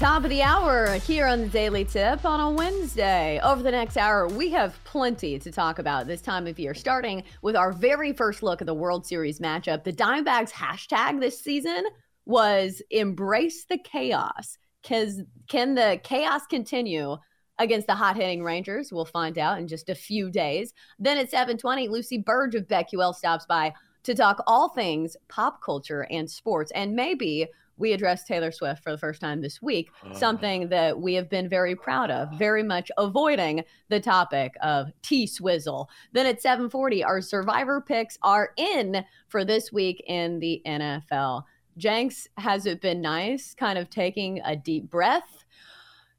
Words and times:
Top 0.00 0.24
of 0.24 0.30
the 0.30 0.40
hour 0.40 0.94
here 0.94 1.26
on 1.26 1.42
the 1.42 1.48
Daily 1.48 1.84
Tip 1.84 2.24
on 2.24 2.40
a 2.40 2.50
Wednesday. 2.50 3.38
Over 3.42 3.62
the 3.62 3.70
next 3.70 3.98
hour, 3.98 4.26
we 4.28 4.48
have 4.48 4.82
plenty 4.84 5.38
to 5.38 5.52
talk 5.52 5.78
about 5.78 6.06
this 6.06 6.22
time 6.22 6.46
of 6.46 6.58
year, 6.58 6.72
starting 6.72 7.22
with 7.42 7.54
our 7.54 7.70
very 7.70 8.14
first 8.14 8.42
look 8.42 8.62
at 8.62 8.66
the 8.66 8.72
World 8.72 9.04
Series 9.04 9.40
matchup. 9.40 9.84
The 9.84 9.92
Diamondbacks 9.92 10.52
hashtag 10.52 11.20
this 11.20 11.38
season 11.38 11.84
was 12.24 12.80
embrace 12.90 13.66
the 13.66 13.76
chaos. 13.76 14.56
Cause 14.88 15.20
can 15.48 15.74
the 15.74 16.00
chaos 16.02 16.46
continue 16.46 17.18
against 17.58 17.86
the 17.86 17.94
hot 17.94 18.16
hitting 18.16 18.42
Rangers? 18.42 18.90
We'll 18.90 19.04
find 19.04 19.36
out 19.36 19.58
in 19.58 19.68
just 19.68 19.90
a 19.90 19.94
few 19.94 20.30
days. 20.30 20.72
Then 20.98 21.18
at 21.18 21.30
720, 21.30 21.88
Lucy 21.88 22.16
Burdge 22.16 22.54
of 22.54 22.66
BetQL 22.68 23.14
stops 23.14 23.44
by 23.44 23.74
to 24.02 24.14
talk 24.14 24.42
all 24.46 24.68
things 24.68 25.16
pop 25.28 25.62
culture 25.62 26.06
and 26.10 26.30
sports 26.30 26.72
and 26.74 26.94
maybe 26.94 27.48
we 27.80 27.94
addressed 27.94 28.26
Taylor 28.26 28.52
Swift 28.52 28.84
for 28.84 28.92
the 28.92 28.98
first 28.98 29.20
time 29.20 29.40
this 29.40 29.60
week, 29.60 29.90
uh. 30.04 30.12
something 30.12 30.68
that 30.68 31.00
we 31.00 31.14
have 31.14 31.28
been 31.28 31.48
very 31.48 31.74
proud 31.74 32.10
of, 32.10 32.30
very 32.38 32.62
much 32.62 32.92
avoiding 32.98 33.64
the 33.88 33.98
topic 33.98 34.52
of 34.62 34.88
T 35.02 35.26
Swizzle. 35.26 35.88
Then 36.12 36.26
at 36.26 36.42
7:40, 36.42 37.04
our 37.04 37.20
survivor 37.20 37.80
picks 37.80 38.18
are 38.22 38.50
in 38.56 39.04
for 39.28 39.44
this 39.44 39.72
week 39.72 40.04
in 40.06 40.38
the 40.38 40.62
NFL. 40.66 41.44
Jenks, 41.78 42.28
has 42.36 42.66
it 42.66 42.82
been 42.82 43.00
nice 43.00 43.54
kind 43.54 43.78
of 43.78 43.88
taking 43.88 44.40
a 44.44 44.54
deep 44.54 44.90
breath 44.90 45.44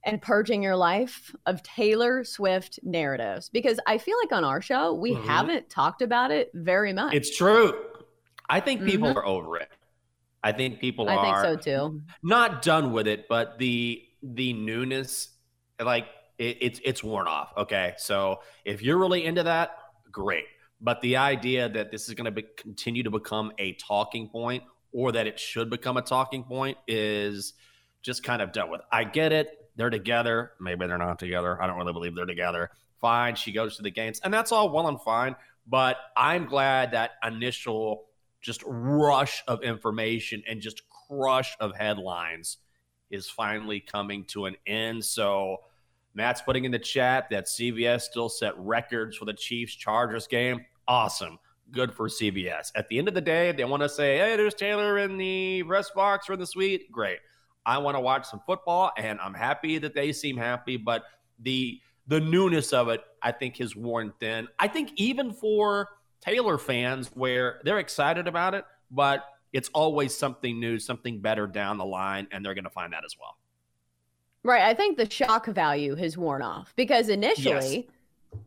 and 0.04 0.22
purging 0.22 0.64
your 0.64 0.76
life 0.76 1.36
of 1.46 1.62
Taylor 1.64 2.24
Swift 2.24 2.80
narratives? 2.84 3.50
Because 3.50 3.80
I 3.88 3.98
feel 3.98 4.18
like 4.24 4.32
on 4.32 4.44
our 4.44 4.62
show, 4.62 4.94
we 4.94 5.14
mm-hmm. 5.14 5.28
haven't 5.28 5.70
talked 5.70 6.02
about 6.02 6.32
it 6.32 6.52
very 6.54 6.94
much. 6.94 7.14
It's 7.14 7.36
true. 7.36 7.74
I 8.50 8.60
think 8.60 8.84
people 8.84 9.10
mm-hmm. 9.10 9.18
are 9.18 9.26
over 9.26 9.58
it. 9.58 9.70
I 10.44 10.52
think 10.52 10.80
people 10.80 11.08
I 11.08 11.16
are. 11.16 11.26
I 11.26 11.42
think 11.44 11.64
so 11.64 11.90
too. 11.90 12.02
Not 12.24 12.62
done 12.62 12.92
with 12.92 13.08
it, 13.08 13.28
but 13.30 13.60
the 13.60 14.04
the 14.24 14.54
newness, 14.54 15.30
like 15.80 16.08
it, 16.38 16.58
it's 16.62 16.82
it's 16.84 17.04
worn 17.04 17.28
off. 17.28 17.54
Okay, 17.58 17.94
so 17.98 18.42
if 18.66 18.82
you're 18.82 18.98
really 18.98 19.24
into 19.24 19.44
that, 19.44 19.78
great. 20.12 20.46
But 20.82 21.00
the 21.02 21.18
idea 21.18 21.70
that 21.70 21.92
this 21.92 22.08
is 22.10 22.16
going 22.16 22.34
to 22.34 22.42
continue 22.58 23.04
to 23.04 23.12
become 23.12 23.52
a 23.60 23.74
talking 23.74 24.30
point, 24.30 24.64
or 24.92 25.12
that 25.12 25.28
it 25.28 25.40
should 25.40 25.70
become 25.70 25.98
a 25.98 26.02
talking 26.02 26.44
point, 26.44 26.78
is 26.88 27.54
just 28.02 28.24
kind 28.24 28.42
of 28.42 28.52
done 28.52 28.72
with. 28.72 28.82
I 28.92 29.04
get 29.04 29.32
it. 29.32 29.61
They're 29.76 29.90
together. 29.90 30.52
Maybe 30.60 30.86
they're 30.88 30.98
not 30.98 31.20
together. 31.20 31.62
I 31.62 31.68
don't 31.68 31.78
really 31.78 31.94
believe 31.94 32.16
they're 32.16 32.26
together. 32.26 32.70
Fine. 33.00 33.36
She 33.36 33.52
goes 33.52 33.78
to 33.78 33.82
the 33.82 33.92
games, 33.92 34.20
and 34.24 34.34
that's 34.34 34.52
all 34.52 34.70
well 34.70 34.88
and 34.88 35.02
fine. 35.02 35.36
But 35.68 35.98
I'm 36.18 36.46
glad 36.46 36.92
that 36.92 37.12
initial 37.26 38.06
just 38.42 38.64
rush 38.66 39.44
of 39.48 39.64
information 39.64 40.44
and 40.48 40.62
just 40.62 40.82
crush 41.08 41.56
of 41.60 41.76
headlines 41.76 42.58
is 43.10 43.30
finally 43.30 43.80
coming 43.80 44.26
to 44.26 44.46
an 44.46 44.56
end. 44.66 45.04
So 45.06 45.58
Matt's 46.14 46.42
putting 46.42 46.66
in 46.66 46.72
the 46.72 46.80
chat 46.80 47.30
that 47.30 47.46
CBS 47.46 48.02
still 48.02 48.30
set 48.30 48.58
records 48.58 49.18
for 49.18 49.26
the 49.26 49.34
Chiefs 49.34 49.76
Chargers 49.76 50.28
game. 50.28 50.66
Awesome. 50.88 51.38
Good 51.72 51.94
for 51.94 52.08
CBS. 52.08 52.72
At 52.76 52.90
the 52.90 52.98
end 52.98 53.08
of 53.08 53.14
the 53.14 53.22
day, 53.22 53.52
they 53.52 53.64
want 53.64 53.84
to 53.84 53.90
say, 53.90 54.18
hey, 54.18 54.36
there's 54.36 54.54
Taylor 54.54 54.98
in 54.98 55.18
the 55.18 55.64
rest 55.64 55.94
box 55.94 56.30
or 56.30 56.34
in 56.34 56.40
the 56.40 56.48
suite. 56.48 56.92
Great. 56.92 57.20
I 57.66 57.78
want 57.78 57.96
to 57.96 58.02
watch 58.02 58.26
some 58.26 58.42
football, 58.46 58.92
and 58.98 59.20
I'm 59.20 59.34
happy 59.34 59.78
that 59.78 59.94
they 59.94 60.12
seem 60.12 60.38
happy, 60.38 60.78
but 60.78 61.04
the 61.40 61.80
the 62.08 62.20
newness 62.20 62.74
of 62.74 62.90
it, 62.90 63.02
I 63.22 63.32
think, 63.32 63.58
has 63.58 63.76
worn 63.76 64.14
thin. 64.20 64.48
I 64.60 64.68
think 64.68 64.92
even 64.96 65.34
for– 65.34 65.90
Taylor 66.22 66.60
fans 66.60 67.10
where 67.16 67.60
they're 67.64 67.80
excited 67.80 68.28
about 68.28 68.54
it, 68.54 68.64
but 68.92 69.26
it's 69.54 69.70
always 69.70 70.16
something 70.16 70.60
new, 70.60 70.78
something 70.78 71.20
better 71.20 71.48
down 71.48 71.80
the 71.80 71.84
line, 71.84 72.28
and 72.32 72.46
they're 72.46 72.54
going 72.54 72.64
to 72.64 72.70
find 72.70 72.94
that 72.94 73.04
as 73.04 73.16
well. 73.20 73.40
Right. 74.44 74.62
I 74.62 74.76
think 74.76 74.98
the 74.98 75.10
shock 75.10 75.48
value 75.48 75.96
has 75.96 76.20
worn 76.20 76.44
off 76.44 76.74
because 76.76 77.10
initially, 77.10 77.76
yes. 77.76 77.86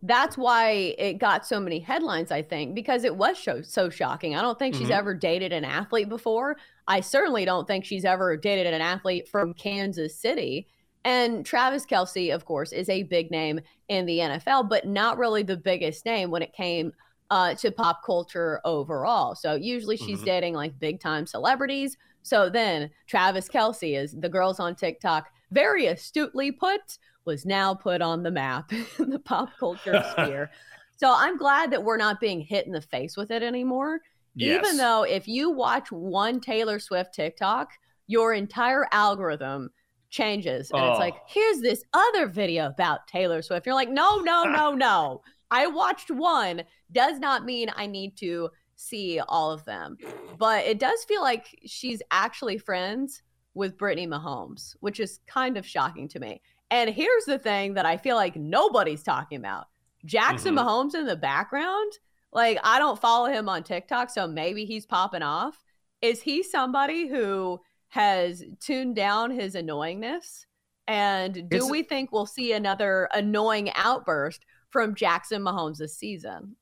That's 0.03 0.37
why 0.37 0.95
it 0.99 1.19
got 1.19 1.47
so 1.47 1.61
many 1.61 1.79
headlines, 1.79 2.31
I 2.31 2.43
think, 2.43 2.75
because 2.75 3.05
it 3.05 3.17
was 3.17 3.39
so, 3.39 3.63
so 3.63 3.91
shocking. 3.91 4.35
I 4.35 4.43
don't 4.43 4.59
think 4.59 4.75
mm-hmm. 4.75 4.85
she's 4.85 4.91
ever 4.91 5.15
dated 5.15 5.53
an 5.53 5.65
athlete 5.65 6.09
before. 6.09 6.57
I 6.87 7.01
certainly 7.01 7.45
don't 7.45 7.67
think 7.67 7.85
she's 7.85 8.05
ever 8.05 8.37
dated 8.37 8.73
an 8.73 8.81
athlete 8.81 9.29
from 9.29 9.55
Kansas 9.55 10.19
City. 10.19 10.67
And 11.05 11.45
Travis 11.45 11.85
Kelce, 11.85 12.35
of 12.35 12.47
course, 12.47 12.73
is 12.73 12.89
a 12.89 13.03
big 13.03 13.31
name 13.31 13.61
in 13.89 14.07
the 14.07 14.19
NFL, 14.19 14.69
but 14.69 14.87
not 14.87 15.19
really 15.19 15.43
the 15.43 15.57
biggest 15.57 16.07
name 16.07 16.31
when 16.31 16.43
it 16.43 16.55
came 16.55 16.93
uh, 17.31 17.55
to 17.55 17.71
pop 17.71 18.03
culture 18.05 18.61
overall. 18.65 19.35
So 19.35 19.55
usually 19.55 19.97
she's 19.97 20.19
mm-hmm. 20.19 20.27
dating 20.27 20.55
like 20.55 20.79
big 20.79 21.01
time 21.01 21.27
celebrities. 21.27 21.97
So 22.23 22.49
then 22.49 22.91
Travis 23.07 23.49
Kelce 23.49 23.99
is 23.99 24.13
the 24.19 24.29
girls 24.29 24.61
on 24.61 24.75
TikTok 24.75 25.29
very 25.51 25.87
astutely 25.87 26.51
put, 26.51 26.99
was 27.25 27.45
now 27.47 27.75
put 27.75 28.03
on 28.03 28.23
the 28.23 28.31
map 28.31 28.73
in 28.99 29.11
the 29.11 29.19
pop 29.19 29.51
culture 29.59 30.03
sphere. 30.13 30.51
So 30.97 31.13
I'm 31.15 31.37
glad 31.37 31.71
that 31.73 31.83
we're 31.83 31.97
not 31.97 32.21
being 32.21 32.41
hit 32.41 32.67
in 32.67 32.73
the 32.73 32.81
face 32.81 33.17
with 33.17 33.31
it 33.31 33.43
anymore. 33.43 34.01
Yes. 34.37 34.65
Even 34.65 34.77
though 34.77 35.03
if 35.05 35.27
you 35.29 35.51
watch 35.51 35.91
one 35.93 36.41
Taylor 36.41 36.79
Swift 36.79 37.15
TikTok, 37.15 37.71
your 38.07 38.35
entire 38.35 38.87
algorithm 38.93 39.71
changes. 40.11 40.71
And 40.73 40.85
it's 40.85 40.99
like, 40.99 41.15
Oh. 41.17 41.23
here's 41.27 41.61
this 41.61 41.83
other 41.93 42.27
video 42.27 42.67
about 42.67 43.07
Taylor 43.09 43.43
Swift. 43.43 43.67
You're 43.67 43.75
like, 43.75 43.91
no, 43.91 44.21
no, 44.21 44.45
no, 44.45 44.73
no. 44.75 45.23
I 45.51 45.67
watched 45.67 46.11
one. 46.11 46.63
Does 46.93 47.19
not 47.19 47.45
mean 47.45 47.71
I 47.75 47.87
need 47.87 48.17
to 48.19 48.51
see 48.77 49.21
all 49.29 49.51
of 49.53 49.65
them. 49.65 49.97
But 50.39 50.65
it 50.65 50.79
does 50.79 51.05
feel 51.05 51.23
like 51.23 51.47
she's 51.65 52.03
actually 52.11 52.59
friends 52.59 53.23
with 53.55 53.79
Brittany 53.79 54.07
Mahomes, 54.07 54.75
which 54.81 54.99
is 55.01 55.21
kind 55.27 55.57
of 55.57 55.67
shocking 55.67 56.09
to 56.09 56.19
me. 56.21 56.41
And 56.75 56.91
here's 56.91 57.25
the 57.25 57.39
thing 57.39 57.75
that 57.75 57.87
I 57.87 57.97
feel 57.97 58.17
like 58.17 58.35
nobody's 58.35 59.05
talking 59.05 59.39
about 59.39 59.67
Jackson 60.05 60.57
Mhm. 60.57 60.65
Mahomes 60.67 60.95
in 60.97 61.07
the 61.07 61.15
background. 61.15 61.93
Like, 62.33 62.59
I 62.65 62.81
don't 62.81 63.01
follow 63.01 63.27
him 63.27 63.49
on 63.49 63.63
TikTok, 63.63 64.11
so 64.11 64.27
maybe 64.27 64.65
he's 64.65 64.85
popping 64.85 65.23
off. 65.23 65.63
Is 66.03 66.21
he 66.23 66.43
somebody 66.43 67.07
who 67.07 67.61
has 67.91 68.43
tuned 68.59 68.97
down 68.97 69.31
his 69.31 69.55
annoyingness? 69.55 70.47
And 70.89 71.35
do 71.49 71.57
It's- 71.57 71.71
we 71.71 71.85
think 71.85 72.11
we'll 72.11 72.27
see 72.27 72.53
another 72.53 73.09
annoying 73.15 73.71
outburst 73.77 74.45
from 74.71 74.97
Jackson 74.97 75.43
Mahomes 75.43 75.79
this 75.79 75.97
season? 75.97 76.57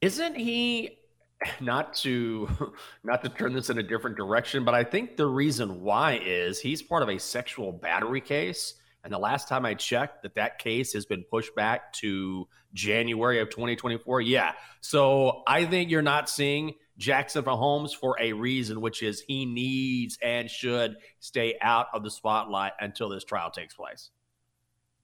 Isn't 0.00 0.36
he 0.36 0.96
not 1.60 1.92
to 1.96 2.48
not 3.04 3.22
to 3.24 3.28
turn 3.28 3.52
this 3.52 3.68
in 3.68 3.76
a 3.76 3.82
different 3.82 4.16
direction, 4.16 4.64
but 4.64 4.74
I 4.74 4.84
think 4.84 5.18
the 5.18 5.26
reason 5.26 5.82
why 5.82 6.14
is 6.24 6.60
he's 6.60 6.80
part 6.80 7.02
of 7.02 7.10
a 7.10 7.18
sexual 7.18 7.72
battery 7.72 8.22
case. 8.22 8.76
And 9.04 9.12
the 9.12 9.18
last 9.18 9.48
time 9.48 9.66
I 9.66 9.74
checked, 9.74 10.22
that 10.22 10.36
that 10.36 10.58
case 10.58 10.92
has 10.92 11.06
been 11.06 11.24
pushed 11.24 11.54
back 11.56 11.92
to 11.94 12.46
January 12.72 13.40
of 13.40 13.50
2024. 13.50 14.20
Yeah, 14.20 14.52
so 14.80 15.42
I 15.46 15.64
think 15.64 15.90
you're 15.90 16.02
not 16.02 16.28
seeing 16.28 16.74
Jackson 16.98 17.42
Mahomes 17.44 17.94
for 17.96 18.16
a 18.20 18.32
reason, 18.32 18.80
which 18.80 19.02
is 19.02 19.20
he 19.20 19.44
needs 19.44 20.18
and 20.22 20.48
should 20.48 20.96
stay 21.18 21.56
out 21.60 21.88
of 21.92 22.04
the 22.04 22.10
spotlight 22.10 22.72
until 22.80 23.08
this 23.08 23.24
trial 23.24 23.50
takes 23.50 23.74
place. 23.74 24.10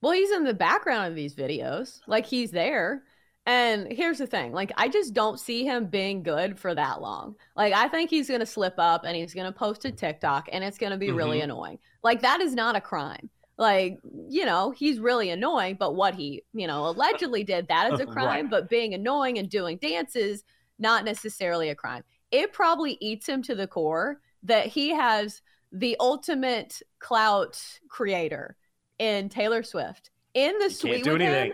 Well, 0.01 0.13
he's 0.13 0.31
in 0.31 0.45
the 0.45 0.55
background 0.55 1.09
of 1.09 1.15
these 1.17 1.35
videos. 1.35 1.99
Like 2.07 2.25
he's 2.27 2.53
there. 2.53 3.03
And 3.47 3.91
here's 3.91 4.19
the 4.19 4.27
thing, 4.27 4.53
like 4.53 4.73
I 4.77 4.89
just 4.89 5.15
don't 5.15 5.41
see 5.41 5.65
him 5.65 5.87
being 5.87 6.23
good 6.23 6.59
for 6.59 6.75
that 6.75 7.01
long. 7.01 7.35
Like 7.57 7.73
I 7.73 7.89
think 7.89 8.11
he's 8.11 8.29
going 8.29 8.41
to 8.41 8.47
slip 8.47 8.75
up 8.77 9.05
and 9.07 9.17
he's 9.17 9.33
going 9.33 9.51
to 9.51 9.59
post 9.59 9.87
a 9.87 9.91
TikTok 9.91 10.51
and 10.53 10.63
it's 10.63 10.77
going 10.77 10.93
to 10.93 10.99
be 10.99 11.11
really 11.13 11.41
Mhm. 11.41 11.45
annoying. 11.45 11.79
Like 12.05 12.21
that 12.23 12.43
is 12.43 12.55
not 12.55 12.77
a 12.77 12.81
crime. 12.81 13.31
Like, 13.59 13.99
you 14.31 14.45
know, 14.47 14.71
he's 14.71 15.01
really 15.01 15.31
annoying, 15.31 15.77
but 15.79 15.95
what 15.97 16.15
he, 16.15 16.45
you 16.55 16.67
know, 16.69 16.87
allegedly 16.87 17.43
did, 17.45 17.67
that 17.69 17.93
is 17.93 18.01
a 18.01 18.07
crime, 18.17 18.45
Right. 18.45 18.51
but 18.51 18.69
being 18.71 18.95
annoying 18.95 19.39
and 19.39 19.51
doing 19.51 19.77
dances 19.79 20.45
not 20.79 21.05
necessarily 21.05 21.69
a 21.71 21.75
crime. 21.75 22.05
It 22.31 22.53
probably 22.53 22.97
eats 23.01 23.29
him 23.29 23.43
to 23.43 23.55
the 23.57 23.67
core 23.67 24.21
that 24.45 24.67
he 24.67 24.91
has 24.91 25.43
the 25.73 25.97
ultimate 25.99 26.81
clout 27.01 27.61
creator 27.89 28.57
in 29.01 29.29
Taylor 29.29 29.63
Swift 29.65 30.11
in 30.35 30.53
the 30.59 30.67
Can't 30.67 30.73
suite 30.73 31.05
do 31.05 31.13
with 31.15 31.21
him, 31.23 31.53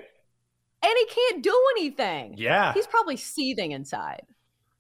and 0.83 0.93
he 0.99 1.07
can't 1.07 1.43
do 1.43 1.59
anything. 1.79 2.35
Yeah. 2.37 2.75
he's 2.75 2.87
probably 2.87 3.17
seething 3.17 3.73
inside. 3.73 4.27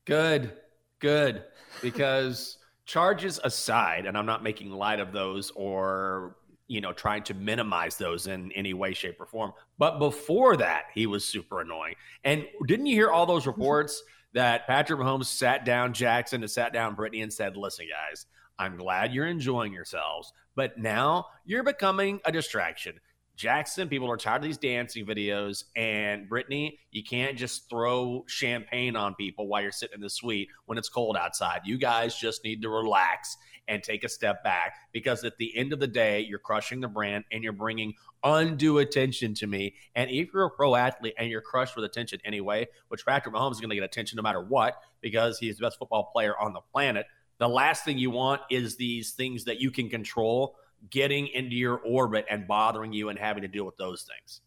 Good, 0.04 0.52
good. 0.98 1.42
Because 1.80 2.58
charges 2.84 3.40
aside, 3.42 4.04
and 4.04 4.16
I'm 4.18 4.26
not 4.26 4.42
making 4.42 4.70
light 4.70 5.00
of 5.00 5.12
those 5.12 5.50
or, 5.52 6.36
you 6.66 6.80
know, 6.80 6.92
trying 6.92 7.22
to 7.24 7.34
minimize 7.34 7.96
those 7.96 8.26
in 8.26 8.50
any 8.52 8.72
way, 8.74 8.94
shape, 8.94 9.20
or 9.20 9.26
form. 9.26 9.52
But 9.78 9.98
before 9.98 10.56
that, 10.56 10.84
he 10.94 11.06
was 11.06 11.24
super 11.24 11.60
annoying. 11.60 11.94
And 12.24 12.46
didn't 12.66 12.86
you 12.86 12.94
hear 12.94 13.10
all 13.10 13.26
those 13.26 13.42
mm-hmm. 13.42 13.60
reports 13.60 14.02
that 14.32 14.66
Patrick 14.66 14.98
Mahomes 14.98 15.26
sat 15.26 15.64
down 15.64 15.92
Jackson 15.92 16.42
and 16.42 16.50
sat 16.50 16.72
down 16.72 16.94
Brittany 16.94 17.22
and 17.22 17.32
said, 17.32 17.56
listen, 17.56 17.86
guys, 17.88 18.26
I'm 18.58 18.76
glad 18.76 19.12
you're 19.12 19.26
enjoying 19.26 19.72
yourselves, 19.72 20.32
but 20.54 20.78
now 20.78 21.26
you're 21.44 21.62
becoming 21.62 22.20
a 22.24 22.32
distraction. 22.32 23.00
Jackson, 23.36 23.88
people 23.88 24.10
are 24.10 24.16
tired 24.16 24.38
of 24.38 24.42
these 24.44 24.58
dancing 24.58 25.04
videos. 25.04 25.64
And 25.74 26.28
Brittany, 26.28 26.78
you 26.90 27.02
can't 27.02 27.36
just 27.36 27.68
throw 27.68 28.24
champagne 28.28 28.96
on 28.96 29.14
people 29.14 29.48
while 29.48 29.62
you're 29.62 29.72
sitting 29.72 29.96
in 29.96 30.00
the 30.00 30.10
suite 30.10 30.48
when 30.66 30.78
it's 30.78 30.88
cold 30.88 31.16
outside. 31.16 31.62
You 31.64 31.76
guys 31.76 32.16
just 32.16 32.44
need 32.44 32.62
to 32.62 32.68
relax 32.68 33.36
and 33.66 33.82
take 33.82 34.04
a 34.04 34.08
step 34.08 34.44
back 34.44 34.74
because 34.92 35.24
at 35.24 35.36
the 35.38 35.56
end 35.56 35.72
of 35.72 35.80
the 35.80 35.86
day, 35.86 36.20
you're 36.20 36.38
crushing 36.38 36.80
the 36.80 36.88
brand 36.88 37.24
and 37.32 37.42
you're 37.42 37.52
bringing 37.52 37.94
undue 38.22 38.78
attention 38.78 39.34
to 39.34 39.46
me. 39.46 39.74
And 39.94 40.10
if 40.10 40.32
you're 40.32 40.44
a 40.44 40.50
pro 40.50 40.74
athlete 40.74 41.14
and 41.18 41.28
you're 41.28 41.40
crushed 41.40 41.74
with 41.74 41.84
attention 41.84 42.20
anyway, 42.24 42.68
which 42.88 43.04
Patrick 43.04 43.34
Mahomes 43.34 43.52
is 43.52 43.60
going 43.60 43.70
to 43.70 43.76
get 43.76 43.84
attention 43.84 44.16
no 44.16 44.22
matter 44.22 44.42
what 44.42 44.80
because 45.00 45.38
he's 45.38 45.56
the 45.56 45.62
best 45.62 45.78
football 45.78 46.10
player 46.12 46.38
on 46.38 46.52
the 46.52 46.60
planet, 46.72 47.06
the 47.38 47.48
last 47.48 47.84
thing 47.84 47.98
you 47.98 48.10
want 48.10 48.42
is 48.50 48.76
these 48.76 49.12
things 49.12 49.44
that 49.44 49.60
you 49.60 49.70
can 49.70 49.88
control 49.88 50.56
getting 50.90 51.28
into 51.28 51.56
your 51.56 51.78
orbit 51.78 52.26
and 52.30 52.46
bothering 52.46 52.92
you 52.92 53.08
and 53.08 53.18
having 53.18 53.42
to 53.42 53.48
deal 53.48 53.64
with 53.64 53.76
those 53.76 54.02
things. 54.02 54.40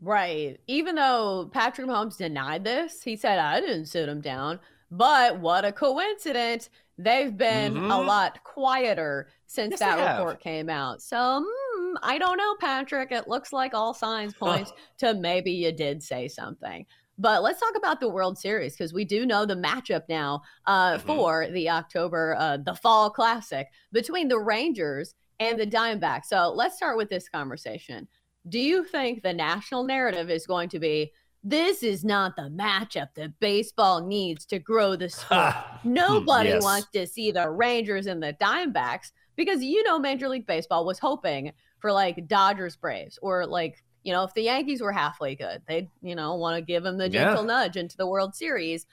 Right. 0.00 0.58
Even 0.68 0.94
though 0.94 1.50
Patrick 1.52 1.88
Mahomes 1.88 2.16
denied 2.16 2.64
this, 2.64 3.02
he 3.02 3.16
said, 3.16 3.38
I 3.38 3.60
didn't 3.60 3.86
sit 3.86 4.08
him 4.08 4.20
down. 4.20 4.60
But 4.90 5.38
what 5.40 5.64
a 5.64 5.72
coincidence. 5.72 6.70
They've 6.96 7.36
been 7.36 7.76
a 7.76 7.80
Mhm. 7.80 8.06
lot 8.06 8.42
quieter 8.44 9.28
since 9.46 9.72
Yes, 9.72 9.80
that 9.80 9.96
they 9.96 10.02
have. 10.02 10.18
report 10.18 10.40
came 10.40 10.70
out. 10.70 11.02
So 11.02 11.16
mm, 11.16 11.94
I 12.02 12.18
don't 12.18 12.38
know, 12.38 12.54
Patrick. 12.60 13.12
It 13.12 13.28
looks 13.28 13.52
like 13.52 13.74
all 13.74 13.92
signs 13.92 14.34
points 14.34 14.72
to 14.98 15.14
maybe 15.14 15.50
you 15.52 15.72
did 15.72 16.02
say 16.02 16.28
something. 16.28 16.86
But 17.20 17.42
let's 17.42 17.58
talk 17.60 17.76
about 17.76 17.98
the 18.00 18.08
World 18.08 18.38
Series 18.38 18.74
because 18.76 18.92
we 18.92 19.04
do 19.04 19.26
know 19.26 19.44
the 19.44 19.56
matchup 19.56 20.02
now 20.08 20.42
uh, 20.66 20.98
Mhm. 20.98 21.00
for 21.02 21.48
the 21.48 21.70
October, 21.70 22.36
uh, 22.38 22.56
the 22.58 22.74
Fall 22.74 23.10
Classic 23.10 23.66
between 23.92 24.28
the 24.28 24.38
Rangers 24.38 25.14
and 25.40 25.58
the 25.58 25.66
Diamondbacks. 25.66 26.26
So 26.26 26.52
let's 26.54 26.76
start 26.76 26.96
with 26.96 27.08
this 27.10 27.28
conversation. 27.28 28.08
Do 28.48 28.58
you 28.58 28.84
think 28.84 29.22
the 29.22 29.32
national 29.32 29.84
narrative 29.84 30.30
is 30.30 30.46
going 30.46 30.68
to 30.70 30.78
be 30.78 31.12
this 31.44 31.82
is 31.82 32.04
not 32.04 32.34
the 32.36 32.50
matchup 32.50 33.08
that 33.14 33.38
baseball 33.40 34.04
needs 34.06 34.44
to 34.46 34.58
grow 34.58 34.96
the 34.96 35.08
sport? 35.08 35.54
Nobody 35.84 36.50
Yes. 36.50 36.62
wants 36.62 36.88
to 36.92 37.06
see 37.06 37.30
the 37.30 37.48
Rangers 37.48 38.06
and 38.06 38.22
the 38.22 38.34
Diamondbacks 38.40 39.12
because 39.36 39.62
you 39.62 39.82
know 39.84 39.98
Major 39.98 40.28
League 40.28 40.46
Baseball 40.46 40.84
was 40.84 40.98
hoping 40.98 41.52
for 41.80 41.92
like 41.92 42.26
Dodgers 42.26 42.74
Braves 42.76 43.18
or 43.22 43.46
like 43.46 43.84
you 44.02 44.12
know 44.12 44.24
if 44.24 44.34
the 44.34 44.42
Yankees 44.42 44.80
were 44.80 44.90
halfway 44.92 45.34
good 45.36 45.62
they'd 45.68 45.88
you 46.02 46.14
know 46.16 46.34
want 46.34 46.56
to 46.56 46.62
give 46.62 46.82
them 46.82 46.98
the 46.98 47.04
Yeah. 47.08 47.24
gentle 47.26 47.44
nudge 47.44 47.76
into 47.76 47.96
the 47.96 48.06
World 48.06 48.34
Series. 48.34 48.86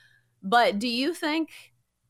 But 0.44 0.78
do 0.78 0.88
you 0.88 1.14
think 1.16 1.50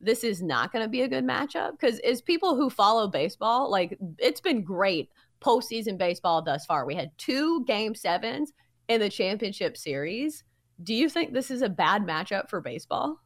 this 0.00 0.24
is 0.24 0.42
not 0.42 0.72
going 0.72 0.84
to 0.84 0.88
be 0.88 1.02
a 1.02 1.08
good 1.08 1.24
matchup? 1.24 1.72
Because 1.72 1.98
as 2.00 2.20
people 2.20 2.56
who 2.56 2.70
follow 2.70 3.08
baseball, 3.08 3.70
like 3.70 3.98
it's 4.18 4.40
been 4.40 4.62
great 4.62 5.10
postseason 5.40 5.98
baseball 5.98 6.42
thus 6.42 6.66
far. 6.66 6.86
We 6.86 6.94
had 6.94 7.16
two 7.18 7.64
game 7.64 7.94
sevens 7.94 8.52
in 8.88 9.00
the 9.00 9.08
championship 9.08 9.76
series. 9.76 10.44
Do 10.82 10.94
you 10.94 11.08
think 11.08 11.32
this 11.32 11.50
is 11.50 11.62
a 11.62 11.68
bad 11.68 12.06
matchup 12.06 12.48
for 12.48 12.60
baseball? 12.60 13.20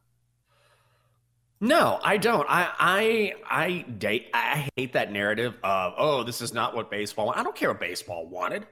No, 1.59 1.99
I 2.03 2.17
don't. 2.17 2.47
I 2.49 2.71
I 2.79 3.33
I 3.47 3.81
date 3.81 4.29
I 4.33 4.67
hate 4.75 4.93
that 4.93 5.11
narrative 5.11 5.53
of 5.63 5.93
oh, 5.97 6.23
this 6.23 6.41
is 6.41 6.53
not 6.53 6.75
what 6.75 6.89
baseball. 6.89 7.31
I 7.35 7.43
don't 7.43 7.55
care 7.55 7.69
what 7.69 7.79
baseball 7.79 8.27
wanted. 8.27 8.65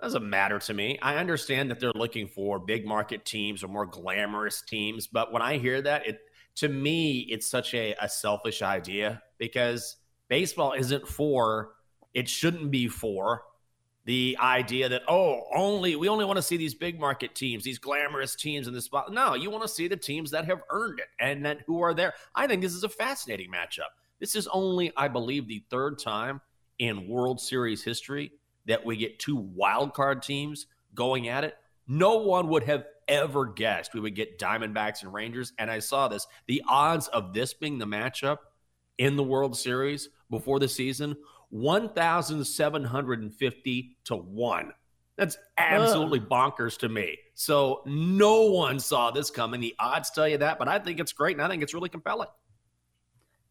Doesn't 0.00 0.28
matter 0.28 0.60
to 0.60 0.74
me. 0.74 0.96
I 1.02 1.16
understand 1.16 1.68
that 1.70 1.80
they're 1.80 1.90
looking 1.96 2.28
for 2.28 2.60
big 2.60 2.86
market 2.86 3.24
teams 3.24 3.64
or 3.64 3.68
more 3.68 3.86
glamorous 3.86 4.62
teams, 4.62 5.08
but 5.08 5.32
when 5.32 5.42
I 5.42 5.58
hear 5.58 5.82
that, 5.82 6.06
it 6.06 6.20
to 6.58 6.68
me 6.68 7.20
it's 7.30 7.46
such 7.46 7.72
a, 7.74 7.94
a 8.00 8.08
selfish 8.08 8.62
idea 8.62 9.22
because 9.38 9.96
baseball 10.28 10.72
isn't 10.72 11.06
for 11.06 11.70
it 12.14 12.28
shouldn't 12.28 12.70
be 12.70 12.88
for 12.88 13.42
the 14.06 14.36
idea 14.40 14.88
that 14.88 15.02
oh 15.06 15.42
only 15.54 15.94
we 15.94 16.08
only 16.08 16.24
want 16.24 16.36
to 16.36 16.42
see 16.42 16.56
these 16.56 16.74
big 16.74 16.98
market 16.98 17.34
teams 17.34 17.62
these 17.62 17.78
glamorous 17.78 18.34
teams 18.34 18.66
in 18.66 18.74
the 18.74 18.82
spot. 18.82 19.12
No 19.12 19.34
you 19.34 19.50
want 19.50 19.62
to 19.62 19.68
see 19.68 19.86
the 19.86 19.96
teams 19.96 20.30
that 20.32 20.46
have 20.46 20.62
earned 20.70 20.98
it 20.98 21.08
and 21.20 21.44
that 21.44 21.60
who 21.66 21.80
are 21.80 21.94
there. 21.94 22.14
I 22.34 22.46
think 22.46 22.62
this 22.62 22.74
is 22.74 22.84
a 22.84 22.88
fascinating 22.88 23.50
matchup. 23.52 23.90
This 24.18 24.34
is 24.34 24.48
only 24.48 24.92
i 24.96 25.06
believe 25.06 25.46
the 25.46 25.62
third 25.70 25.98
time 25.98 26.40
in 26.80 27.06
world 27.06 27.40
series 27.40 27.84
history 27.84 28.32
that 28.66 28.84
we 28.84 28.96
get 28.96 29.18
two 29.18 29.36
wild 29.36 29.94
card 29.94 30.22
teams 30.22 30.66
going 30.94 31.28
at 31.28 31.44
it. 31.44 31.56
No 31.86 32.16
one 32.16 32.48
would 32.48 32.64
have 32.64 32.84
ever 33.08 33.46
guessed 33.46 33.94
we 33.94 34.00
would 34.00 34.14
get 34.14 34.38
diamondbacks 34.38 35.02
and 35.02 35.12
rangers 35.12 35.52
and 35.58 35.70
i 35.70 35.78
saw 35.78 36.08
this 36.08 36.26
the 36.46 36.62
odds 36.68 37.08
of 37.08 37.32
this 37.32 37.54
being 37.54 37.78
the 37.78 37.86
matchup 37.86 38.38
in 38.98 39.16
the 39.16 39.22
world 39.22 39.56
series 39.56 40.08
before 40.30 40.58
the 40.58 40.68
season 40.68 41.16
1,750 41.50 43.96
to 44.04 44.16
1. 44.16 44.72
That's 45.16 45.38
absolutely 45.56 46.20
bonkers 46.20 46.76
to 46.78 46.88
me. 46.88 47.18
So 47.34 47.82
no 47.86 48.42
one 48.42 48.78
saw 48.78 49.10
this 49.10 49.30
coming. 49.30 49.60
The 49.60 49.74
odds 49.80 50.10
tell 50.10 50.28
you 50.28 50.38
that, 50.38 50.58
but 50.58 50.68
I 50.68 50.78
think 50.78 51.00
it's 51.00 51.12
great 51.12 51.36
and 51.36 51.44
I 51.44 51.48
think 51.48 51.62
it's 51.62 51.74
really 51.74 51.88
compelling. 51.88 52.28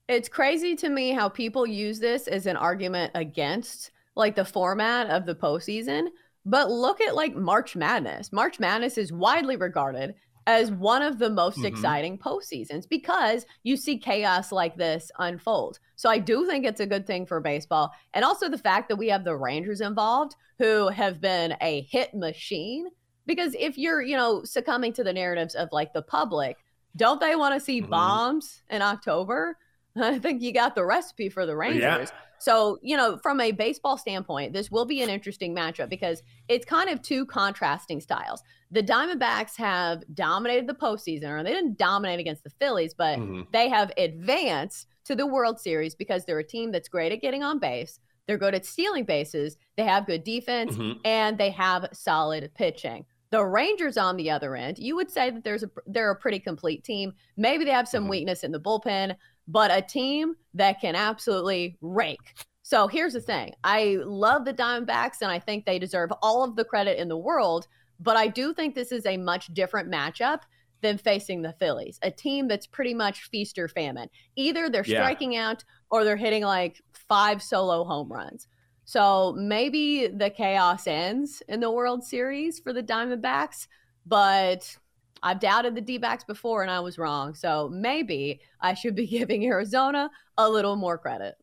It's 0.08 0.30
crazy 0.30 0.76
to 0.78 0.88
me 0.88 1.12
how 1.12 1.28
people 1.28 1.68
use 1.68 2.00
this 2.00 2.28
as 2.28 2.46
an 2.46 2.56
argument 2.56 3.12
against 3.16 3.92
like 4.16 4.36
the 4.36 4.46
format 4.46 5.10
of 5.10 5.26
the 5.26 5.36
postseason. 5.36 6.08
But 6.48 6.72
look 6.72 7.02
at 7.02 7.14
like 7.14 7.36
March 7.36 7.76
Madness. 7.76 8.32
March 8.32 8.58
Madness 8.58 8.98
is 8.98 9.12
widely 9.12 9.58
regarded 9.58 10.16
as 10.46 10.72
one 10.72 11.02
of 11.02 11.20
the 11.20 11.30
most 11.30 11.58
mm-hmm. 11.58 11.66
exciting 11.66 12.18
postseasons 12.18 12.88
because 12.88 13.46
you 13.64 13.76
see 13.76 13.98
chaos 13.98 14.54
like 14.54 14.78
this 14.78 15.12
unfold. 15.20 15.78
So 15.98 16.10
I 16.10 16.20
do 16.20 16.48
think 16.48 16.66
it's 16.66 16.80
a 16.80 16.86
good 16.86 17.06
thing 17.06 17.26
for 17.26 17.42
baseball. 17.42 17.94
And 18.14 18.24
also 18.24 18.48
the 18.48 18.58
fact 18.58 18.88
that 18.88 18.96
we 18.96 19.10
have 19.10 19.26
the 19.26 19.36
Rangers 19.36 19.82
involved 19.82 20.36
who 20.58 20.88
have 20.88 21.20
been 21.20 21.56
a 21.60 21.82
hit 21.82 22.14
machine. 22.14 22.88
Because 23.26 23.54
if 23.60 23.78
you're, 23.78 24.02
you 24.02 24.16
know, 24.16 24.46
succumbing 24.46 24.94
to 24.94 25.04
the 25.04 25.12
narratives 25.12 25.54
of 25.54 25.68
like 25.74 25.92
the 25.92 26.02
public, 26.02 26.56
don't 26.96 27.20
they 27.20 27.36
want 27.36 27.56
to 27.56 27.60
see 27.60 27.82
mm-hmm. 27.82 27.92
bombs 27.92 28.62
in 28.70 28.82
October? 28.82 29.58
I 29.98 30.18
think 30.18 30.42
you 30.42 30.54
got 30.54 30.76
the 30.76 30.86
recipe 30.86 31.28
for 31.28 31.46
the 31.46 31.58
Rangers. 31.58 31.82
Yeah. 31.82 32.08
So, 32.40 32.80
you 32.82 32.96
know, 32.96 33.18
from 33.18 33.42
a 33.42 33.52
baseball 33.52 33.98
standpoint, 33.98 34.54
this 34.54 34.70
will 34.70 34.86
be 34.86 35.02
an 35.02 35.10
interesting 35.10 35.56
matchup 35.56 35.90
because 35.90 36.22
it's 36.48 36.66
kind 36.66 36.90
of 36.90 37.02
two 37.02 37.26
contrasting 37.26 38.00
styles. 38.00 38.44
The 38.72 38.84
Diamondbacks 38.84 39.56
have 39.58 40.04
dominated 40.14 40.68
the 40.68 40.74
postseason, 40.74 41.30
or 41.30 41.44
they 41.44 41.54
didn't 41.54 41.78
dominate 41.78 42.20
against 42.20 42.44
the 42.44 42.50
Phillies, 42.52 42.94
but 42.94 43.18
mm-hmm. 43.18 43.42
they 43.52 43.70
have 43.70 43.92
advanced 43.98 44.88
to 45.06 45.16
the 45.16 45.26
World 45.26 45.60
Series 45.60 45.96
because 45.96 46.26
they're 46.26 46.40
a 46.40 46.44
team 46.44 46.72
that's 46.72 46.90
great 46.90 47.12
at 47.12 47.22
getting 47.22 47.44
on 47.44 47.60
base. 47.60 48.00
They're 48.28 48.38
good 48.38 48.56
at 48.56 48.66
stealing 48.66 49.06
bases. 49.06 49.58
They 49.78 49.86
have 49.86 50.06
good 50.06 50.24
defense 50.24 50.76
mm-hmm. 50.76 51.00
and 51.06 51.38
they 51.38 51.50
have 51.52 51.88
solid 51.94 52.52
pitching. 52.56 53.06
The 53.30 53.44
Rangers 53.44 53.98
on 53.98 54.16
the 54.16 54.30
other 54.30 54.56
end, 54.56 54.78
you 54.80 54.96
would 54.96 55.12
say 55.12 55.30
that 55.30 55.44
there's 55.44 55.64
a 55.64 55.70
they're 55.86 56.12
a 56.12 56.16
pretty 56.16 56.40
complete 56.40 56.84
team. 56.84 57.14
Maybe 57.36 57.66
they 57.66 57.72
have 57.72 57.88
some 57.88 58.04
mm-hmm. 58.04 58.12
weakness 58.12 58.44
in 58.44 58.52
the 58.52 58.60
bullpen, 58.60 59.16
but 59.48 59.72
a 59.72 59.82
team 59.82 60.36
that 60.54 60.82
can 60.82 60.96
absolutely 60.96 61.78
rake. 61.82 62.36
So 62.64 62.88
here's 62.88 63.14
the 63.14 63.22
thing. 63.22 63.54
I 63.64 63.98
love 64.04 64.44
the 64.44 64.54
Diamondbacks 64.54 65.22
and 65.22 65.32
I 65.32 65.40
think 65.40 65.66
they 65.66 65.80
deserve 65.80 66.12
all 66.22 66.44
of 66.44 66.56
the 66.56 66.66
credit 66.66 67.00
in 67.00 67.08
the 67.08 67.18
world, 67.18 67.68
but 68.00 68.18
I 68.18 68.28
do 68.28 68.54
think 68.54 68.76
this 68.76 68.92
is 68.92 69.06
a 69.06 69.16
much 69.16 69.48
different 69.54 69.90
matchup 69.90 70.42
than 70.82 70.98
facing 70.98 71.42
the 71.42 71.54
Phillies, 71.54 71.98
a 72.04 72.12
team 72.12 72.48
that's 72.48 72.68
pretty 72.68 72.94
much 72.94 73.24
feast 73.30 73.58
or 73.58 73.68
famine. 73.68 74.10
Either 74.36 74.70
they're 74.70 74.84
striking 74.84 75.34
yeah. 75.34 75.50
out 75.50 75.64
or 75.90 76.04
they're 76.04 76.18
hitting 76.18 76.44
like 76.44 76.82
five 76.92 77.42
solo 77.42 77.84
home 77.84 78.12
runs. 78.12 78.48
So 78.86 79.34
maybe 79.38 80.08
the 80.08 80.30
chaos 80.30 80.88
ends 80.88 81.42
in 81.48 81.60
the 81.60 81.72
World 81.72 82.04
Series 82.04 82.60
for 82.60 82.74
the 82.74 82.84
Diamondbacks, 82.84 83.68
but 84.06 84.78
I've 85.24 85.40
doubted 85.40 85.76
the 85.76 85.82
D 85.82 85.98
backs 85.98 86.24
before 86.24 86.62
and 86.62 86.72
I 86.72 86.80
was 86.80 86.98
wrong. 86.98 87.34
So 87.34 87.70
maybe 87.70 88.42
I 88.62 88.74
should 88.74 88.96
be 88.96 89.08
giving 89.18 89.46
Arizona 89.46 90.10
a 90.38 90.50
little 90.50 90.76
more 90.76 90.98
credit. 90.98 91.36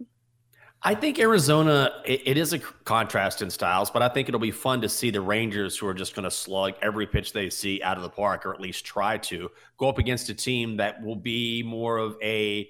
I 0.86 0.94
think 0.94 1.18
Arizona, 1.18 2.02
it, 2.04 2.20
it 2.26 2.36
is 2.36 2.52
a 2.52 2.58
contrast 2.58 3.40
in 3.40 3.48
styles, 3.48 3.90
but 3.90 4.02
I 4.02 4.08
think 4.10 4.28
it'll 4.28 4.38
be 4.38 4.50
fun 4.50 4.82
to 4.82 4.88
see 4.88 5.08
the 5.10 5.20
Rangers, 5.22 5.78
who 5.78 5.86
are 5.86 5.94
just 5.94 6.14
going 6.14 6.24
to 6.24 6.30
slug 6.30 6.74
every 6.82 7.06
pitch 7.06 7.32
they 7.32 7.48
see 7.48 7.82
out 7.82 7.96
of 7.96 8.02
the 8.02 8.10
park, 8.10 8.44
or 8.44 8.52
at 8.52 8.60
least 8.60 8.84
try 8.84 9.16
to, 9.16 9.50
go 9.78 9.88
up 9.88 9.96
against 9.96 10.28
a 10.28 10.34
team 10.34 10.76
that 10.76 11.02
will 11.02 11.16
be 11.16 11.62
more 11.62 11.96
of 11.96 12.16
a 12.22 12.68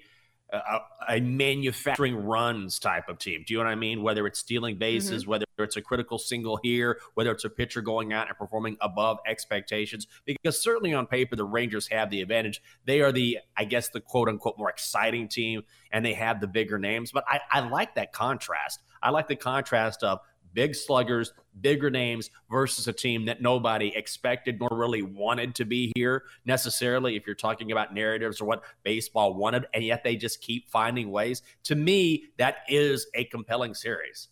a, 0.51 0.79
a, 1.09 1.19
manufacturing 1.19 2.15
runs 2.15 2.79
type 2.79 3.09
of 3.09 3.17
team. 3.17 3.43
Do 3.45 3.53
you 3.53 3.59
know 3.59 3.65
what 3.65 3.71
I 3.71 3.75
mean? 3.75 4.03
Whether 4.03 4.27
it's 4.27 4.39
stealing 4.39 4.77
bases, 4.77 5.23
mm-hmm. 5.23 5.31
whether 5.31 5.45
it's 5.57 5.75
a 5.75 5.81
critical 5.81 6.17
single 6.17 6.57
here, 6.61 6.99
whether 7.15 7.31
it's 7.31 7.45
a 7.45 7.49
pitcher 7.49 7.81
going 7.81 8.13
out 8.13 8.27
and 8.27 8.37
performing 8.37 8.77
above 8.81 9.19
expectations, 9.25 10.07
because 10.25 10.61
certainly 10.61 10.93
on 10.93 11.07
paper, 11.07 11.35
the 11.35 11.45
Rangers 11.45 11.87
have 11.87 12.09
the 12.09 12.21
advantage. 12.21 12.61
They 12.85 13.01
are 13.01 13.11
the, 13.11 13.39
I 13.57 13.65
guess, 13.65 13.89
the 13.89 14.01
quote 14.01 14.29
unquote 14.29 14.57
more 14.57 14.69
exciting 14.69 15.27
team, 15.27 15.63
and 15.91 16.05
they 16.05 16.13
have 16.13 16.41
the 16.41 16.47
bigger 16.47 16.77
names. 16.77 17.11
But 17.11 17.25
I, 17.27 17.39
I 17.51 17.67
like 17.67 17.95
that 17.95 18.13
contrast. 18.13 18.81
I 19.01 19.09
like 19.09 19.27
the 19.27 19.35
contrast 19.35 20.03
of 20.03 20.19
big 20.55 20.73
sluggers, 20.73 21.33
bigger 21.61 21.91
names 21.91 22.31
versus 22.49 22.87
a 22.87 22.93
team 22.93 23.25
that 23.25 23.41
nobody 23.41 23.95
expected 23.95 24.59
nor 24.59 24.69
really 24.71 25.03
wanted 25.03 25.53
to 25.53 25.65
be 25.65 25.91
here 25.95 26.23
necessarily. 26.45 27.15
If 27.15 27.27
you're 27.27 27.35
talking 27.35 27.71
about 27.71 27.93
narratives 27.93 28.41
or 28.41 28.45
what 28.45 28.63
baseball 28.81 29.35
wanted, 29.35 29.67
and 29.75 29.83
yet 29.83 30.03
they 30.03 30.15
just 30.15 30.41
keep 30.41 30.67
finding 30.69 31.11
ways. 31.11 31.43
To 31.65 31.75
me, 31.75 32.23
that 32.37 32.59
is 32.67 33.05
a 33.13 33.25
compelling 33.25 33.75
series. 33.75 34.29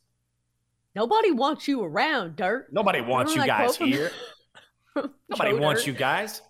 Nobody 0.95 1.31
wants 1.31 1.67
you 1.67 1.83
around, 1.83 2.35
Dirt. 2.37 2.71
Nobody 2.71 3.01
wants 3.01 3.35
you 3.35 3.45
guys 3.45 3.75
here. 3.75 4.11
Nobody 5.29 5.53
wants 5.53 5.85
you 5.85 5.93
guys. 5.93 6.41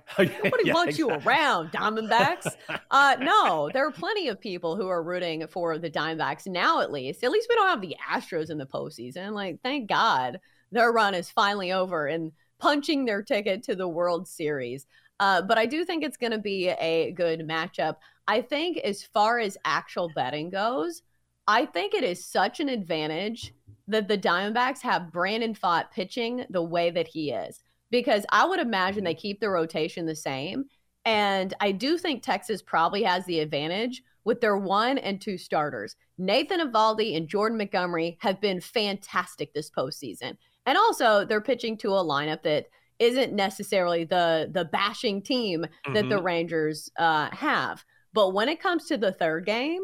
Nobody 0.18 0.64
yeah, 0.64 0.74
wants 0.74 0.98
exactly. 0.98 0.98
you 0.98 1.10
around, 1.10 1.72
Diamondbacks. 1.72 2.54
Uh, 2.90 3.16
no, 3.20 3.70
there 3.72 3.86
are 3.86 3.90
plenty 3.90 4.28
of 4.28 4.40
people 4.40 4.76
who 4.76 4.88
are 4.88 5.02
rooting 5.02 5.46
for 5.46 5.78
the 5.78 5.90
Diamondbacks 5.90 6.46
now, 6.46 6.80
at 6.80 6.92
least. 6.92 7.22
At 7.24 7.30
least 7.30 7.46
we 7.48 7.56
don't 7.56 7.68
have 7.68 7.80
the 7.80 7.96
Astros 8.10 8.50
in 8.50 8.58
the 8.58 8.66
postseason. 8.66 9.32
Like, 9.32 9.60
thank 9.62 9.88
God 9.88 10.38
their 10.70 10.92
run 10.92 11.14
is 11.14 11.30
finally 11.30 11.72
over 11.72 12.06
and 12.06 12.32
punching 12.58 13.04
their 13.04 13.22
ticket 13.22 13.62
to 13.64 13.74
the 13.74 13.88
World 13.88 14.26
Series. 14.26 14.86
Uh, 15.20 15.42
but 15.42 15.58
I 15.58 15.66
do 15.66 15.84
think 15.84 16.04
it's 16.04 16.16
going 16.16 16.32
to 16.32 16.38
be 16.38 16.68
a 16.68 17.12
good 17.12 17.40
matchup. 17.40 17.96
I 18.26 18.40
think, 18.40 18.78
as 18.78 19.02
far 19.02 19.38
as 19.38 19.58
actual 19.64 20.10
betting 20.14 20.50
goes, 20.50 21.02
I 21.46 21.66
think 21.66 21.94
it 21.94 22.04
is 22.04 22.24
such 22.24 22.60
an 22.60 22.68
advantage 22.68 23.52
that 23.88 24.08
the 24.08 24.16
Diamondbacks 24.16 24.80
have 24.82 25.12
Brandon 25.12 25.54
Pfaadt 25.54 25.90
pitching 25.90 26.44
the 26.50 26.62
way 26.62 26.90
that 26.90 27.08
he 27.08 27.30
is 27.32 27.62
because 27.92 28.24
I 28.30 28.46
would 28.46 28.58
imagine 28.58 29.04
they 29.04 29.14
keep 29.14 29.38
the 29.38 29.50
rotation 29.50 30.06
the 30.06 30.16
same. 30.16 30.64
And 31.04 31.54
I 31.60 31.72
do 31.72 31.98
think 31.98 32.22
Texas 32.22 32.62
probably 32.62 33.02
has 33.02 33.24
the 33.26 33.40
advantage 33.40 34.02
with 34.24 34.40
their 34.40 34.56
one 34.56 34.98
and 34.98 35.20
two 35.20 35.36
starters. 35.36 35.94
Nathan 36.16 36.60
Eovaldi 36.60 37.16
and 37.16 37.28
Jordan 37.28 37.58
Montgomery 37.58 38.16
have 38.20 38.40
been 38.40 38.60
fantastic 38.60 39.52
this 39.52 39.70
postseason. 39.70 40.36
And 40.64 40.78
also, 40.78 41.24
they're 41.24 41.40
pitching 41.40 41.76
to 41.78 41.90
a 41.90 42.04
lineup 42.04 42.42
that 42.44 42.66
isn't 42.98 43.32
necessarily 43.32 44.04
the 44.04 44.48
the 44.52 44.64
bashing 44.64 45.20
team 45.22 45.62
that 45.62 45.94
mm-hmm. 45.94 46.08
the 46.08 46.22
Rangers 46.22 46.90
uh, 46.98 47.28
have. 47.32 47.84
But 48.12 48.32
when 48.32 48.48
it 48.48 48.60
comes 48.60 48.86
to 48.86 48.96
the 48.96 49.12
third 49.12 49.44
game, 49.44 49.82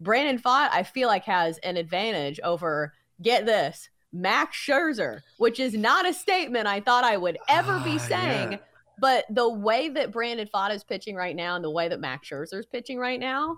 Brandon 0.00 0.38
Pfaadt, 0.38 0.70
I 0.72 0.84
feel 0.84 1.08
like 1.08 1.24
has 1.24 1.58
an 1.58 1.76
advantage 1.76 2.40
over. 2.44 2.94
Get 3.20 3.44
this, 3.44 3.90
Max 4.12 4.56
Scherzer, 4.56 5.20
which 5.38 5.60
is 5.60 5.74
not 5.74 6.08
a 6.08 6.12
statement 6.12 6.66
I 6.66 6.80
thought 6.80 7.04
I 7.04 7.16
would 7.16 7.38
ever 7.48 7.78
be 7.80 7.94
ah, 7.94 7.98
saying. 7.98 8.52
Yeah. 8.52 8.58
But 9.00 9.24
the 9.30 9.48
way 9.48 9.88
that 9.88 10.12
Brandon 10.12 10.48
Pfaadt 10.52 10.74
is 10.74 10.84
pitching 10.84 11.16
right 11.16 11.34
now 11.34 11.56
and 11.56 11.64
the 11.64 11.70
way 11.70 11.88
that 11.88 12.00
Max 12.00 12.28
Scherzer 12.28 12.60
is 12.60 12.66
pitching 12.66 12.98
right 12.98 13.18
now, 13.18 13.56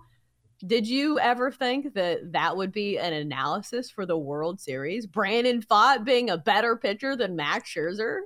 did 0.64 0.86
you 0.86 1.18
ever 1.18 1.50
think 1.50 1.94
that 1.94 2.32
that 2.32 2.56
would 2.56 2.70
be 2.70 2.96
an 2.98 3.12
analysis 3.12 3.90
for 3.90 4.06
the 4.06 4.16
World 4.16 4.60
Series? 4.60 5.06
Brandon 5.06 5.60
Pfaadt 5.60 6.04
being 6.04 6.30
a 6.30 6.38
better 6.38 6.76
pitcher 6.76 7.16
than 7.16 7.34
Max 7.34 7.68
Scherzer? 7.68 8.20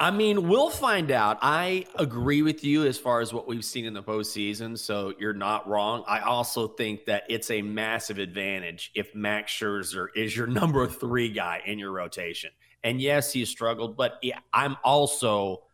I 0.00 0.10
mean, 0.10 0.48
we'll 0.48 0.70
find 0.70 1.10
out. 1.10 1.38
I 1.42 1.84
agree 1.94 2.40
with 2.40 2.64
you 2.64 2.86
as 2.86 2.96
far 2.96 3.20
as 3.20 3.34
what 3.34 3.46
we've 3.46 3.64
seen 3.64 3.84
in 3.84 3.92
the 3.92 4.02
postseason. 4.02 4.78
So 4.78 5.12
you're 5.18 5.34
not 5.34 5.68
wrong. 5.68 6.04
I 6.08 6.20
also 6.20 6.68
think 6.68 7.04
that 7.04 7.24
it's 7.28 7.50
a 7.50 7.60
massive 7.60 8.16
advantage 8.16 8.92
if 8.94 9.14
Max 9.14 9.52
Scherzer 9.52 10.06
is 10.16 10.34
your 10.34 10.46
number 10.60 10.86
three 10.86 11.28
guy 11.28 11.60
in 11.66 11.78
your 11.78 11.92
rotation. 11.92 12.50
And 12.82 12.98
yes, 12.98 13.30
he 13.30 13.44
struggled, 13.44 13.98
but 13.98 14.22
I'm 14.54 14.78
also 14.82 15.64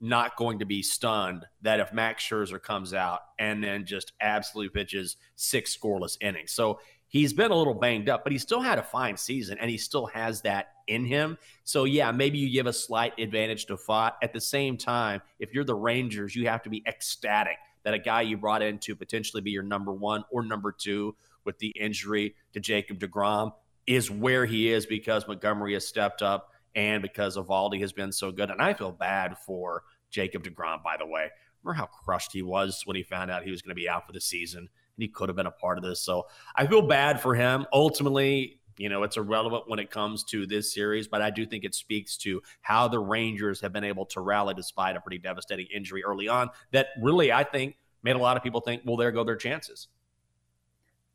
not 0.00 0.36
going 0.36 0.58
to 0.58 0.66
be 0.66 0.82
stunned 0.82 1.46
that 1.62 1.78
if 1.78 1.92
Max 1.92 2.24
Scherzer 2.24 2.60
comes 2.60 2.92
out 2.92 3.20
and 3.38 3.62
then 3.62 3.86
just 3.86 4.12
absolutely 4.20 4.70
pitches 4.70 5.16
six 5.36 5.76
scoreless 5.76 6.16
innings. 6.20 6.50
So 6.50 6.80
he's 7.16 7.32
been 7.32 7.50
a 7.50 7.54
little 7.54 7.74
banged 7.74 8.08
up, 8.08 8.24
but 8.24 8.32
he 8.32 8.38
still 8.38 8.60
had 8.60 8.78
a 8.78 8.82
fine 8.82 9.16
season 9.16 9.58
and 9.60 9.70
he 9.70 9.78
still 9.78 10.06
has 10.06 10.42
that 10.42 10.72
in 10.86 11.04
him. 11.04 11.38
So 11.64 11.84
yeah, 11.84 12.12
maybe 12.12 12.38
you 12.38 12.50
give 12.50 12.66
a 12.66 12.72
slight 12.72 13.18
advantage 13.18 13.66
to 13.66 13.76
Pfaadt. 13.76 14.12
At 14.22 14.32
the 14.32 14.40
same 14.40 14.76
time, 14.76 15.22
if 15.38 15.52
you're 15.52 15.64
the 15.64 15.74
Rangers, 15.74 16.34
you 16.34 16.48
have 16.48 16.62
to 16.62 16.70
be 16.70 16.82
ecstatic 16.86 17.56
that 17.84 17.94
a 17.94 17.98
guy 17.98 18.22
you 18.22 18.36
brought 18.36 18.62
in 18.62 18.78
to 18.80 18.96
potentially 18.96 19.40
be 19.40 19.50
your 19.50 19.62
number 19.62 19.92
one 19.92 20.24
or 20.30 20.44
number 20.44 20.72
two 20.72 21.14
with 21.44 21.58
the 21.58 21.68
injury 21.68 22.34
to 22.52 22.60
Jacob 22.60 22.98
DeGrom 22.98 23.52
is 23.86 24.10
where 24.10 24.44
he 24.44 24.72
is 24.72 24.84
because 24.84 25.26
Montgomery 25.28 25.74
has 25.74 25.86
stepped 25.86 26.20
up 26.20 26.50
and 26.74 27.00
because 27.00 27.36
Eovaldi 27.36 27.80
has 27.80 27.92
been 27.92 28.12
so 28.12 28.32
good. 28.32 28.50
And 28.50 28.60
I 28.60 28.74
feel 28.74 28.90
bad 28.92 29.38
for 29.38 29.84
Jacob 30.10 30.42
DeGrom, 30.42 30.82
by 30.82 30.96
the 30.98 31.06
way. 31.06 31.30
Remember 31.62 31.78
how 31.78 31.86
crushed 31.86 32.32
he 32.32 32.42
was 32.42 32.82
when 32.84 32.96
he 32.96 33.02
found 33.02 33.30
out 33.30 33.44
he 33.44 33.50
was 33.50 33.62
going 33.62 33.74
to 33.74 33.80
be 33.80 33.88
out 33.88 34.06
for 34.06 34.12
the 34.12 34.20
season 34.20 34.68
and 34.96 35.02
he 35.02 35.08
could 35.08 35.28
have 35.28 35.36
been 35.36 35.46
a 35.46 35.50
part 35.50 35.78
of 35.78 35.84
this. 35.84 36.00
So 36.00 36.26
I 36.54 36.66
feel 36.66 36.82
bad 36.82 37.20
for 37.20 37.34
him. 37.34 37.66
Ultimately, 37.72 38.60
you 38.78 38.88
know, 38.88 39.02
it's 39.02 39.16
irrelevant 39.16 39.64
when 39.66 39.78
it 39.78 39.90
comes 39.90 40.24
to 40.24 40.46
this 40.46 40.72
series, 40.72 41.08
but 41.08 41.22
I 41.22 41.30
do 41.30 41.46
think 41.46 41.64
it 41.64 41.74
speaks 41.74 42.16
to 42.18 42.42
how 42.60 42.88
the 42.88 42.98
Rangers 42.98 43.60
have 43.60 43.72
been 43.72 43.84
able 43.84 44.06
to 44.06 44.20
rally 44.20 44.54
despite 44.54 44.96
a 44.96 45.00
pretty 45.00 45.18
devastating 45.18 45.66
injury 45.74 46.04
early 46.04 46.28
on 46.28 46.50
that 46.72 46.88
really, 47.00 47.32
I 47.32 47.44
think, 47.44 47.76
made 48.02 48.16
a 48.16 48.18
lot 48.18 48.36
of 48.36 48.42
people 48.42 48.60
think, 48.60 48.82
well, 48.84 48.96
there 48.96 49.10
go 49.12 49.24
their 49.24 49.36
chances. 49.36 49.88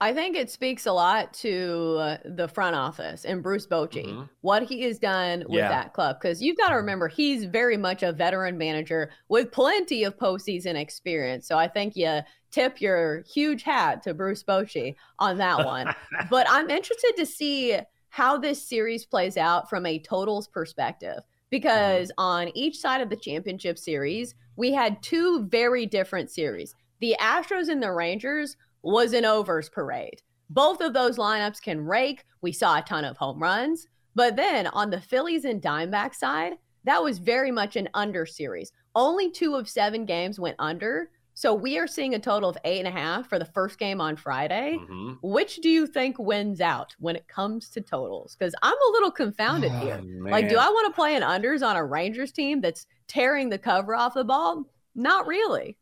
I 0.01 0.15
think 0.15 0.35
it 0.35 0.49
speaks 0.49 0.87
a 0.87 0.91
lot 0.91 1.31
to 1.35 1.97
uh, 1.99 2.17
the 2.25 2.47
front 2.47 2.75
office 2.75 3.23
and 3.23 3.43
Bruce 3.43 3.67
Bochy, 3.67 4.07
mm-hmm. 4.07 4.23
what 4.41 4.63
he 4.63 4.81
has 4.81 4.97
done 4.97 5.43
with 5.47 5.59
yeah. 5.59 5.69
that 5.69 5.93
club. 5.93 6.17
Because 6.19 6.41
you've 6.41 6.57
got 6.57 6.69
to 6.69 6.75
remember, 6.75 7.07
he's 7.07 7.45
very 7.45 7.77
much 7.77 8.01
a 8.01 8.11
veteran 8.11 8.57
manager 8.57 9.11
with 9.29 9.51
plenty 9.51 10.03
of 10.03 10.17
postseason 10.17 10.73
experience. 10.73 11.47
So 11.47 11.55
I 11.55 11.67
think 11.67 11.95
you 11.95 12.21
tip 12.49 12.81
your 12.81 13.23
huge 13.31 13.61
hat 13.61 14.01
to 14.03 14.15
Bruce 14.15 14.43
Bochy 14.43 14.95
on 15.19 15.37
that 15.37 15.63
one. 15.65 15.93
but 16.31 16.47
I'm 16.49 16.71
interested 16.71 17.13
to 17.17 17.25
see 17.27 17.77
how 18.09 18.39
this 18.39 18.67
series 18.67 19.05
plays 19.05 19.37
out 19.37 19.69
from 19.69 19.85
a 19.85 19.99
totals 19.99 20.47
perspective. 20.47 21.19
Because 21.51 22.07
mm-hmm. 22.07 22.23
on 22.23 22.57
each 22.57 22.79
side 22.79 23.01
of 23.01 23.11
the 23.11 23.15
championship 23.17 23.77
series, 23.77 24.33
we 24.55 24.73
had 24.73 25.03
two 25.03 25.45
very 25.45 25.85
different 25.85 26.31
series. 26.31 26.73
The 27.01 27.15
Astros 27.19 27.69
and 27.69 27.83
the 27.83 27.91
Rangers 27.91 28.57
was 28.83 29.13
an 29.13 29.25
overs 29.25 29.69
parade. 29.69 30.21
Both 30.49 30.81
of 30.81 30.93
those 30.93 31.17
lineups 31.17 31.61
can 31.61 31.85
rake. 31.85 32.25
We 32.41 32.51
saw 32.51 32.79
a 32.79 32.81
ton 32.81 33.05
of 33.05 33.17
home 33.17 33.41
runs. 33.41 33.87
But 34.15 34.35
then 34.35 34.67
on 34.67 34.89
the 34.89 34.99
Phillies 34.99 35.45
and 35.45 35.61
Diamondback 35.61 36.13
side, 36.13 36.53
that 36.83 37.01
was 37.01 37.19
very 37.19 37.51
much 37.51 37.75
an 37.75 37.87
under 37.93 38.25
series. 38.25 38.71
Only 38.95 39.31
two 39.31 39.55
of 39.55 39.69
seven 39.69 40.05
games 40.05 40.39
went 40.39 40.57
under. 40.59 41.09
So 41.33 41.53
we 41.53 41.77
are 41.77 41.87
seeing 41.87 42.13
a 42.13 42.19
total 42.19 42.49
of 42.49 42.57
eight 42.65 42.79
and 42.79 42.87
a 42.87 42.91
half 42.91 43.29
for 43.29 43.39
the 43.39 43.45
first 43.45 43.79
game 43.79 44.01
on 44.01 44.17
Friday. 44.17 44.77
Mm-hmm. 44.79 45.13
Which 45.21 45.57
do 45.57 45.69
you 45.69 45.87
think 45.87 46.19
wins 46.19 46.59
out 46.59 46.93
when 46.99 47.15
it 47.15 47.27
comes 47.27 47.69
to 47.69 47.81
totals? 47.81 48.35
Because 48.37 48.53
I'm 48.61 48.75
a 48.75 48.91
little 48.91 49.11
confounded 49.11 49.71
oh, 49.73 49.79
here. 49.79 50.01
Man. 50.01 50.31
Like, 50.31 50.49
do 50.49 50.57
I 50.57 50.67
want 50.67 50.87
to 50.87 50.95
play 50.95 51.15
an 51.15 51.23
unders 51.23 51.65
on 51.65 51.77
a 51.77 51.85
Rangers 51.85 52.33
team 52.33 52.59
that's 52.59 52.85
tearing 53.07 53.49
the 53.49 53.57
cover 53.57 53.95
off 53.95 54.15
the 54.15 54.25
ball? 54.25 54.65
Not 54.93 55.25
really. 55.25 55.77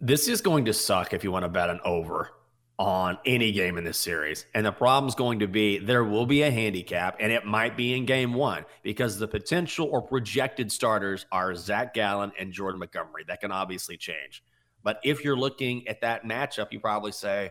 This 0.00 0.28
is 0.28 0.40
going 0.40 0.64
to 0.66 0.72
suck 0.72 1.12
if 1.14 1.22
you 1.24 1.30
want 1.30 1.44
to 1.44 1.48
bet 1.48 1.70
an 1.70 1.80
over 1.84 2.30
on 2.78 3.18
any 3.24 3.52
game 3.52 3.78
in 3.78 3.84
this 3.84 3.98
series. 3.98 4.46
And 4.54 4.66
the 4.66 4.72
problem's 4.72 5.14
going 5.14 5.38
to 5.38 5.48
be 5.48 5.78
there 5.78 6.04
will 6.04 6.26
be 6.26 6.42
a 6.42 6.50
handicap, 6.50 7.16
and 7.20 7.32
it 7.32 7.46
might 7.46 7.76
be 7.76 7.96
in 7.96 8.04
game 8.04 8.34
one 8.34 8.64
because 8.82 9.18
the 9.18 9.28
potential 9.28 9.88
or 9.90 10.02
projected 10.02 10.70
starters 10.70 11.26
are 11.32 11.54
Zach 11.54 11.94
Gallen 11.94 12.32
and 12.38 12.52
Jordan 12.52 12.80
Montgomery. 12.80 13.24
That 13.26 13.40
can 13.40 13.52
obviously 13.52 13.96
change. 13.96 14.42
But 14.82 15.00
if 15.02 15.24
you're 15.24 15.36
looking 15.36 15.88
at 15.88 16.02
that 16.02 16.24
matchup, 16.24 16.72
you 16.72 16.80
probably 16.80 17.12
say, 17.12 17.50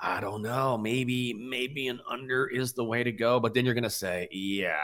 I 0.00 0.20
don't 0.20 0.42
know, 0.42 0.78
maybe, 0.78 1.34
maybe 1.34 1.88
an 1.88 2.00
under 2.08 2.46
is 2.46 2.72
the 2.72 2.84
way 2.84 3.02
to 3.02 3.12
go. 3.12 3.40
But 3.40 3.52
then 3.52 3.64
you're 3.64 3.74
going 3.74 3.84
to 3.84 3.90
say, 3.90 4.28
yeah, 4.30 4.80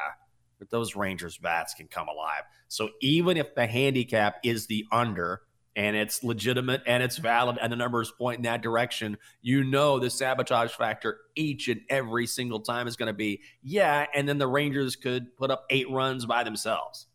but 0.59 0.71
those 0.71 0.97
Rangers 0.97 1.39
bats 1.39 1.73
can 1.73 1.89
come 1.89 2.09
alive. 2.09 2.43
So 2.69 2.91
even 3.01 3.37
if 3.37 3.55
the 3.55 3.67
handicap 3.67 4.37
is 4.43 4.67
the 4.67 4.87
under, 4.93 5.43
and 5.77 5.95
it's 5.95 6.25
legitimate 6.25 6.83
and 6.87 7.03
it's 7.03 7.19
valid 7.19 7.59
and 7.61 7.71
the 7.71 7.77
numbers 7.77 8.11
point 8.11 8.39
in 8.39 8.43
that 8.43 8.63
direction, 8.63 9.17
you 9.43 9.63
know 9.63 9.99
the 9.99 10.11
sabotage 10.11 10.73
factor 10.73 11.19
each 11.37 11.69
and 11.69 11.83
every 11.91 12.27
single 12.27 12.61
time 12.61 12.89
is 12.89 12.97
going 12.97 13.09
to 13.09 13.13
be, 13.13 13.43
yeah, 13.63 14.07
and 14.15 14.29
then 14.29 14.39
the 14.39 14.49
Rangers 14.49 14.97
could 14.97 15.37
put 15.37 15.51
up 15.51 15.67
eight 15.71 15.89
runs 15.91 16.25
by 16.25 16.43
themselves. 16.43 17.07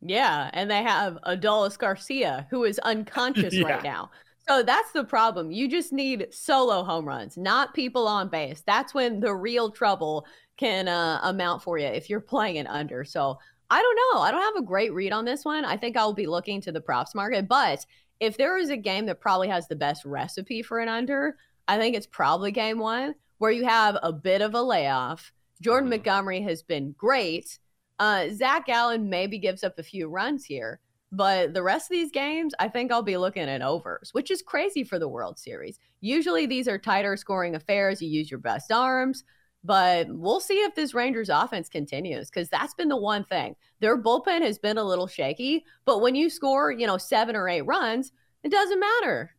Yeah, 0.00 0.50
and 0.52 0.70
they 0.70 0.82
have 0.82 1.18
Adolis 1.26 1.76
Garcia, 1.76 2.46
who 2.50 2.64
is 2.64 2.78
unconscious 2.78 3.54
yeah. 3.56 3.66
right 3.66 3.82
now. 3.82 4.10
So 4.48 4.62
that's 4.62 4.92
the 4.92 5.02
problem. 5.02 5.50
You 5.50 5.68
just 5.68 5.92
need 5.92 6.28
solo 6.30 6.84
home 6.84 7.06
runs, 7.06 7.36
not 7.36 7.74
people 7.74 8.06
on 8.06 8.28
base. 8.28 8.62
That's 8.64 8.94
when 8.94 9.18
the 9.18 9.34
real 9.34 9.72
trouble 9.72 10.24
can 10.56 10.86
uh, 10.86 11.18
amount 11.24 11.62
for 11.62 11.78
you 11.78 11.86
if 11.86 12.08
you're 12.08 12.20
playing 12.20 12.58
an 12.58 12.68
under. 12.68 13.04
So 13.04 13.38
I 13.70 13.82
don't 13.82 13.96
know. 13.96 14.20
I 14.20 14.30
don't 14.30 14.42
have 14.42 14.62
a 14.62 14.66
great 14.66 14.92
read 14.92 15.12
on 15.12 15.24
this 15.24 15.44
one. 15.44 15.64
I 15.64 15.76
think 15.76 15.96
I'll 15.96 16.12
be 16.12 16.26
looking 16.26 16.60
to 16.62 16.72
the 16.72 16.80
props 16.80 17.14
market. 17.14 17.48
But 17.48 17.84
if 18.20 18.36
there 18.36 18.56
is 18.56 18.70
a 18.70 18.76
game 18.76 19.06
that 19.06 19.20
probably 19.20 19.48
has 19.48 19.66
the 19.66 19.76
best 19.76 20.04
recipe 20.04 20.62
for 20.62 20.78
an 20.78 20.88
under, 20.88 21.36
I 21.68 21.78
think 21.78 21.96
it's 21.96 22.06
probably 22.06 22.52
game 22.52 22.78
one 22.78 23.14
where 23.38 23.50
you 23.50 23.64
have 23.64 23.98
a 24.02 24.12
bit 24.12 24.40
of 24.40 24.54
a 24.54 24.62
layoff. 24.62 25.32
Jordan 25.60 25.86
mm-hmm. 25.86 25.96
Montgomery 25.96 26.42
has 26.42 26.62
been 26.62 26.94
great. 26.96 27.58
Uh, 27.98 28.28
Zach 28.32 28.66
Gallen 28.66 29.08
maybe 29.10 29.38
gives 29.38 29.64
up 29.64 29.78
a 29.78 29.82
few 29.82 30.08
runs 30.08 30.44
here. 30.44 30.80
But 31.12 31.54
the 31.54 31.62
rest 31.62 31.86
of 31.86 31.94
these 31.94 32.10
games, 32.10 32.52
I 32.58 32.68
think 32.68 32.90
I'll 32.90 33.02
be 33.02 33.16
looking 33.16 33.48
at 33.48 33.62
overs, 33.62 34.10
which 34.12 34.30
is 34.30 34.42
crazy 34.42 34.84
for 34.84 34.98
the 34.98 35.08
World 35.08 35.38
Series. 35.38 35.78
Usually 36.00 36.46
these 36.46 36.68
are 36.68 36.78
tighter 36.78 37.16
scoring 37.16 37.54
affairs. 37.54 38.02
You 38.02 38.08
use 38.08 38.30
your 38.30 38.40
best 38.40 38.72
arms. 38.72 39.24
But 39.64 40.08
we'll 40.08 40.40
see 40.40 40.54
if 40.62 40.74
this 40.74 40.94
Rangers 40.94 41.28
offense 41.28 41.68
continues 41.68 42.30
because 42.30 42.48
that's 42.48 42.74
been 42.74 42.88
the 42.88 42.96
one 42.96 43.24
thing. 43.24 43.56
Their 43.80 44.00
bullpen 44.00 44.42
has 44.42 44.58
been 44.58 44.78
a 44.78 44.84
little 44.84 45.08
shaky, 45.08 45.64
but 45.84 46.00
when 46.00 46.14
you 46.14 46.30
score, 46.30 46.70
you 46.70 46.86
know, 46.86 46.98
seven 46.98 47.34
or 47.34 47.48
eight 47.48 47.62
runs, 47.62 48.12
it 48.44 48.50
doesn't 48.50 48.78
matter. 48.78 49.34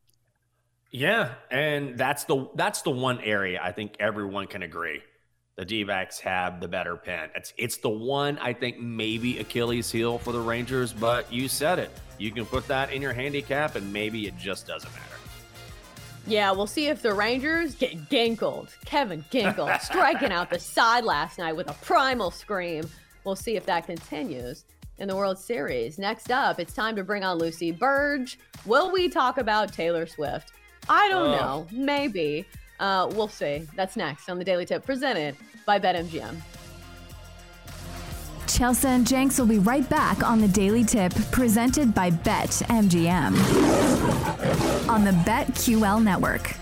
Yeah, 0.91 1.33
and 1.51 1.97
that's 1.97 2.23
the 2.25 2.49
that's 2.55 2.81
the 2.81 2.91
one 2.91 3.19
area 3.21 3.59
I 3.61 3.71
think 3.71 3.95
everyone 3.99 4.47
can 4.47 4.63
agree. 4.63 5.01
The 5.57 5.65
D-backs 5.65 6.19
have 6.19 6.59
the 6.59 6.67
better 6.67 6.95
pen. 6.95 7.29
It's 7.35 7.53
it's 7.57 7.77
the 7.77 7.89
one 7.89 8.37
I 8.37 8.53
think 8.53 8.79
maybe 8.79 9.39
Achilles 9.39 9.91
heel 9.91 10.17
for 10.19 10.31
the 10.31 10.39
Rangers, 10.39 10.93
but 10.93 11.31
you 11.31 11.47
said 11.47 11.79
it. 11.79 11.91
You 12.17 12.31
can 12.31 12.45
put 12.45 12.67
that 12.67 12.91
in 12.91 13.01
your 13.01 13.13
handicap 13.13 13.75
and 13.75 13.91
maybe 13.91 14.27
it 14.27 14.37
just 14.37 14.67
doesn't 14.67 14.91
matter. 14.93 15.17
Yeah, 16.27 16.51
we'll 16.51 16.67
see 16.67 16.87
if 16.87 17.01
the 17.01 17.13
Rangers 17.13 17.75
get 17.75 18.09
ginkled. 18.09 18.75
Kevin 18.85 19.23
Ginkel 19.31 19.79
striking 19.81 20.31
out 20.31 20.49
the 20.49 20.59
side 20.59 21.05
last 21.05 21.39
night 21.39 21.55
with 21.55 21.69
a 21.69 21.73
primal 21.73 22.31
scream. 22.31 22.83
We'll 23.23 23.37
see 23.37 23.55
if 23.55 23.65
that 23.65 23.85
continues 23.85 24.65
in 24.97 25.07
the 25.07 25.15
World 25.15 25.39
Series. 25.39 25.97
Next 25.97 26.29
up, 26.29 26.59
it's 26.59 26.73
time 26.73 26.97
to 26.97 27.03
bring 27.03 27.23
on 27.23 27.37
Lucy 27.37 27.71
Burdge. 27.71 28.37
Will 28.65 28.91
we 28.91 29.07
talk 29.07 29.37
about 29.37 29.71
Taylor 29.71 30.05
Swift? 30.05 30.51
I 30.89 31.07
don't 31.07 31.29
oh. 31.29 31.37
know. 31.37 31.67
Maybe. 31.71 32.45
Uh, 32.79 33.09
we'll 33.13 33.27
see. 33.29 33.65
That's 33.75 33.95
next 33.95 34.29
on 34.29 34.37
the 34.37 34.43
Daily 34.43 34.65
Tip 34.65 34.85
presented 34.85 35.35
by 35.65 35.79
BetMGM. 35.79 36.35
Chelsea 38.47 38.87
and 38.87 39.05
Jenks 39.05 39.37
will 39.37 39.45
be 39.45 39.59
right 39.59 39.87
back 39.89 40.23
on 40.23 40.39
the 40.39 40.47
Daily 40.47 40.83
Tip 40.83 41.13
presented 41.31 41.93
by 41.93 42.09
BetMGM 42.09 43.33
on 44.89 45.03
the 45.03 45.11
BetQL 45.11 46.01
network. 46.01 46.55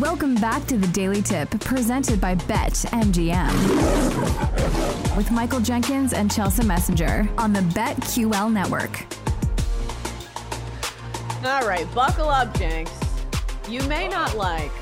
Welcome 0.00 0.36
back 0.36 0.66
to 0.66 0.78
the 0.78 0.88
Daily 0.88 1.20
Tip 1.20 1.50
presented 1.60 2.20
by 2.20 2.34
BetMGM 2.34 3.54
with 5.16 5.30
Michael 5.30 5.60
Jenkins 5.60 6.14
and 6.14 6.32
Chelsea 6.32 6.64
Messenger 6.64 7.28
on 7.36 7.52
the 7.52 7.60
BetQL 7.60 8.50
network. 8.50 9.04
All 11.44 11.68
right, 11.68 11.86
buckle 11.94 12.30
up, 12.30 12.56
Jenks. 12.58 12.90
You 13.68 13.82
may 13.82 14.08
not 14.08 14.34
like 14.36 14.72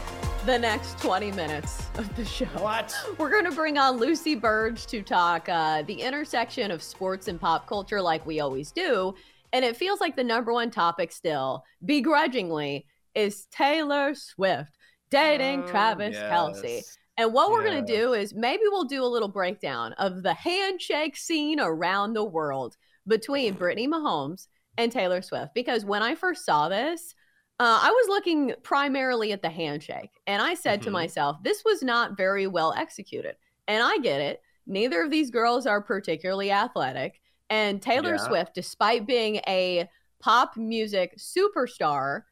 the 0.46 0.58
next 0.58 0.98
20 0.98 1.30
minutes 1.32 1.88
of 1.98 2.14
the 2.16 2.24
show. 2.24 2.46
What? 2.46 2.92
We're 3.16 3.30
going 3.30 3.44
to 3.44 3.52
bring 3.52 3.78
on 3.78 3.98
Lucy 3.98 4.34
Burdge 4.34 4.86
to 4.86 5.00
talk 5.00 5.48
uh, 5.48 5.82
the 5.82 5.94
intersection 5.94 6.72
of 6.72 6.82
sports 6.82 7.28
and 7.28 7.40
pop 7.40 7.68
culture, 7.68 8.02
like 8.02 8.26
we 8.26 8.40
always 8.40 8.72
do. 8.72 9.14
And 9.52 9.64
it 9.64 9.76
feels 9.76 10.00
like 10.00 10.16
the 10.16 10.24
number 10.24 10.52
one 10.52 10.70
topic 10.70 11.12
still, 11.12 11.64
begrudgingly, 11.84 12.86
is 13.14 13.46
Taylor 13.52 14.14
Swift 14.16 14.76
dating 15.10 15.62
oh, 15.62 15.66
Travis 15.68 16.14
yes. 16.14 16.32
Kelce. 16.32 16.82
And 17.18 17.32
what 17.32 17.52
we're 17.52 17.62
going 17.62 17.84
to 17.84 17.92
do 17.92 18.14
is 18.14 18.34
maybe 18.34 18.62
we'll 18.66 18.84
do 18.84 19.04
a 19.04 19.06
little 19.06 19.28
breakdown 19.28 19.92
of 19.92 20.24
the 20.24 20.34
handshake 20.34 21.16
scene 21.16 21.60
around 21.60 22.14
the 22.14 22.24
world 22.24 22.76
between 23.06 23.54
Brittany 23.54 23.86
Mahomes 23.86 24.48
and 24.76 24.90
Taylor 24.90 25.22
Swift. 25.22 25.54
Because 25.54 25.84
when 25.84 26.02
I 26.02 26.16
first 26.16 26.44
saw 26.44 26.68
this, 26.68 27.14
uh, 27.60 27.80
I 27.82 27.90
was 27.90 28.08
looking 28.08 28.54
primarily 28.62 29.32
at 29.32 29.42
the 29.42 29.50
handshake, 29.50 30.10
and 30.26 30.42
I 30.42 30.54
said 30.54 30.80
mm-hmm. 30.80 30.86
to 30.86 30.90
myself, 30.90 31.36
this 31.42 31.62
was 31.64 31.82
not 31.82 32.16
very 32.16 32.46
well 32.46 32.74
executed. 32.76 33.36
And 33.68 33.82
I 33.82 33.98
get 33.98 34.20
it. 34.20 34.42
Neither 34.66 35.02
of 35.02 35.10
these 35.10 35.30
girls 35.30 35.66
are 35.66 35.80
particularly 35.80 36.50
athletic. 36.50 37.20
And 37.50 37.82
Taylor 37.82 38.14
yeah. 38.14 38.26
Swift, 38.26 38.54
despite 38.54 39.06
being 39.06 39.36
a 39.46 39.88
pop 40.20 40.56
music 40.56 41.18
superstar, 41.18 42.22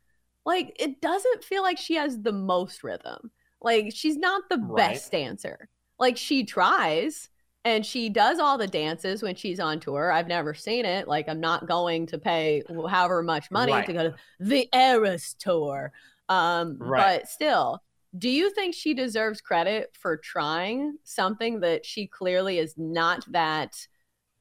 like 0.46 0.74
it 0.80 1.00
doesn't 1.00 1.44
feel 1.44 1.62
like 1.62 1.78
she 1.78 1.94
has 1.94 2.20
the 2.20 2.32
most 2.32 2.82
rhythm. 2.82 3.30
Like 3.60 3.92
she's 3.94 4.16
not 4.16 4.48
the 4.48 4.58
right. 4.58 4.92
best 4.92 5.12
dancer. 5.12 5.68
Like 5.98 6.16
she 6.16 6.44
tries, 6.44 7.28
and 7.64 7.84
she 7.84 8.08
does 8.08 8.38
all 8.38 8.56
the 8.56 8.66
dances 8.66 9.22
when 9.22 9.34
she's 9.34 9.60
on 9.60 9.80
tour. 9.80 10.10
I've 10.10 10.28
never 10.28 10.54
seen 10.54 10.84
it. 10.84 11.06
Like 11.06 11.28
I'm 11.28 11.40
not 11.40 11.66
going 11.66 12.06
to 12.06 12.18
pay 12.18 12.62
however 12.88 13.22
much 13.22 13.50
money 13.50 13.72
right. 13.72 13.86
to 13.86 13.92
go 13.92 14.02
to 14.04 14.14
the 14.38 14.68
Eras 14.74 15.34
tour. 15.38 15.92
Um, 16.28 16.78
right. 16.78 17.20
But 17.20 17.28
still, 17.28 17.82
do 18.16 18.28
you 18.28 18.50
think 18.50 18.74
she 18.74 18.94
deserves 18.94 19.40
credit 19.40 19.90
for 19.92 20.16
trying 20.16 20.96
something 21.04 21.60
that 21.60 21.84
she 21.84 22.06
clearly 22.06 22.58
is 22.58 22.74
not 22.76 23.24
that 23.32 23.86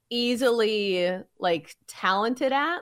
easily 0.10 1.20
like 1.40 1.76
talented 1.88 2.54
at? 2.54 2.80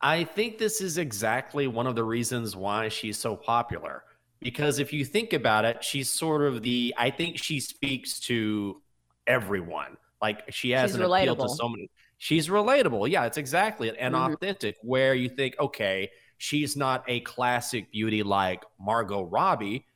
I 0.00 0.24
think 0.24 0.58
this 0.58 0.82
is 0.82 0.98
exactly 0.98 1.66
one 1.66 1.86
of 1.86 1.94
the 1.94 2.04
reasons 2.04 2.54
why 2.54 2.88
she's 2.88 3.18
so 3.18 3.36
popular. 3.36 4.04
Because 4.40 4.78
if 4.78 4.92
you 4.92 5.06
think 5.06 5.32
about 5.32 5.64
it, 5.64 5.82
she's 5.82 6.10
sort 6.10 6.42
of 6.42 6.62
the, 6.62 6.94
I 6.98 7.08
think 7.08 7.38
she 7.38 7.60
speaks 7.60 8.20
to 8.20 8.82
everyone. 9.26 9.96
Like 10.22 10.42
she 10.52 10.70
has 10.70 10.90
She's 10.92 10.96
an 11.00 11.02
relatable. 11.02 11.32
appeal 11.32 11.48
to 11.48 11.54
so 11.54 11.68
many. 11.68 11.90
she's 12.18 12.48
relatable. 12.48 13.10
Yeah, 13.10 13.24
it's 13.26 13.36
exactly 13.36 13.88
it. 13.88 13.96
And 13.98 14.14
Mhm. 14.14 14.34
authentic, 14.34 14.76
where 14.82 15.14
you 15.14 15.28
think, 15.28 15.56
okay, 15.60 16.10
she's 16.38 16.76
not 16.76 17.04
a 17.08 17.20
classic 17.20 17.90
beauty 17.90 18.22
like 18.22 18.62
Margot 18.80 19.22
Robbie, 19.22 19.86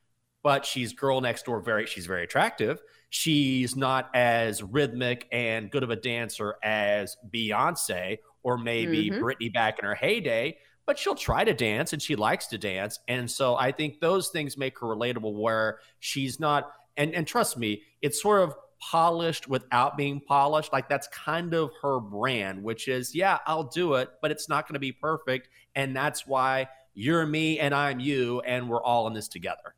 but 0.43 0.67
she's 0.67 0.93
girl 0.93 1.21
next 1.21 1.45
door. 1.47 1.61
Very, 1.61 1.87
she's 1.87 2.07
very 2.07 2.25
attractive. 2.25 2.81
She's 3.11 3.75
not 3.77 4.11
as 4.15 4.63
rhythmic 4.63 5.27
and 5.33 5.71
good 5.71 5.83
of 5.83 5.91
a 5.91 5.97
dancer 5.97 6.57
as 6.63 7.17
Beyonce 7.33 8.19
or 8.43 8.59
maybe 8.59 9.11
Mhm. 9.11 9.19
Britney 9.21 9.53
back 9.53 9.79
in 9.79 9.85
her 9.87 9.95
heyday, 9.95 10.59
but 10.85 10.99
she'll 10.99 11.15
try 11.15 11.45
to 11.45 11.55
dance 11.55 11.93
and 11.95 12.03
she 12.03 12.17
likes 12.17 12.47
to 12.49 12.59
dance. 12.59 12.99
And 13.09 13.31
so 13.31 13.57
I 13.57 13.73
think 13.73 14.01
those 14.01 14.29
things 14.29 14.57
make 14.59 14.79
her 14.81 14.87
relatable 14.87 15.33
where 15.35 15.81
she's 16.01 16.39
not, 16.39 16.71
and, 16.97 17.15
and 17.15 17.27
trust 17.27 17.57
me, 17.57 17.83
it's 18.03 18.21
sort 18.21 18.43
of 18.43 18.55
polished 18.81 19.49
without 19.49 19.97
being 19.97 20.21
polished. 20.21 20.73
Like 20.73 20.89
that's 20.89 21.09
kind 21.09 21.55
of 21.55 21.71
her 21.83 22.01
brand, 22.01 22.63
which 22.63 22.89
is, 22.89 23.15
yeah, 23.15 23.39
I'll 23.47 23.65
do 23.65 23.95
it, 23.95 24.11
but 24.23 24.31
it's 24.31 24.49
not 24.49 24.67
going 24.67 24.75
to 24.75 24.81
be 24.81 24.93
perfect. 24.93 25.49
And 25.75 25.97
that's 25.97 26.27
why 26.27 26.69
you're 26.95 27.27
me 27.27 27.61
and 27.61 27.75
I'm 27.75 28.01
you, 28.01 28.41
and 28.41 28.69
we're 28.69 28.83
all 28.83 29.07
in 29.07 29.15
this 29.15 29.29
together. 29.29 29.75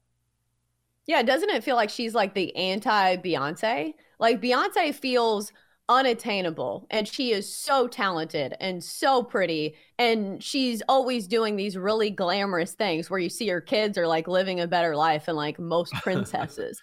Yeah, 1.07 1.23
doesn't 1.23 1.51
it 1.51 1.65
feel 1.65 1.77
like 1.77 1.91
she's 1.91 2.15
like 2.15 2.35
the 2.35 2.55
anti 2.57 3.17
Beyonce? 3.17 3.95
Like 4.19 4.41
Beyonce 4.41 4.95
feels 4.95 5.53
unattainable 5.91 6.87
and 6.89 7.09
she 7.09 7.33
is 7.33 7.53
so 7.53 7.89
talented 7.89 8.55
and 8.61 8.83
so 8.83 9.25
pretty 9.25 9.75
and 9.99 10.41
she's 10.41 10.83
always 10.89 11.27
doing 11.27 11.57
these 11.57 11.77
really 11.77 12.11
glamorous 12.11 12.75
things 12.75 13.11
where 13.11 13.19
you 13.19 13.29
see 13.29 13.49
her 13.49 13.61
kids 13.61 13.99
are 13.99 14.07
like 14.07 14.29
living 14.29 14.61
a 14.61 14.69
better 14.69 14.95
life 14.95 15.27
than 15.27 15.35
like 15.35 15.59
most 15.59 15.93
princesses. 16.03 16.81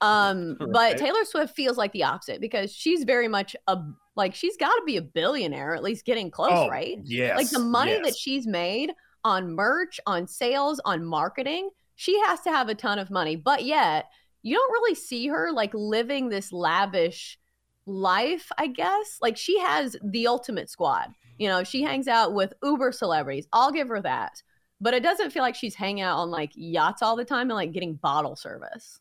Um 0.00 0.56
but 0.72 0.96
Taylor 0.98 1.24
Swift 1.24 1.54
feels 1.56 1.76
like 1.76 1.92
the 1.92 2.04
opposite 2.04 2.40
because 2.40 2.72
she's 2.72 3.04
very 3.04 3.28
much 3.28 3.56
a 3.66 3.78
like 4.16 4.34
she's 4.34 4.56
got 4.56 4.74
to 4.74 4.82
be 4.84 4.96
a 4.96 5.02
billionaire 5.02 5.74
at 5.74 5.82
least 5.82 6.04
getting 6.04 6.30
close, 6.30 6.50
Oh, 6.52 6.68
right? 6.68 6.98
yes, 7.04 7.36
Like 7.36 7.50
the 7.50 7.58
money 7.60 8.00
that 8.02 8.16
she's 8.16 8.46
made 8.46 8.92
on 9.24 9.54
merch, 9.54 10.00
on 10.06 10.26
sales, 10.26 10.80
on 10.84 11.04
marketing, 11.04 11.70
she 11.94 12.18
has 12.26 12.40
to 12.42 12.50
have 12.50 12.68
a 12.68 12.74
ton 12.74 12.98
of 12.98 13.10
money. 13.10 13.36
But 13.36 13.64
yet, 13.64 14.06
you 14.42 14.56
don't 14.56 14.72
really 14.72 14.94
see 14.96 15.28
her 15.28 15.52
like 15.52 15.72
living 15.74 16.28
this 16.28 16.52
lavish 16.52 17.38
life, 17.86 18.50
I 18.58 18.68
guess. 18.68 19.18
Like 19.20 19.36
she 19.36 19.58
has 19.60 19.96
the 20.02 20.26
ultimate 20.26 20.70
squad. 20.70 21.08
You 21.38 21.48
know, 21.48 21.62
she 21.64 21.82
hangs 21.82 22.08
out 22.08 22.34
with 22.34 22.52
uber 22.62 22.90
celebrities. 22.92 23.46
I'll 23.52 23.72
give 23.72 23.88
her 23.88 24.00
that. 24.02 24.42
But 24.80 24.94
it 24.94 25.02
doesn't 25.02 25.30
feel 25.30 25.42
like 25.42 25.54
she's 25.54 25.74
hanging 25.74 26.02
out 26.02 26.18
on 26.18 26.30
like 26.30 26.50
yachts 26.54 27.02
all 27.02 27.16
the 27.16 27.24
time 27.24 27.50
and 27.50 27.56
like 27.56 27.72
getting 27.72 27.94
bottle 27.94 28.36
service. 28.36 29.00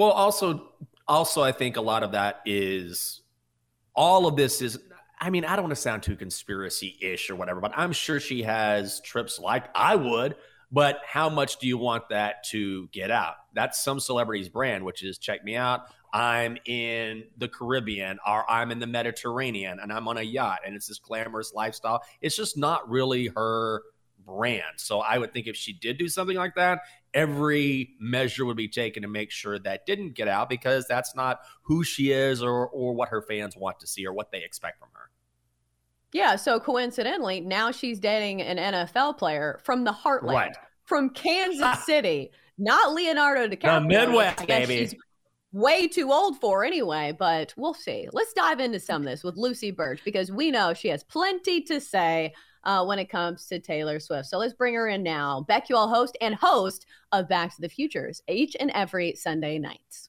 Well, 0.00 0.12
also, 0.12 0.70
also, 1.06 1.42
I 1.42 1.52
think 1.52 1.76
a 1.76 1.82
lot 1.82 2.02
of 2.02 2.12
that 2.12 2.40
is 2.46 3.20
all 3.94 4.26
of 4.26 4.34
this 4.34 4.62
is. 4.62 4.78
I 5.20 5.28
mean, 5.28 5.44
I 5.44 5.56
don't 5.56 5.64
want 5.64 5.76
to 5.76 5.82
sound 5.82 6.02
too 6.02 6.16
conspiracy 6.16 6.96
ish 7.02 7.28
or 7.28 7.36
whatever, 7.36 7.60
but 7.60 7.72
I'm 7.76 7.92
sure 7.92 8.18
she 8.18 8.42
has 8.44 9.02
trips 9.02 9.38
like 9.38 9.66
I 9.74 9.96
would. 9.96 10.36
But 10.72 11.02
how 11.06 11.28
much 11.28 11.58
do 11.58 11.66
you 11.66 11.76
want 11.76 12.08
that 12.08 12.44
to 12.44 12.88
get 12.92 13.10
out? 13.10 13.34
That's 13.52 13.84
some 13.84 14.00
celebrity's 14.00 14.48
brand, 14.48 14.86
which 14.86 15.02
is 15.02 15.18
check 15.18 15.44
me 15.44 15.54
out. 15.54 15.80
I'm 16.14 16.56
in 16.64 17.24
the 17.36 17.48
Caribbean 17.48 18.20
or 18.26 18.50
I'm 18.50 18.70
in 18.70 18.78
the 18.78 18.86
Mediterranean 18.86 19.80
and 19.82 19.92
I'm 19.92 20.08
on 20.08 20.16
a 20.16 20.22
yacht 20.22 20.60
and 20.64 20.74
it's 20.74 20.86
this 20.86 20.98
glamorous 20.98 21.52
lifestyle. 21.52 22.02
It's 22.22 22.36
just 22.36 22.56
not 22.56 22.88
really 22.88 23.26
her 23.36 23.82
brand. 24.24 24.76
So 24.76 25.00
I 25.00 25.18
would 25.18 25.32
think 25.32 25.46
if 25.46 25.56
she 25.56 25.72
did 25.72 25.98
do 25.98 26.08
something 26.08 26.36
like 26.36 26.54
that, 26.54 26.80
every 27.14 27.90
measure 27.98 28.44
would 28.44 28.56
be 28.56 28.68
taken 28.68 29.02
to 29.02 29.08
make 29.08 29.30
sure 29.30 29.58
that 29.58 29.86
didn't 29.86 30.14
get 30.14 30.28
out 30.28 30.48
because 30.48 30.86
that's 30.86 31.14
not 31.14 31.40
who 31.62 31.82
she 31.84 32.12
is 32.12 32.42
or 32.42 32.68
or 32.68 32.92
what 32.94 33.08
her 33.08 33.22
fans 33.22 33.56
want 33.56 33.80
to 33.80 33.86
see 33.86 34.06
or 34.06 34.12
what 34.12 34.30
they 34.30 34.42
expect 34.44 34.78
from 34.78 34.88
her. 34.94 35.10
Yeah. 36.12 36.36
So 36.36 36.58
coincidentally, 36.60 37.40
now 37.40 37.70
she's 37.70 38.00
dating 38.00 38.42
an 38.42 38.56
NFL 38.56 39.16
player 39.18 39.60
from 39.62 39.84
the 39.84 39.92
heartland, 39.92 40.32
Right. 40.34 40.56
from 40.84 41.10
Kansas 41.10 41.62
ah. 41.62 41.82
City, 41.84 42.30
not 42.58 42.92
Leonardo 42.94 43.48
DiCaprio. 43.54 43.86
which 43.86 43.96
Midwest, 43.98 44.42
I 44.42 44.44
guess 44.46 44.66
baby. 44.68 44.86
She's 44.86 44.94
way 45.52 45.88
too 45.88 46.12
old 46.12 46.38
for 46.40 46.64
anyway, 46.64 47.12
but 47.16 47.52
we'll 47.56 47.74
see. 47.74 48.08
Let's 48.12 48.32
dive 48.32 48.60
into 48.60 48.80
some 48.80 49.02
of 49.02 49.08
this 49.08 49.22
with 49.24 49.36
Lucy 49.36 49.70
Burdge 49.72 50.02
because 50.04 50.30
we 50.32 50.50
know 50.50 50.74
she 50.74 50.88
has 50.88 51.02
plenty 51.04 51.60
to 51.62 51.80
say 51.80 52.32
uh, 52.64 52.84
when 52.84 52.98
it 52.98 53.08
comes 53.08 53.46
to 53.46 53.58
Taylor 53.58 54.00
Swift. 54.00 54.28
So 54.28 54.38
let's 54.38 54.54
bring 54.54 54.74
her 54.74 54.88
in 54.88 55.02
now. 55.02 55.46
BetQL 55.48 55.88
host 55.88 56.16
and 56.20 56.34
host 56.34 56.86
of 57.12 57.28
Back 57.28 57.54
to 57.54 57.60
the 57.60 57.68
Futures 57.68 58.22
each 58.28 58.56
and 58.58 58.70
every 58.74 59.14
Sunday 59.14 59.58
night. 59.58 60.08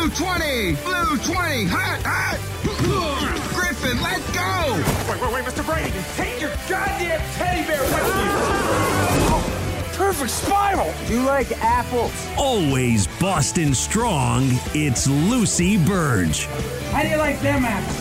Blue 0.00 0.08
20! 0.08 0.76
Blue 0.76 1.18
20! 1.18 1.66
Hot, 1.68 2.00
hot! 2.02 2.38
Griffin, 3.52 4.00
let's 4.00 4.24
go! 4.32 4.72
Wait, 5.12 5.20
wait, 5.20 5.30
wait, 5.30 5.44
Mr. 5.44 5.62
Brady. 5.62 5.92
Take 6.16 6.40
your 6.40 6.48
goddamn 6.66 7.20
teddy 7.34 7.66
bear 7.68 7.82
with 7.82 7.92
you. 9.28 9.92
Perfect 9.98 10.30
spiral. 10.30 10.90
Do 11.06 11.12
you 11.12 11.22
like 11.26 11.52
apples? 11.60 12.14
Always 12.38 13.08
Boston 13.20 13.74
strong, 13.74 14.48
it's 14.72 15.06
Lucy 15.06 15.76
Burdge. 15.76 16.46
How 16.92 17.02
do 17.02 17.08
you 17.08 17.18
like 17.18 17.38
them 17.42 17.62
apples? 17.66 18.00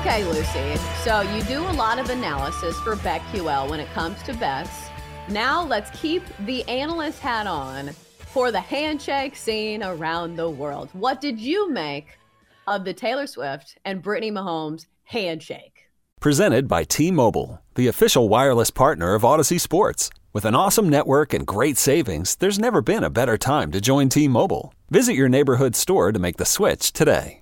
Okay, 0.00 0.24
Lucy. 0.24 0.76
So 1.04 1.20
you 1.20 1.42
do 1.42 1.60
a 1.68 1.76
lot 1.76 1.98
of 1.98 2.08
analysis 2.08 2.78
for 2.78 2.96
BetQL 2.96 3.68
when 3.68 3.78
it 3.78 3.90
comes 3.92 4.22
to 4.22 4.32
bets. 4.32 4.88
Now 5.28 5.62
let's 5.62 5.90
keep 6.00 6.22
the 6.46 6.66
analyst 6.66 7.18
hat 7.18 7.46
on 7.46 7.90
for 8.32 8.50
the 8.50 8.60
handshake 8.60 9.36
scene 9.36 9.82
around 9.82 10.36
the 10.36 10.48
world. 10.48 10.88
What 10.94 11.20
did 11.20 11.38
you 11.38 11.70
make 11.70 12.18
of 12.66 12.84
the 12.84 12.94
Taylor 12.94 13.26
Swift 13.26 13.76
and 13.84 14.00
Brittany 14.00 14.30
Mahomes 14.30 14.86
handshake? 15.04 15.90
Presented 16.18 16.66
by 16.66 16.84
T 16.84 17.10
Mobile, 17.10 17.60
the 17.74 17.88
official 17.88 18.30
wireless 18.30 18.70
partner 18.70 19.14
of 19.14 19.22
Audacy 19.22 19.60
Sports. 19.60 20.08
With 20.32 20.46
an 20.46 20.54
awesome 20.54 20.88
network 20.88 21.34
and 21.34 21.46
great 21.46 21.76
savings, 21.76 22.36
there's 22.36 22.58
never 22.58 22.80
been 22.80 23.04
a 23.04 23.10
better 23.10 23.36
time 23.36 23.70
to 23.72 23.82
join 23.82 24.08
T 24.08 24.28
Mobile. 24.28 24.72
Visit 24.88 25.12
your 25.12 25.28
neighborhood 25.28 25.76
store 25.76 26.10
to 26.10 26.18
make 26.18 26.38
the 26.38 26.46
switch 26.46 26.92
today. 26.94 27.41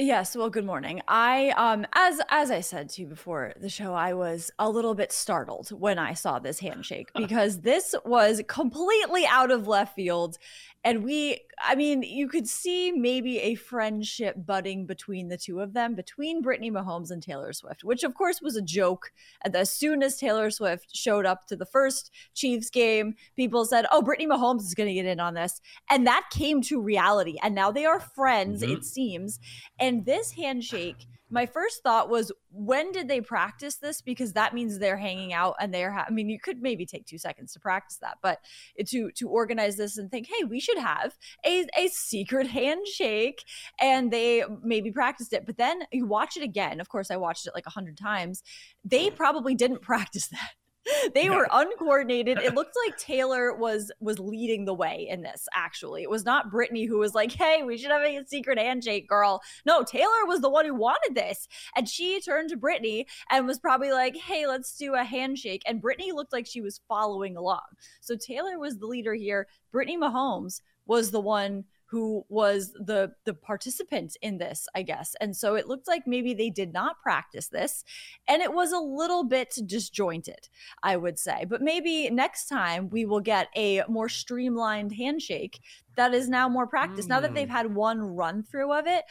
Yes, 0.00 0.36
well, 0.36 0.48
good 0.48 0.64
morning. 0.64 1.02
I 1.08 1.50
um 1.56 1.84
as 1.92 2.20
as 2.28 2.52
I 2.52 2.60
said 2.60 2.88
to 2.90 3.02
you 3.02 3.08
before 3.08 3.52
the 3.60 3.68
show, 3.68 3.94
I 3.94 4.12
was 4.14 4.48
a 4.56 4.70
little 4.70 4.94
bit 4.94 5.10
startled 5.10 5.70
when 5.70 5.98
I 5.98 6.14
saw 6.14 6.38
this 6.38 6.60
handshake 6.60 7.10
because 7.16 7.62
this 7.62 7.96
was 8.04 8.40
completely 8.46 9.26
out 9.26 9.50
of 9.50 9.66
left 9.66 9.96
field. 9.96 10.38
And 10.84 11.02
we 11.02 11.40
I 11.60 11.74
mean, 11.74 12.04
you 12.04 12.28
could 12.28 12.46
see 12.46 12.92
maybe 12.92 13.40
a 13.40 13.56
friendship 13.56 14.36
budding 14.46 14.86
between 14.86 15.26
the 15.26 15.36
two 15.36 15.58
of 15.58 15.72
them, 15.72 15.96
between 15.96 16.42
Brittany 16.42 16.70
Mahomes 16.70 17.10
and 17.10 17.20
Taylor 17.20 17.52
Swift, 17.52 17.82
which 17.82 18.04
of 18.04 18.14
course 18.14 18.40
was 18.40 18.54
a 18.54 18.62
joke. 18.62 19.10
And 19.44 19.56
as 19.56 19.68
soon 19.68 20.04
as 20.04 20.16
Taylor 20.16 20.52
Swift 20.52 20.94
showed 20.94 21.26
up 21.26 21.48
to 21.48 21.56
the 21.56 21.66
first 21.66 22.12
Chiefs 22.34 22.70
game, 22.70 23.16
people 23.34 23.64
said, 23.64 23.86
"Oh, 23.90 24.00
Brittany 24.02 24.28
Mahomes 24.28 24.60
is 24.60 24.74
going 24.76 24.86
to 24.88 24.94
get 24.94 25.06
in 25.06 25.18
on 25.18 25.34
this." 25.34 25.60
And 25.90 26.06
that 26.06 26.28
came 26.30 26.62
to 26.62 26.80
reality. 26.80 27.36
And 27.42 27.56
now 27.56 27.72
they 27.72 27.84
are 27.84 27.98
friends, 27.98 28.62
Mhm. 28.62 28.76
it 28.76 28.84
seems. 28.84 29.40
And 29.80 29.87
this 30.04 30.32
handshake, 30.32 31.06
my 31.30 31.44
first 31.44 31.82
thought 31.82 32.08
was, 32.08 32.32
when 32.50 32.90
did 32.90 33.06
they 33.08 33.20
practice 33.20 33.76
this? 33.76 34.00
Because 34.00 34.32
that 34.32 34.54
means 34.54 34.78
they're 34.78 34.96
hanging 34.96 35.32
out 35.32 35.56
and 35.60 35.72
they're. 35.72 35.92
Ha- 35.92 36.06
I 36.08 36.10
mean, 36.10 36.28
you 36.28 36.40
could 36.40 36.62
maybe 36.62 36.86
take 36.86 37.06
two 37.06 37.18
seconds 37.18 37.52
to 37.52 37.60
practice 37.60 37.98
that, 37.98 38.18
but 38.22 38.40
to 38.86 39.10
to 39.12 39.28
organize 39.28 39.76
this 39.76 39.98
and 39.98 40.10
think, 40.10 40.28
hey, 40.28 40.44
we 40.44 40.60
should 40.60 40.78
have 40.78 41.14
a 41.44 41.66
a 41.76 41.88
secret 41.88 42.46
handshake, 42.58 43.44
and 43.80 44.10
they 44.10 44.44
maybe 44.62 44.90
practiced 44.90 45.32
it. 45.32 45.44
But 45.44 45.58
then 45.58 45.82
you 45.92 46.06
watch 46.06 46.36
it 46.36 46.42
again. 46.42 46.80
Of 46.80 46.88
course, 46.88 47.10
I 47.10 47.16
watched 47.16 47.46
it 47.46 47.52
like 47.54 47.66
a 47.66 47.70
hundred 47.70 47.98
times. 47.98 48.42
They 48.84 49.10
probably 49.10 49.54
didn't 49.54 49.82
practice 49.82 50.28
that 50.28 50.52
they 51.14 51.28
were 51.30 51.48
uncoordinated. 51.50 52.38
It 52.38 52.54
looked 52.54 52.76
like 52.86 52.98
Taylor 52.98 53.54
was 53.54 53.92
was 54.00 54.18
leading 54.18 54.64
the 54.64 54.74
way 54.74 55.06
in 55.08 55.22
this. 55.22 55.46
Actually, 55.54 56.02
it 56.02 56.10
was 56.10 56.24
not 56.24 56.50
Brittany 56.50 56.84
who 56.84 56.98
was 56.98 57.14
like, 57.14 57.32
"Hey, 57.32 57.62
we 57.62 57.76
should 57.76 57.90
have 57.90 58.02
a 58.02 58.24
secret 58.26 58.58
handshake, 58.58 59.08
girl." 59.08 59.40
No, 59.66 59.82
Taylor 59.82 60.26
was 60.26 60.40
the 60.40 60.50
one 60.50 60.66
who 60.66 60.74
wanted 60.74 61.14
this, 61.14 61.48
and 61.76 61.88
she 61.88 62.20
turned 62.20 62.50
to 62.50 62.56
Brittany 62.56 63.06
and 63.30 63.46
was 63.46 63.58
probably 63.58 63.92
like, 63.92 64.16
"Hey, 64.16 64.46
let's 64.46 64.76
do 64.76 64.94
a 64.94 65.04
handshake." 65.04 65.62
And 65.66 65.80
Brittany 65.80 66.12
looked 66.12 66.32
like 66.32 66.46
she 66.46 66.60
was 66.60 66.80
following 66.88 67.36
along. 67.36 67.66
So 68.00 68.16
Taylor 68.16 68.58
was 68.58 68.78
the 68.78 68.86
leader 68.86 69.14
here. 69.14 69.46
Brittany 69.72 69.98
Mahomes 69.98 70.60
was 70.86 71.10
the 71.10 71.20
one 71.20 71.64
who 71.90 72.24
was 72.28 72.72
the 72.72 73.12
the 73.24 73.34
participant 73.34 74.16
in 74.22 74.38
this 74.38 74.66
i 74.74 74.82
guess. 74.82 75.14
And 75.20 75.36
so 75.36 75.54
it 75.54 75.66
looked 75.66 75.88
like 75.88 76.06
maybe 76.06 76.34
they 76.34 76.50
did 76.50 76.72
not 76.72 77.00
practice 77.02 77.48
this 77.48 77.84
and 78.26 78.42
it 78.42 78.52
was 78.52 78.72
a 78.72 78.78
little 78.78 79.24
bit 79.24 79.54
disjointed 79.66 80.48
i 80.82 80.96
would 80.96 81.18
say. 81.18 81.44
But 81.48 81.62
maybe 81.62 82.10
next 82.10 82.46
time 82.46 82.90
we 82.90 83.04
will 83.04 83.20
get 83.20 83.48
a 83.56 83.82
more 83.88 84.08
streamlined 84.08 84.92
handshake 84.92 85.60
that 85.98 86.14
is 86.14 86.28
now 86.28 86.48
more 86.48 86.66
practice 86.66 87.04
mm. 87.06 87.10
now 87.10 87.20
that 87.20 87.34
they've 87.34 87.48
had 87.48 87.74
one 87.74 88.00
run 88.00 88.42
through 88.42 88.72
of 88.72 88.86
it 88.86 89.04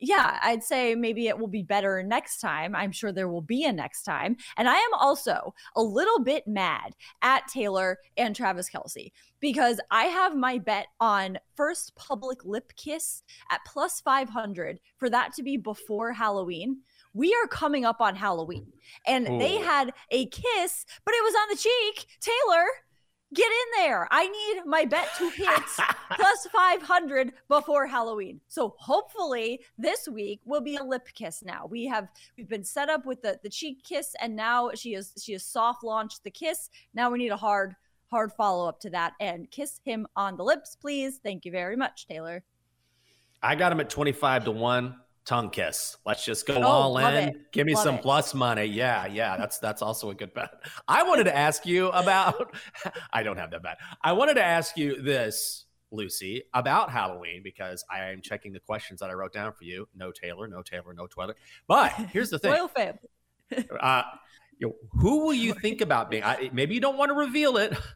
yeah, 0.00 0.38
I'd 0.42 0.62
say 0.62 0.94
maybe 0.94 1.28
it 1.28 1.38
will 1.38 1.48
be 1.48 1.62
better 1.62 2.02
next 2.02 2.40
time. 2.40 2.74
I'm 2.74 2.92
sure 2.92 3.12
there 3.12 3.28
will 3.28 3.40
be 3.40 3.64
a 3.64 3.72
next 3.72 4.02
time. 4.02 4.36
And 4.56 4.68
I 4.68 4.74
am 4.74 4.94
also 4.98 5.54
a 5.76 5.82
little 5.82 6.20
bit 6.20 6.46
mad 6.46 6.94
at 7.22 7.48
Taylor 7.48 7.98
and 8.16 8.34
Travis 8.34 8.68
Kelce 8.68 9.12
because 9.40 9.80
I 9.90 10.04
have 10.04 10.36
my 10.36 10.58
bet 10.58 10.88
on 11.00 11.38
first 11.56 11.94
public 11.96 12.44
lip 12.44 12.72
kiss 12.76 13.22
at 13.50 13.60
plus 13.66 14.00
500 14.00 14.80
for 14.98 15.08
that 15.10 15.32
to 15.34 15.42
be 15.42 15.56
before 15.56 16.12
Halloween 16.12 16.78
we 17.14 17.32
are 17.32 17.46
coming 17.46 17.84
up 17.84 18.00
on 18.00 18.16
Halloween. 18.16 18.66
And 19.06 19.28
Ooh. 19.28 19.38
they 19.38 19.56
had 19.56 19.92
a 20.10 20.26
kiss, 20.26 20.84
but 21.04 21.14
it 21.14 21.22
was 21.22 21.34
on 21.34 21.48
the 21.48 21.56
cheek. 21.56 22.06
Taylor, 22.20 22.66
Get 23.34 23.46
in 23.50 23.82
there. 23.82 24.06
I 24.10 24.28
need 24.28 24.64
my 24.64 24.84
bet 24.84 25.08
to 25.18 25.28
hit 25.28 25.48
plus 26.10 26.46
500 26.52 27.32
before 27.48 27.86
Halloween. 27.86 28.40
So 28.46 28.74
hopefully 28.78 29.60
this 29.76 30.08
week 30.08 30.40
will 30.44 30.60
be 30.60 30.76
a 30.76 30.84
lip 30.84 31.08
kiss 31.14 31.42
now. 31.44 31.66
We 31.68 31.86
have 31.86 32.08
we've 32.36 32.48
been 32.48 32.64
set 32.64 32.88
up 32.88 33.04
with 33.06 33.22
the 33.22 33.40
the 33.42 33.50
cheek 33.50 33.82
kiss 33.82 34.14
and 34.20 34.36
now 34.36 34.70
she 34.74 34.94
is 34.94 35.12
she 35.20 35.32
has 35.32 35.44
soft 35.44 35.82
launched 35.82 36.22
the 36.22 36.30
kiss. 36.30 36.70
Now 36.94 37.10
we 37.10 37.18
need 37.18 37.32
a 37.32 37.36
hard 37.36 37.74
hard 38.10 38.32
follow 38.32 38.68
up 38.68 38.78
to 38.80 38.90
that 38.90 39.14
and 39.18 39.50
kiss 39.50 39.80
him 39.84 40.06
on 40.14 40.36
the 40.36 40.44
lips, 40.44 40.76
please. 40.76 41.18
Thank 41.22 41.44
you 41.44 41.50
very 41.50 41.76
much, 41.76 42.06
Taylor. 42.06 42.44
I 43.42 43.56
got 43.56 43.72
him 43.72 43.80
at 43.80 43.90
25 43.90 44.44
to 44.44 44.50
1 44.52 44.96
tongue 45.24 45.50
kiss. 45.50 45.96
Let's 46.04 46.24
just 46.24 46.46
go 46.46 46.54
oh, 46.56 46.62
all 46.62 46.98
in. 46.98 47.28
It. 47.28 47.52
Give 47.52 47.66
me 47.66 47.74
love 47.74 47.84
some 47.84 47.94
it. 47.96 48.02
plus 48.02 48.34
money. 48.34 48.64
Yeah, 48.64 49.06
yeah, 49.06 49.36
that's 49.36 49.58
that's 49.58 49.82
also 49.82 50.10
a 50.10 50.14
good 50.14 50.34
bet. 50.34 50.50
I 50.88 51.02
wanted 51.02 51.24
to 51.24 51.36
ask 51.36 51.66
you 51.66 51.88
about 51.88 52.54
I 53.12 53.22
don't 53.22 53.36
have 53.36 53.50
that 53.52 53.62
bet. 53.62 53.78
I 54.02 54.12
wanted 54.12 54.34
to 54.34 54.44
ask 54.44 54.76
you 54.76 55.02
this, 55.02 55.64
Lucy, 55.90 56.42
about 56.52 56.90
Halloween 56.90 57.42
because 57.42 57.84
I 57.90 58.10
am 58.10 58.20
checking 58.20 58.52
the 58.52 58.60
questions 58.60 59.00
that 59.00 59.10
I 59.10 59.14
wrote 59.14 59.32
down 59.32 59.52
for 59.52 59.64
you. 59.64 59.88
No 59.94 60.12
Taylor, 60.12 60.48
no 60.48 60.62
Taylor, 60.62 60.92
no 60.94 61.06
Twitter. 61.06 61.34
But 61.66 61.92
here's 61.92 62.30
the 62.30 62.38
thing. 62.38 62.52
Royal 62.52 62.68
fam. 62.68 62.98
uh, 63.80 64.02
you 64.58 64.68
know, 64.68 64.74
who 65.00 65.24
will 65.24 65.34
you 65.34 65.54
think 65.54 65.80
about 65.80 66.10
being? 66.10 66.24
I, 66.24 66.50
maybe 66.52 66.74
you 66.74 66.80
don't 66.80 66.96
want 66.96 67.10
to 67.10 67.14
reveal 67.14 67.56
it. 67.56 67.76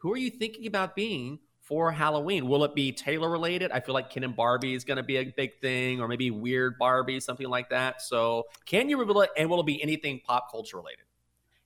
Who 0.00 0.12
are 0.12 0.16
you 0.16 0.30
thinking 0.30 0.68
about 0.68 0.94
being 0.94 1.40
for 1.68 1.92
Halloween? 1.92 2.48
Will 2.48 2.64
it 2.64 2.74
be 2.74 2.90
Taylor 2.92 3.30
related? 3.30 3.70
I 3.70 3.80
feel 3.80 3.94
like 3.94 4.10
Ken 4.10 4.24
and 4.24 4.34
Barbie 4.34 4.74
is 4.74 4.84
going 4.84 4.96
to 4.96 5.02
be 5.02 5.18
a 5.18 5.24
big 5.24 5.60
thing, 5.60 6.00
or 6.00 6.08
maybe 6.08 6.30
Weird 6.30 6.78
Barbie, 6.78 7.20
something 7.20 7.48
like 7.48 7.68
that. 7.70 8.00
So, 8.00 8.44
can 8.64 8.88
you 8.88 8.98
reveal 8.98 9.20
it? 9.20 9.30
And 9.36 9.50
will 9.50 9.60
it 9.60 9.66
be 9.66 9.82
anything 9.82 10.20
pop 10.26 10.50
culture 10.50 10.78
related? 10.78 11.04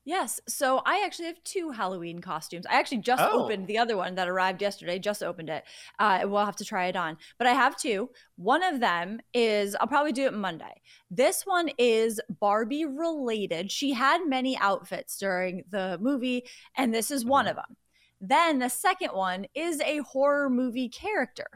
Yes. 0.05 0.41
So 0.49 0.83
I 0.85 1.05
actually 1.05 1.27
have 1.27 1.45
two 1.45 1.71
Halloween 1.71 2.21
costumes. 2.21 2.67
I 2.67 2.75
actually 2.75 2.99
just 2.99 3.23
oh. 3.23 3.45
opened 3.45 3.69
the 3.69 3.79
other 3.79 3.97
one 3.97 4.17
that 4.17 4.29
arrived 4.29 4.61
yesterday, 4.61 4.99
just 4.99 5.23
opened 5.23 5.49
it. 5.49 5.63
Uh, 6.01 6.23
we'll 6.25 6.45
have 6.45 6.57
to 6.57 6.65
try 6.65 6.87
it 6.87 6.97
on. 6.97 7.17
But 7.39 7.47
I 7.47 7.53
have 7.53 7.77
two. 7.77 8.11
One 8.35 8.65
of 8.65 8.81
them 8.81 9.21
is, 9.33 9.77
I'll 9.81 9.87
probably 9.87 10.13
do 10.13 10.27
it 10.27 10.35
Monday. 10.35 10.83
This 11.09 11.43
one 11.45 11.71
is 11.79 12.21
Barbie 12.41 12.85
related. 12.85 13.71
She 13.71 13.93
had 13.93 14.27
many 14.27 14.59
outfits 14.59 15.19
during 15.19 15.63
the 15.71 15.99
movie, 16.01 16.47
and 16.77 16.93
this 16.93 17.13
is 17.13 17.25
one 17.25 17.47
mm-hmm. 17.47 17.51
of 17.51 17.57
them. 17.57 17.77
Then 18.25 18.61
the 18.61 18.69
second 18.71 19.11
one 19.15 19.47
is 19.53 19.81
a 19.81 19.99
horror 19.99 20.49
movie 20.49 20.89
character. 20.89 21.49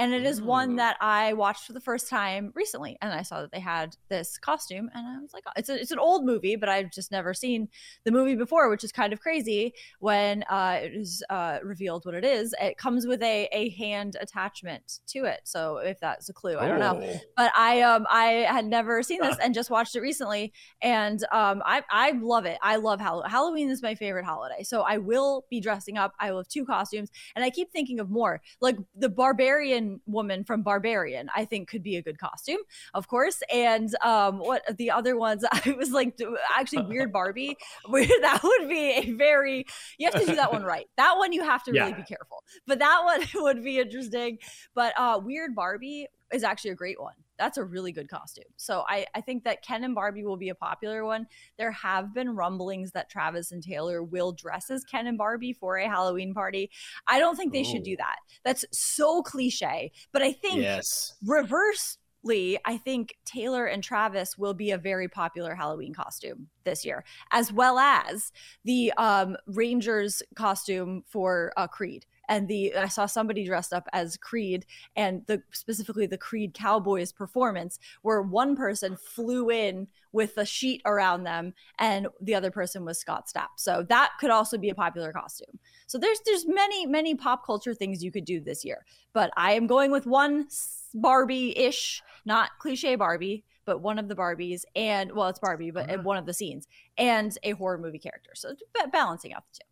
And 0.00 0.14
it 0.14 0.24
is 0.24 0.40
one 0.40 0.76
that 0.76 0.96
I 1.02 1.34
watched 1.34 1.66
for 1.66 1.74
the 1.74 1.80
first 1.80 2.08
time 2.08 2.52
recently. 2.54 2.96
And 3.02 3.12
I 3.12 3.20
saw 3.20 3.42
that 3.42 3.52
they 3.52 3.60
had 3.60 3.96
this 4.08 4.38
costume. 4.38 4.88
And 4.94 5.06
I 5.06 5.20
was 5.20 5.34
like, 5.34 5.42
oh, 5.46 5.52
it's, 5.56 5.68
a, 5.68 5.78
it's 5.78 5.90
an 5.90 5.98
old 5.98 6.24
movie, 6.24 6.56
but 6.56 6.70
I've 6.70 6.90
just 6.90 7.12
never 7.12 7.34
seen 7.34 7.68
the 8.04 8.10
movie 8.10 8.34
before, 8.34 8.70
which 8.70 8.82
is 8.82 8.92
kind 8.92 9.12
of 9.12 9.20
crazy 9.20 9.74
when 9.98 10.42
uh, 10.44 10.80
it 10.82 10.94
is 10.94 11.22
uh, 11.28 11.58
revealed 11.62 12.06
what 12.06 12.14
it 12.14 12.24
is. 12.24 12.54
It 12.62 12.78
comes 12.78 13.06
with 13.06 13.22
a, 13.22 13.46
a 13.52 13.68
hand 13.70 14.16
attachment 14.18 15.00
to 15.08 15.26
it. 15.26 15.40
So 15.44 15.76
if 15.76 16.00
that's 16.00 16.30
a 16.30 16.32
clue, 16.32 16.56
I 16.56 16.66
don't 16.66 16.80
know. 16.80 17.02
Oh. 17.04 17.20
But 17.36 17.52
I 17.54 17.82
um 17.82 18.06
I 18.08 18.46
had 18.48 18.64
never 18.64 19.02
seen 19.02 19.20
this 19.20 19.36
and 19.36 19.52
just 19.52 19.68
watched 19.68 19.96
it 19.96 20.00
recently. 20.00 20.54
And 20.80 21.22
um 21.30 21.62
I, 21.66 21.82
I 21.90 22.12
love 22.12 22.46
it. 22.46 22.56
I 22.62 22.76
love 22.76 23.00
Halloween. 23.00 23.30
Halloween 23.30 23.68
is 23.68 23.82
my 23.82 23.94
favorite 23.94 24.24
holiday. 24.24 24.62
So 24.62 24.80
I 24.80 24.96
will 24.96 25.44
be 25.50 25.60
dressing 25.60 25.98
up. 25.98 26.14
I 26.18 26.30
will 26.30 26.38
have 26.38 26.48
two 26.48 26.64
costumes. 26.64 27.10
And 27.36 27.44
I 27.44 27.50
keep 27.50 27.70
thinking 27.70 28.00
of 28.00 28.08
more. 28.08 28.40
Like 28.62 28.78
the 28.96 29.10
barbarian 29.10 29.89
woman 30.06 30.44
from 30.44 30.62
Barbarian, 30.62 31.28
I 31.34 31.44
think 31.44 31.68
could 31.68 31.82
be 31.82 31.96
a 31.96 32.02
good 32.02 32.18
costume, 32.18 32.60
of 32.94 33.08
course. 33.08 33.42
And 33.52 33.94
um, 34.02 34.38
what 34.38 34.62
the 34.76 34.90
other 34.90 35.16
ones, 35.16 35.44
I 35.52 35.74
was 35.78 35.90
like, 35.90 36.18
actually, 36.56 36.82
Weird 36.84 37.12
Barbie, 37.20 37.56
that 37.90 38.40
would 38.42 38.68
be 38.68 38.90
a 38.90 39.12
very, 39.12 39.66
you 39.98 40.10
have 40.10 40.20
to 40.20 40.26
do 40.26 40.36
that 40.36 40.52
one 40.52 40.64
right. 40.64 40.86
That 40.96 41.16
one 41.16 41.32
you 41.32 41.42
have 41.42 41.64
to 41.64 41.72
really 41.72 41.90
yeah. 41.90 41.96
be 41.96 42.02
careful. 42.02 42.42
But 42.66 42.78
that 42.78 43.02
one 43.04 43.26
would 43.42 43.64
be 43.64 43.78
interesting. 43.78 44.38
But 44.74 44.98
uh, 44.98 45.20
Weird 45.22 45.54
Barbie 45.54 46.08
is 46.32 46.44
actually 46.44 46.70
a 46.70 46.76
great 46.76 47.00
one. 47.00 47.14
That's 47.40 47.56
a 47.56 47.64
really 47.64 47.90
good 47.90 48.10
costume. 48.10 48.44
So 48.56 48.84
I, 48.86 49.06
I 49.14 49.22
think 49.22 49.44
that 49.44 49.62
Ken 49.62 49.82
and 49.82 49.94
Barbie 49.94 50.24
will 50.24 50.36
be 50.36 50.50
a 50.50 50.54
popular 50.54 51.06
one. 51.06 51.26
There 51.56 51.72
have 51.72 52.12
been 52.12 52.36
rumblings 52.36 52.92
that 52.92 53.08
Travis 53.08 53.50
and 53.50 53.62
Taylor 53.62 54.02
will 54.02 54.32
dress 54.32 54.70
as 54.70 54.84
Ken 54.84 55.06
and 55.06 55.16
Barbie 55.16 55.54
for 55.54 55.78
a 55.78 55.88
Halloween 55.88 56.34
party. 56.34 56.70
I 57.06 57.18
don't 57.18 57.36
think 57.36 57.54
they 57.54 57.62
Ooh. 57.62 57.64
should 57.64 57.82
do 57.82 57.96
that. 57.96 58.16
That's 58.44 58.66
so 58.72 59.22
cliche. 59.22 59.90
But 60.12 60.20
I 60.20 60.32
think 60.32 60.60
yes. 60.60 61.14
reverse 61.24 61.96
I 62.28 62.78
think 62.84 63.14
Taylor 63.24 63.64
and 63.64 63.82
Travis 63.82 64.36
will 64.36 64.52
be 64.52 64.72
a 64.72 64.78
very 64.78 65.08
popular 65.08 65.54
Halloween 65.54 65.94
costume 65.94 66.48
this 66.64 66.84
year, 66.84 67.02
as 67.32 67.50
well 67.50 67.78
as 67.78 68.30
the 68.64 68.92
um, 68.98 69.38
Rangers 69.46 70.22
costume 70.36 71.02
for 71.06 71.52
uh, 71.56 71.66
Creed 71.66 72.04
and 72.30 72.46
the 72.48 72.74
I 72.74 72.88
saw 72.88 73.04
somebody 73.04 73.44
dressed 73.44 73.74
up 73.74 73.86
as 73.92 74.16
Creed 74.16 74.64
and 74.96 75.26
the 75.26 75.42
specifically 75.50 76.06
the 76.06 76.16
Creed 76.16 76.54
Cowboys 76.54 77.12
performance 77.12 77.78
where 78.02 78.22
one 78.22 78.56
person 78.56 78.96
flew 78.96 79.50
in 79.50 79.88
with 80.12 80.38
a 80.38 80.46
sheet 80.46 80.80
around 80.86 81.24
them 81.24 81.52
and 81.78 82.06
the 82.20 82.34
other 82.34 82.50
person 82.50 82.84
was 82.84 82.98
Scott 82.98 83.26
Stapp. 83.26 83.48
So 83.56 83.84
that 83.88 84.12
could 84.20 84.30
also 84.30 84.56
be 84.56 84.70
a 84.70 84.74
popular 84.74 85.12
costume. 85.12 85.58
So 85.86 85.98
there's 85.98 86.20
there's 86.24 86.46
many 86.46 86.86
many 86.86 87.14
pop 87.14 87.44
culture 87.44 87.74
things 87.74 88.02
you 88.02 88.12
could 88.12 88.24
do 88.24 88.40
this 88.40 88.64
year. 88.64 88.86
But 89.12 89.32
I 89.36 89.52
am 89.52 89.66
going 89.66 89.90
with 89.90 90.06
one 90.06 90.46
Barbie-ish, 90.94 92.02
not 92.24 92.50
cliche 92.60 92.94
Barbie, 92.94 93.44
but 93.64 93.80
one 93.80 93.98
of 93.98 94.08
the 94.08 94.14
Barbies 94.14 94.62
and 94.76 95.12
well, 95.12 95.28
it's 95.28 95.40
Barbie, 95.40 95.72
but 95.72 95.90
uh-huh. 95.90 96.02
one 96.02 96.16
of 96.16 96.26
the 96.26 96.34
scenes 96.34 96.68
and 96.96 97.36
a 97.42 97.52
horror 97.52 97.78
movie 97.78 97.98
character. 97.98 98.30
So 98.34 98.54
balancing 98.92 99.32
out 99.32 99.44
the 99.52 99.58
two. 99.58 99.69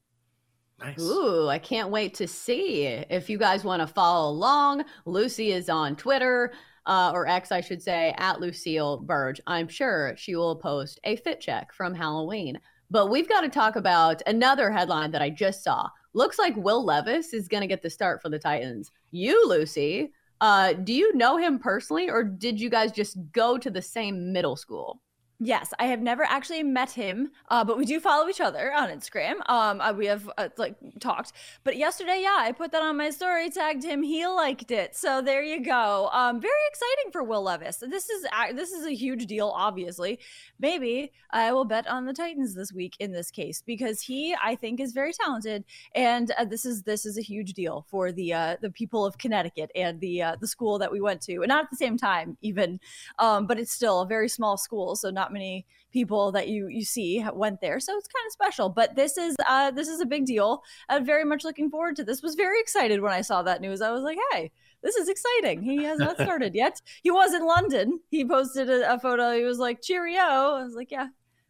Nice. 0.80 1.00
Ooh, 1.00 1.48
I 1.48 1.58
can't 1.58 1.90
wait 1.90 2.14
to 2.14 2.28
see. 2.28 2.84
If 2.86 3.28
you 3.28 3.36
guys 3.36 3.64
want 3.64 3.80
to 3.80 3.86
follow 3.86 4.30
along, 4.30 4.84
Lucy 5.06 5.50
is 5.50 5.68
on 5.68 5.96
Twitter, 5.96 6.52
uh, 6.86 7.10
or 7.12 7.26
X, 7.26 7.50
I 7.50 7.60
should 7.60 7.82
say, 7.82 8.14
at 8.16 8.40
Lucille 8.40 9.02
Burdge. 9.04 9.40
I'm 9.46 9.68
sure 9.68 10.14
she 10.16 10.36
will 10.36 10.56
post 10.56 11.00
a 11.04 11.16
fit 11.16 11.40
check 11.40 11.72
from 11.72 11.94
Halloween. 11.94 12.60
But 12.90 13.10
we've 13.10 13.28
got 13.28 13.42
to 13.42 13.48
talk 13.48 13.76
about 13.76 14.22
another 14.26 14.70
headline 14.70 15.10
that 15.10 15.20
I 15.20 15.30
just 15.30 15.62
saw. 15.62 15.88
Looks 16.14 16.38
like 16.38 16.56
Will 16.56 16.84
Levis 16.84 17.34
is 17.34 17.48
going 17.48 17.60
to 17.60 17.66
get 17.66 17.82
the 17.82 17.90
start 17.90 18.22
for 18.22 18.30
the 18.30 18.38
Titans. 18.38 18.90
You, 19.10 19.48
Lucy, 19.48 20.12
uh, 20.40 20.72
do 20.72 20.94
you 20.94 21.14
know 21.14 21.36
him 21.36 21.58
personally, 21.58 22.08
or 22.08 22.22
did 22.22 22.60
you 22.60 22.70
guys 22.70 22.92
just 22.92 23.18
go 23.32 23.58
to 23.58 23.70
the 23.70 23.82
same 23.82 24.32
middle 24.32 24.56
school? 24.56 25.02
Yes, 25.40 25.72
I 25.78 25.86
have 25.86 26.00
never 26.00 26.24
actually 26.24 26.64
met 26.64 26.90
him, 26.90 27.30
uh, 27.48 27.62
but 27.62 27.78
we 27.78 27.84
do 27.84 28.00
follow 28.00 28.28
each 28.28 28.40
other 28.40 28.74
on 28.74 28.88
Instagram. 28.88 29.34
Um, 29.48 29.80
uh, 29.80 29.92
we 29.92 30.06
have 30.06 30.28
uh, 30.36 30.48
like 30.56 30.74
talked, 30.98 31.32
but 31.62 31.76
yesterday, 31.76 32.22
yeah, 32.22 32.38
I 32.40 32.50
put 32.50 32.72
that 32.72 32.82
on 32.82 32.96
my 32.96 33.10
story, 33.10 33.48
tagged 33.48 33.84
him, 33.84 34.02
he 34.02 34.26
liked 34.26 34.72
it. 34.72 34.96
So 34.96 35.22
there 35.22 35.44
you 35.44 35.64
go. 35.64 36.08
Um, 36.12 36.40
very 36.40 36.58
exciting 36.68 37.12
for 37.12 37.22
Will 37.22 37.42
Levis. 37.42 37.76
This 37.76 38.10
is 38.10 38.26
this 38.56 38.72
is 38.72 38.84
a 38.84 38.92
huge 38.92 39.26
deal. 39.26 39.52
Obviously, 39.54 40.18
maybe 40.58 41.12
I 41.30 41.52
will 41.52 41.64
bet 41.64 41.86
on 41.86 42.04
the 42.04 42.12
Titans 42.12 42.56
this 42.56 42.72
week 42.72 42.96
in 42.98 43.12
this 43.12 43.30
case 43.30 43.62
because 43.64 44.00
he, 44.00 44.34
I 44.42 44.56
think, 44.56 44.80
is 44.80 44.92
very 44.92 45.12
talented, 45.12 45.62
and 45.94 46.32
uh, 46.32 46.46
this 46.46 46.64
is 46.64 46.82
this 46.82 47.06
is 47.06 47.16
a 47.16 47.22
huge 47.22 47.52
deal 47.52 47.86
for 47.88 48.10
the 48.10 48.32
uh, 48.32 48.56
the 48.60 48.70
people 48.70 49.06
of 49.06 49.18
Connecticut 49.18 49.70
and 49.76 50.00
the 50.00 50.20
uh, 50.20 50.36
the 50.40 50.48
school 50.48 50.80
that 50.80 50.90
we 50.90 51.00
went 51.00 51.20
to, 51.22 51.42
and 51.42 51.48
not 51.48 51.62
at 51.62 51.70
the 51.70 51.76
same 51.76 51.96
time 51.96 52.36
even, 52.42 52.80
um, 53.20 53.46
but 53.46 53.60
it's 53.60 53.72
still 53.72 54.00
a 54.00 54.06
very 54.06 54.28
small 54.28 54.56
school, 54.56 54.96
so 54.96 55.10
not 55.10 55.27
not 55.28 55.32
many 55.32 55.66
people 55.92 56.32
that 56.32 56.48
you 56.48 56.68
you 56.68 56.84
see 56.84 57.24
went 57.32 57.60
there, 57.60 57.80
so 57.80 57.96
it's 57.96 58.08
kind 58.08 58.26
of 58.26 58.32
special. 58.32 58.68
But 58.68 58.96
this 58.96 59.18
is 59.18 59.36
uh, 59.46 59.70
this 59.70 59.88
is 59.88 60.00
a 60.00 60.06
big 60.06 60.26
deal. 60.26 60.62
I'm 60.88 61.04
very 61.04 61.24
much 61.24 61.44
looking 61.44 61.70
forward 61.70 61.96
to 61.96 62.04
this. 62.04 62.22
Was 62.22 62.34
very 62.34 62.60
excited 62.60 63.00
when 63.00 63.12
I 63.12 63.20
saw 63.20 63.42
that 63.42 63.60
news. 63.60 63.80
I 63.80 63.90
was 63.90 64.02
like, 64.02 64.18
hey. 64.32 64.50
This 64.80 64.94
is 64.94 65.08
exciting. 65.08 65.60
He 65.60 65.82
has 65.82 65.98
not 65.98 66.14
started 66.20 66.54
yet. 66.54 66.80
He 67.02 67.10
was 67.10 67.34
in 67.34 67.44
London. 67.44 67.98
He 68.12 68.24
posted 68.24 68.70
a, 68.70 68.94
a 68.94 69.00
photo. 69.00 69.36
He 69.36 69.42
was 69.42 69.58
like, 69.58 69.82
"Cheerio." 69.82 70.20
I 70.20 70.62
was 70.62 70.74
like, 70.76 70.92
"Yeah, 70.92 71.08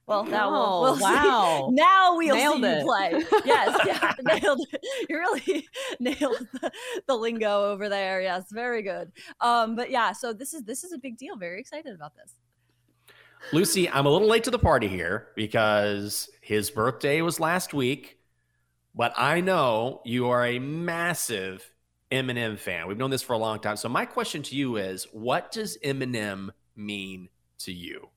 well, 0.08 0.24
now 0.24 0.50
we'll, 0.50 0.80
we'll 0.80 1.00
wow. 1.00 1.66
see. 1.68 1.74
Now 1.74 2.16
we'll 2.16 2.34
Nailed 2.34 2.62
see 2.62 2.66
it. 2.66 2.78
you 2.78 2.84
play. 2.84 3.42
Yes, 3.44 3.78
yeah, 3.86 4.12
nailed 4.40 4.66
it. 4.72 4.86
You 5.06 5.18
really 5.18 5.68
nailed 6.00 6.48
the, 6.54 6.72
the 7.06 7.14
lingo 7.14 7.70
over 7.70 7.90
there. 7.90 8.22
Yes, 8.22 8.44
very 8.50 8.80
good. 8.80 9.12
Um, 9.42 9.76
but 9.76 9.90
yeah, 9.90 10.12
so 10.12 10.32
this 10.32 10.54
is 10.54 10.62
this 10.62 10.82
is 10.82 10.92
a 10.92 10.98
big 10.98 11.18
deal. 11.18 11.36
Very 11.36 11.60
excited 11.60 11.94
about 11.94 12.16
this. 12.16 12.32
Lucy, 13.53 13.88
I'm 13.88 14.07
a 14.07 14.11
little 14.11 14.29
late 14.29 14.44
to 14.44 14.51
the 14.51 14.59
party 14.59 14.88
here 14.88 15.29
because 15.35 16.29
his 16.40 16.70
birthday 16.70 17.22
was 17.22 17.40
last 17.40 17.72
week, 17.72 18.18
but 18.94 19.12
I 19.16 19.40
know 19.40 20.03
you 20.05 20.29
are 20.29 20.46
a 20.46 20.59
massive 20.59 21.72
Eminem 22.11 22.59
fan. 22.59 22.88
We've 22.88 22.98
known 22.98 23.11
this 23.11 23.22
for 23.22 23.35
a 23.35 23.38
long 23.38 23.61
time. 23.61 23.77
So 23.77 23.88
my 23.88 24.05
question 24.05 24.42
to 24.44 24.57
you 24.57 24.77
is, 24.77 25.07
what 25.12 25.53
does 25.53 25.79
Eminem 25.85 26.51
mean 26.74 27.29
to 27.59 27.72
you? 27.72 28.09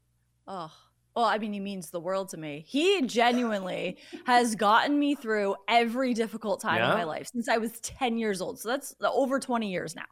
Oh, 0.47 0.71
well, 1.15 1.25
I 1.25 1.37
mean, 1.39 1.51
he 1.51 1.59
means 1.59 1.89
the 1.89 1.99
world 1.99 2.29
to 2.29 2.37
me. 2.37 2.63
He 2.65 3.01
genuinely 3.01 3.97
has 4.25 4.55
gotten 4.55 4.97
me 4.97 5.13
through 5.13 5.55
every 5.67 6.13
difficult 6.13 6.61
time 6.61 6.81
in 6.81 6.87
my 6.87 7.03
life 7.03 7.27
since 7.27 7.49
I 7.49 7.57
was 7.57 7.79
10 7.81 8.17
years 8.17 8.39
old. 8.39 8.59
So 8.59 8.69
that's 8.69 8.95
over 9.03 9.37
20 9.37 9.69
years 9.69 9.93
now. 9.93 10.05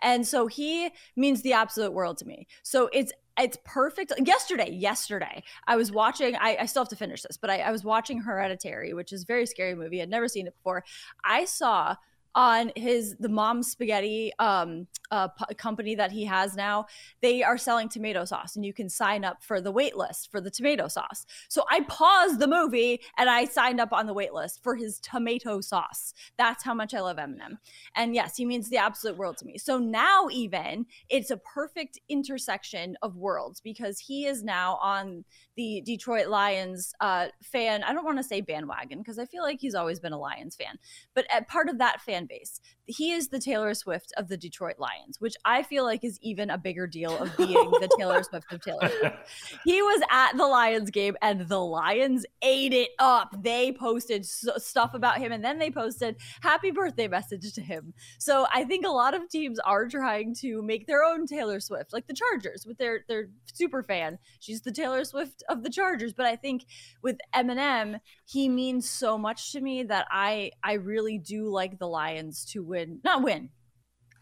And 0.00 0.24
so 0.24 0.46
he 0.46 0.90
means 1.16 1.42
the 1.42 1.54
absolute 1.54 1.92
world 1.92 2.18
to 2.18 2.24
me. 2.24 2.46
So 2.62 2.88
it's 2.92 3.12
it's 3.38 3.58
perfect. 3.64 4.12
Yesterday, 4.24 4.70
yesterday, 4.70 5.42
I 5.66 5.76
was 5.76 5.90
watching, 5.90 6.36
I, 6.36 6.56
I 6.60 6.66
still 6.66 6.82
have 6.82 6.88
to 6.90 6.96
finish 6.96 7.22
this, 7.22 7.36
but 7.36 7.50
I, 7.50 7.58
I 7.58 7.70
was 7.72 7.84
watching 7.84 8.20
Hereditary, 8.20 8.94
which 8.94 9.12
is 9.12 9.22
a 9.22 9.26
very 9.26 9.46
scary 9.46 9.74
movie. 9.74 10.00
I'd 10.00 10.08
never 10.10 10.28
seen 10.28 10.46
it 10.46 10.54
before. 10.54 10.84
I 11.24 11.44
saw 11.44 11.96
on 12.34 12.72
his 12.76 13.16
the 13.20 13.28
mom 13.28 13.62
spaghetti 13.62 14.32
um 14.38 14.86
uh 15.10 15.28
p- 15.28 15.54
company 15.54 15.94
that 15.94 16.10
he 16.10 16.24
has 16.24 16.56
now 16.56 16.86
they 17.20 17.42
are 17.42 17.56
selling 17.56 17.88
tomato 17.88 18.24
sauce 18.24 18.56
and 18.56 18.64
you 18.64 18.72
can 18.72 18.88
sign 18.88 19.24
up 19.24 19.42
for 19.42 19.60
the 19.60 19.70
wait 19.70 19.96
list 19.96 20.30
for 20.30 20.40
the 20.40 20.50
tomato 20.50 20.88
sauce. 20.88 21.26
So 21.48 21.64
i 21.70 21.80
paused 21.82 22.38
the 22.38 22.46
movie 22.46 23.00
and 23.18 23.30
i 23.30 23.44
signed 23.44 23.80
up 23.80 23.92
on 23.92 24.06
the 24.06 24.14
wait 24.14 24.32
list 24.32 24.62
for 24.62 24.74
his 24.74 24.98
tomato 25.00 25.60
sauce. 25.60 26.14
That's 26.36 26.64
how 26.64 26.74
much 26.74 26.94
i 26.94 27.00
love 27.00 27.18
eminem. 27.18 27.58
And 27.94 28.14
yes 28.14 28.36
he 28.36 28.44
means 28.44 28.68
the 28.68 28.78
absolute 28.78 29.16
world 29.16 29.36
to 29.38 29.46
me. 29.46 29.58
So 29.58 29.78
now 29.78 30.28
even 30.32 30.86
it's 31.08 31.30
a 31.30 31.36
perfect 31.36 32.00
intersection 32.08 32.96
of 33.02 33.16
worlds 33.16 33.60
because 33.60 33.98
he 33.98 34.26
is 34.26 34.42
now 34.42 34.76
on 34.82 35.24
the 35.56 35.82
detroit 35.84 36.28
lions 36.28 36.94
uh 37.00 37.26
fan 37.42 37.82
i 37.84 37.92
don't 37.92 38.04
want 38.04 38.18
to 38.18 38.24
say 38.24 38.40
bandwagon 38.40 38.98
because 38.98 39.18
i 39.18 39.24
feel 39.24 39.42
like 39.42 39.60
he's 39.60 39.74
always 39.74 40.00
been 40.00 40.12
a 40.12 40.18
lions 40.18 40.56
fan 40.56 40.78
but 41.14 41.26
at 41.32 41.48
part 41.48 41.68
of 41.68 41.78
that 41.78 42.00
fan 42.00 42.23
base. 42.26 42.60
He 42.86 43.12
is 43.12 43.28
the 43.28 43.38
Taylor 43.38 43.74
Swift 43.74 44.12
of 44.16 44.28
the 44.28 44.36
Detroit 44.36 44.78
Lions, 44.78 45.20
which 45.20 45.34
I 45.44 45.62
feel 45.62 45.84
like 45.84 46.04
is 46.04 46.18
even 46.20 46.50
a 46.50 46.58
bigger 46.58 46.86
deal 46.86 47.16
of 47.16 47.36
being 47.36 47.54
the 47.54 47.88
Taylor 47.98 48.22
Swift 48.28 48.52
of 48.52 48.60
Taylor 48.60 48.88
Swift. 48.88 49.16
He 49.64 49.80
was 49.80 50.02
at 50.10 50.36
the 50.36 50.46
Lions 50.46 50.90
game 50.90 51.16
and 51.22 51.48
the 51.48 51.60
Lions 51.60 52.26
ate 52.42 52.72
it 52.72 52.90
up. 52.98 53.34
They 53.42 53.72
posted 53.72 54.24
stuff 54.26 54.94
about 54.94 55.18
him 55.18 55.32
and 55.32 55.44
then 55.44 55.58
they 55.58 55.70
posted 55.70 56.16
happy 56.40 56.70
birthday 56.70 57.08
message 57.08 57.52
to 57.52 57.60
him. 57.60 57.94
So 58.18 58.46
I 58.52 58.64
think 58.64 58.86
a 58.86 58.90
lot 58.90 59.14
of 59.14 59.28
teams 59.28 59.58
are 59.60 59.88
trying 59.88 60.34
to 60.36 60.62
make 60.62 60.86
their 60.86 61.04
own 61.04 61.26
Taylor 61.26 61.60
Swift, 61.60 61.92
like 61.92 62.06
the 62.06 62.14
Chargers 62.14 62.64
with 62.66 62.78
their 62.78 63.04
their 63.08 63.28
super 63.52 63.82
fan. 63.82 64.18
She's 64.40 64.62
the 64.62 64.72
Taylor 64.72 65.04
Swift 65.04 65.42
of 65.48 65.62
the 65.62 65.70
Chargers, 65.70 66.12
but 66.12 66.26
I 66.26 66.36
think 66.36 66.64
with 67.02 67.18
Eminem, 67.34 68.00
he 68.24 68.48
means 68.48 68.88
so 68.88 69.18
much 69.18 69.52
to 69.52 69.60
me 69.60 69.82
that 69.84 70.06
I 70.10 70.52
I 70.62 70.74
really 70.74 71.18
do 71.18 71.48
like 71.48 71.78
the 71.78 71.88
Lions 71.88 72.13
to 72.46 72.62
win, 72.62 73.00
not 73.04 73.22
win. 73.22 73.50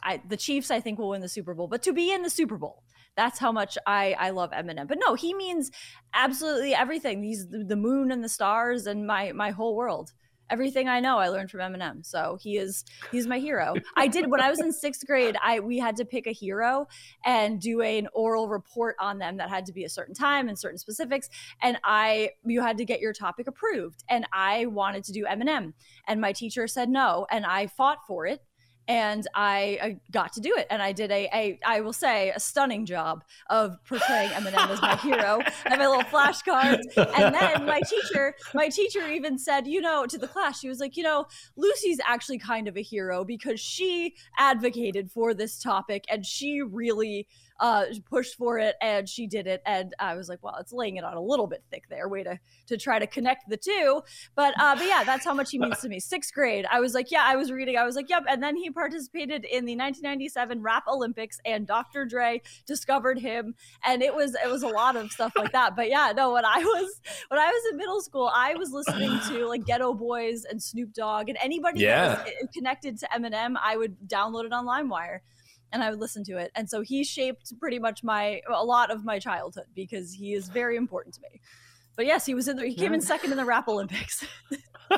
I 0.02 0.20
the 0.28 0.36
Chiefs 0.36 0.70
I 0.70 0.80
think 0.80 0.98
will 0.98 1.10
win 1.10 1.20
the 1.20 1.28
Super 1.28 1.54
Bowl, 1.54 1.68
but 1.68 1.82
to 1.82 1.92
be 1.92 2.12
in 2.12 2.22
the 2.22 2.30
Super 2.30 2.58
Bowl. 2.58 2.82
That's 3.16 3.38
how 3.38 3.52
much 3.52 3.76
I 3.86 4.16
I 4.18 4.30
love 4.30 4.50
Eminem. 4.50 4.88
But 4.88 4.98
no, 5.04 5.14
he 5.14 5.34
means 5.34 5.70
absolutely 6.14 6.74
everything. 6.74 7.22
He's 7.22 7.48
the, 7.48 7.64
the 7.64 7.76
moon 7.76 8.10
and 8.10 8.24
the 8.24 8.28
stars 8.28 8.86
and 8.86 9.06
my 9.06 9.32
my 9.32 9.50
whole 9.50 9.76
world. 9.76 10.12
Everything 10.52 10.86
I 10.86 11.00
know, 11.00 11.16
I 11.16 11.28
learned 11.28 11.50
from 11.50 11.60
Eminem. 11.60 12.04
So 12.04 12.36
he 12.38 12.58
is 12.58 12.84
he's 13.10 13.26
my 13.26 13.38
hero. 13.38 13.74
I 13.96 14.06
did 14.06 14.30
when 14.30 14.42
I 14.42 14.50
was 14.50 14.60
in 14.60 14.70
sixth 14.70 15.06
grade. 15.06 15.34
I 15.42 15.60
we 15.60 15.78
had 15.78 15.96
to 15.96 16.04
pick 16.04 16.26
a 16.26 16.32
hero 16.32 16.86
and 17.24 17.58
do 17.58 17.80
an 17.80 18.06
oral 18.12 18.50
report 18.50 18.94
on 19.00 19.16
them 19.16 19.38
that 19.38 19.48
had 19.48 19.64
to 19.66 19.72
be 19.72 19.84
a 19.84 19.88
certain 19.88 20.14
time 20.14 20.50
and 20.50 20.58
certain 20.58 20.76
specifics. 20.76 21.30
And 21.62 21.78
I 21.84 22.32
you 22.44 22.60
had 22.60 22.76
to 22.76 22.84
get 22.84 23.00
your 23.00 23.14
topic 23.14 23.46
approved. 23.46 24.04
And 24.10 24.26
I 24.30 24.66
wanted 24.66 25.04
to 25.04 25.12
do 25.12 25.24
Eminem, 25.24 25.72
and 26.06 26.20
my 26.20 26.34
teacher 26.34 26.68
said 26.68 26.90
no, 26.90 27.26
and 27.30 27.46
I 27.46 27.66
fought 27.66 28.06
for 28.06 28.26
it 28.26 28.42
and 28.88 29.26
I, 29.34 29.78
I 29.82 29.96
got 30.10 30.32
to 30.34 30.40
do 30.40 30.54
it. 30.56 30.66
And 30.70 30.82
I 30.82 30.92
did 30.92 31.10
a, 31.10 31.28
a, 31.32 31.58
I 31.64 31.80
will 31.80 31.92
say, 31.92 32.30
a 32.30 32.40
stunning 32.40 32.84
job 32.86 33.24
of 33.48 33.76
portraying 33.84 34.30
Eminem 34.30 34.70
as 34.70 34.82
my 34.82 34.96
hero. 34.96 35.40
I 35.64 35.70
have 35.70 35.78
my 35.78 35.86
little 35.86 36.04
flashcards. 36.04 36.82
And 36.96 37.34
then 37.34 37.66
my 37.66 37.80
teacher, 37.88 38.34
my 38.54 38.68
teacher 38.68 39.06
even 39.08 39.38
said, 39.38 39.66
you 39.66 39.80
know, 39.80 40.06
to 40.06 40.18
the 40.18 40.28
class, 40.28 40.60
she 40.60 40.68
was 40.68 40.80
like, 40.80 40.96
you 40.96 41.02
know, 41.02 41.26
Lucy's 41.56 42.00
actually 42.06 42.38
kind 42.38 42.68
of 42.68 42.76
a 42.76 42.82
hero 42.82 43.24
because 43.24 43.60
she 43.60 44.14
advocated 44.38 45.10
for 45.10 45.34
this 45.34 45.60
topic 45.60 46.04
and 46.08 46.26
she 46.26 46.60
really 46.62 47.28
uh, 47.62 47.84
pushed 48.10 48.34
for 48.36 48.58
it 48.58 48.74
and 48.82 49.08
she 49.08 49.28
did 49.28 49.46
it. 49.46 49.62
And 49.64 49.94
I 50.00 50.16
was 50.16 50.28
like, 50.28 50.40
well, 50.42 50.56
it's 50.58 50.72
laying 50.72 50.96
it 50.96 51.04
on 51.04 51.14
a 51.16 51.20
little 51.22 51.46
bit 51.46 51.62
thick 51.70 51.84
there, 51.88 52.08
way 52.08 52.24
to 52.24 52.38
to 52.66 52.76
try 52.76 52.98
to 52.98 53.06
connect 53.06 53.48
the 53.48 53.56
two. 53.56 54.02
But 54.34 54.52
uh, 54.60 54.74
but 54.74 54.84
yeah, 54.84 55.04
that's 55.04 55.24
how 55.24 55.32
much 55.32 55.52
he 55.52 55.58
means 55.58 55.78
to 55.80 55.88
me. 55.88 56.00
Sixth 56.00 56.34
grade, 56.34 56.66
I 56.70 56.80
was 56.80 56.92
like, 56.92 57.12
yeah, 57.12 57.22
I 57.24 57.36
was 57.36 57.52
reading, 57.52 57.76
I 57.78 57.84
was 57.84 57.94
like, 57.94 58.10
yep. 58.10 58.24
And 58.28 58.42
then 58.42 58.56
he 58.56 58.68
participated 58.68 59.44
in 59.44 59.64
the 59.64 59.76
1997 59.76 60.60
Rap 60.60 60.84
Olympics, 60.88 61.38
and 61.44 61.64
Dr. 61.64 62.04
Dre 62.04 62.42
discovered 62.66 63.20
him, 63.20 63.54
and 63.86 64.02
it 64.02 64.12
was 64.14 64.34
it 64.44 64.50
was 64.50 64.64
a 64.64 64.68
lot 64.68 64.96
of 64.96 65.12
stuff 65.12 65.32
like 65.36 65.52
that. 65.52 65.76
But 65.76 65.88
yeah, 65.88 66.12
no, 66.16 66.32
when 66.32 66.44
I 66.44 66.58
was 66.58 67.00
when 67.28 67.38
I 67.38 67.46
was 67.46 67.62
in 67.70 67.76
middle 67.76 68.00
school, 68.00 68.28
I 68.34 68.56
was 68.56 68.72
listening 68.72 69.20
to 69.28 69.46
like 69.46 69.62
Geto 69.62 69.96
Boys 69.96 70.44
and 70.44 70.60
Snoop 70.60 70.92
Dogg, 70.92 71.28
and 71.28 71.38
anybody 71.40 71.80
Yeah. 71.80 72.16
that 72.16 72.24
was 72.24 72.48
connected 72.52 72.98
to 72.98 73.08
Eminem, 73.16 73.54
I 73.62 73.76
would 73.76 73.96
download 74.08 74.46
it 74.46 74.52
on 74.52 74.66
LimeWire 74.66 75.20
and 75.72 75.82
I 75.82 75.90
would 75.90 76.00
listen 76.00 76.24
to 76.24 76.38
it. 76.38 76.50
And 76.54 76.68
so 76.68 76.80
he 76.80 77.04
shaped 77.04 77.58
pretty 77.58 77.78
much 77.78 78.02
my 78.02 78.40
a 78.52 78.64
lot 78.64 78.90
of 78.90 79.04
my 79.04 79.18
childhood 79.18 79.66
because 79.74 80.12
he 80.12 80.34
is 80.34 80.48
very 80.48 80.76
important 80.76 81.14
to 81.16 81.20
me. 81.22 81.40
But 81.96 82.06
yes, 82.06 82.24
he 82.24 82.34
was 82.34 82.48
in 82.48 82.56
there. 82.56 82.66
he 82.66 82.74
came 82.74 82.94
in 82.94 83.00
second 83.00 83.32
in 83.32 83.36
the 83.36 83.44
rap 83.44 83.68
Olympics. 83.68 84.24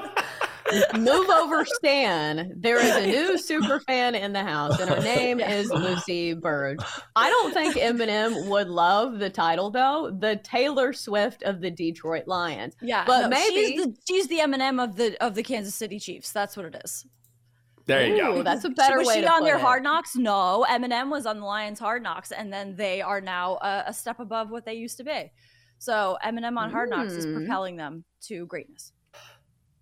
Move 0.97 1.29
over, 1.29 1.65
Stan. 1.65 2.53
There 2.57 2.79
is 2.79 2.97
a 2.97 3.07
new 3.07 3.39
super 3.39 3.81
fan 3.81 4.15
in 4.15 4.33
the 4.33 4.43
house, 4.43 4.81
and 4.81 4.89
her 4.89 5.01
name 5.01 5.39
is 5.39 5.71
Lucy 5.71 6.35
Burdge. 6.35 6.83
I 7.15 7.29
don't 7.29 7.53
think 7.53 7.77
Eminem 7.77 8.49
would 8.49 8.69
love 8.69 9.19
the 9.19 9.31
title, 9.31 9.71
though. 9.71 10.11
The 10.19 10.37
Taylor 10.37 10.93
Swift 10.93 11.43
of 11.43 11.61
the 11.61 11.71
Detroit 11.71 12.27
Lions. 12.27 12.77
Yeah, 12.81 13.05
but 13.07 13.23
no, 13.23 13.29
maybe 13.29 13.55
she's 13.55 13.85
the, 13.85 13.97
she's 14.09 14.29
the 14.29 14.39
Eminem 14.39 14.83
of 14.83 14.97
the 14.97 15.23
of 15.23 15.35
the 15.35 15.43
Kansas 15.43 15.75
City 15.75 15.99
Chiefs. 15.99 16.33
That's 16.33 16.57
what 16.57 16.67
it 16.67 16.81
is. 16.83 17.07
There 17.87 18.07
you 18.07 18.15
Ooh, 18.15 18.35
go. 18.37 18.43
that's 18.43 18.65
a 18.65 18.71
better 18.71 18.99
was 18.99 19.07
way 19.09 19.17
she 19.17 19.21
to 19.23 19.31
on 19.33 19.45
their 19.45 19.57
it. 19.57 19.61
Hard 19.61 19.83
Knocks? 19.83 20.17
No, 20.17 20.65
Eminem 20.69 21.11
was 21.11 21.27
on 21.27 21.41
the 21.41 21.47
Lions 21.47 21.79
Hard 21.79 22.03
Knocks, 22.03 22.33
and 22.33 22.53
then 22.53 22.77
they 22.77 23.03
are 23.03 23.21
now 23.21 23.57
a, 23.61 23.85
a 23.89 23.93
step 23.93 24.21
above 24.21 24.51
what 24.51 24.65
they 24.65 24.75
used 24.75 24.97
to 24.99 25.05
be. 25.05 25.31
So 25.79 26.17
Eminem 26.25 26.57
on 26.57 26.71
Hard 26.71 26.89
Knocks 26.91 27.13
is 27.13 27.27
Mm. 27.27 27.35
propelling 27.37 27.77
them 27.77 28.05
to 28.23 28.47
greatness. 28.47 28.93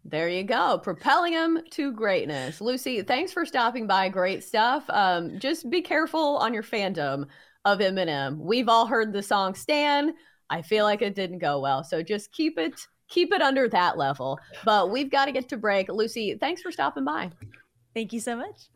There 0.05 0.29
you 0.29 0.43
go, 0.43 0.81
propelling 0.83 1.33
them 1.35 1.61
to 1.73 1.93
greatness. 1.93 2.61
Lucy, 2.61 3.03
thanks 3.03 3.33
for 3.33 3.47
stopping 3.47 3.87
by. 3.87 4.09
Great 4.09 4.43
stuff. 4.43 4.85
Um, 4.89 5.39
just 5.39 5.71
be 5.71 5.81
careful 5.81 6.39
on 6.39 6.53
your 6.53 6.65
fandom 6.65 7.27
of 7.65 7.79
Eminem. 7.79 8.39
We've 8.39 8.69
all 8.69 8.87
heard 8.87 9.13
the 9.13 9.23
song 9.23 9.55
"Stan." 9.55 10.13
I 10.51 10.61
feel 10.61 10.85
like 10.85 11.03
it 11.03 11.15
didn't 11.15 11.39
go 11.39 11.61
well, 11.61 11.85
so 11.85 12.03
just 12.03 12.33
keep 12.33 12.59
it 12.59 12.75
keep 13.09 13.33
it 13.33 13.41
under 13.43 13.69
that 13.69 13.97
level. 13.97 14.41
But 14.65 14.91
we've 14.91 15.11
got 15.11 15.27
to 15.27 15.33
get 15.33 15.49
to 15.51 15.57
break. 15.57 15.89
Lucy, 15.89 16.37
thanks 16.41 16.63
for 16.63 16.73
stopping 16.73 17.05
by. 17.05 17.31
Thank 17.95 18.13
you 18.13 18.21
so 18.21 18.37
much. 18.37 18.69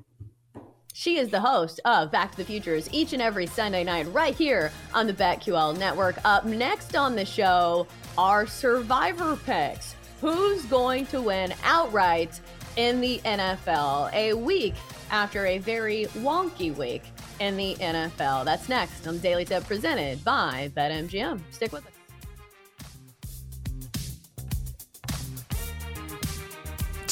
She 0.92 1.18
is 1.18 1.28
the 1.28 1.40
host 1.40 1.78
of 1.84 2.10
Back 2.10 2.30
to 2.30 2.36
the 2.38 2.44
Futures 2.44 2.88
each 2.90 3.12
and 3.12 3.20
every 3.20 3.46
Sunday 3.46 3.84
night 3.84 4.06
right 4.14 4.34
here 4.34 4.72
on 4.94 5.06
the 5.06 5.12
BetQL 5.12 5.78
network. 5.78 6.16
Up 6.24 6.46
next 6.46 6.96
on 6.96 7.14
the 7.14 7.24
show 7.24 7.86
are 8.16 8.46
Survivor 8.46 9.36
picks. 9.36 9.94
Who's 10.22 10.64
going 10.64 11.04
to 11.08 11.20
win 11.20 11.52
outright 11.64 12.40
in 12.76 13.02
the 13.02 13.20
NFL 13.26 14.10
a 14.14 14.32
week 14.32 14.74
after 15.10 15.44
a 15.44 15.58
very 15.58 16.06
wonky 16.16 16.74
week 16.74 17.02
in 17.40 17.58
the 17.58 17.74
NFL? 17.74 18.46
That's 18.46 18.70
next 18.70 19.06
on 19.06 19.18
Daily 19.18 19.44
Tip 19.44 19.64
presented 19.64 20.24
by 20.24 20.72
BetMGM. 20.74 21.40
Stick 21.50 21.72
with 21.72 21.86
us. 21.86 21.95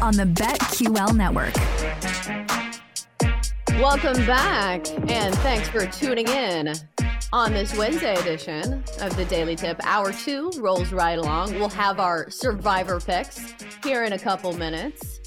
on 0.00 0.14
the 0.14 0.24
BetQL 0.24 1.14
network. 1.16 1.54
Welcome 3.80 4.24
back, 4.26 4.88
and 5.10 5.34
thanks 5.36 5.68
for 5.68 5.86
tuning 5.86 6.28
in 6.28 6.72
on 7.32 7.52
this 7.52 7.76
Wednesday 7.76 8.14
edition 8.14 8.84
of 9.00 9.16
the 9.16 9.24
Daily 9.28 9.56
Tip. 9.56 9.78
Hour 9.84 10.12
two 10.12 10.50
rolls 10.58 10.92
right 10.92 11.18
along. 11.18 11.54
We'll 11.54 11.68
have 11.70 12.00
our 12.00 12.30
survivor 12.30 13.00
picks 13.00 13.54
here 13.84 14.04
in 14.04 14.12
a 14.12 14.18
couple 14.18 14.52
minutes. 14.52 15.20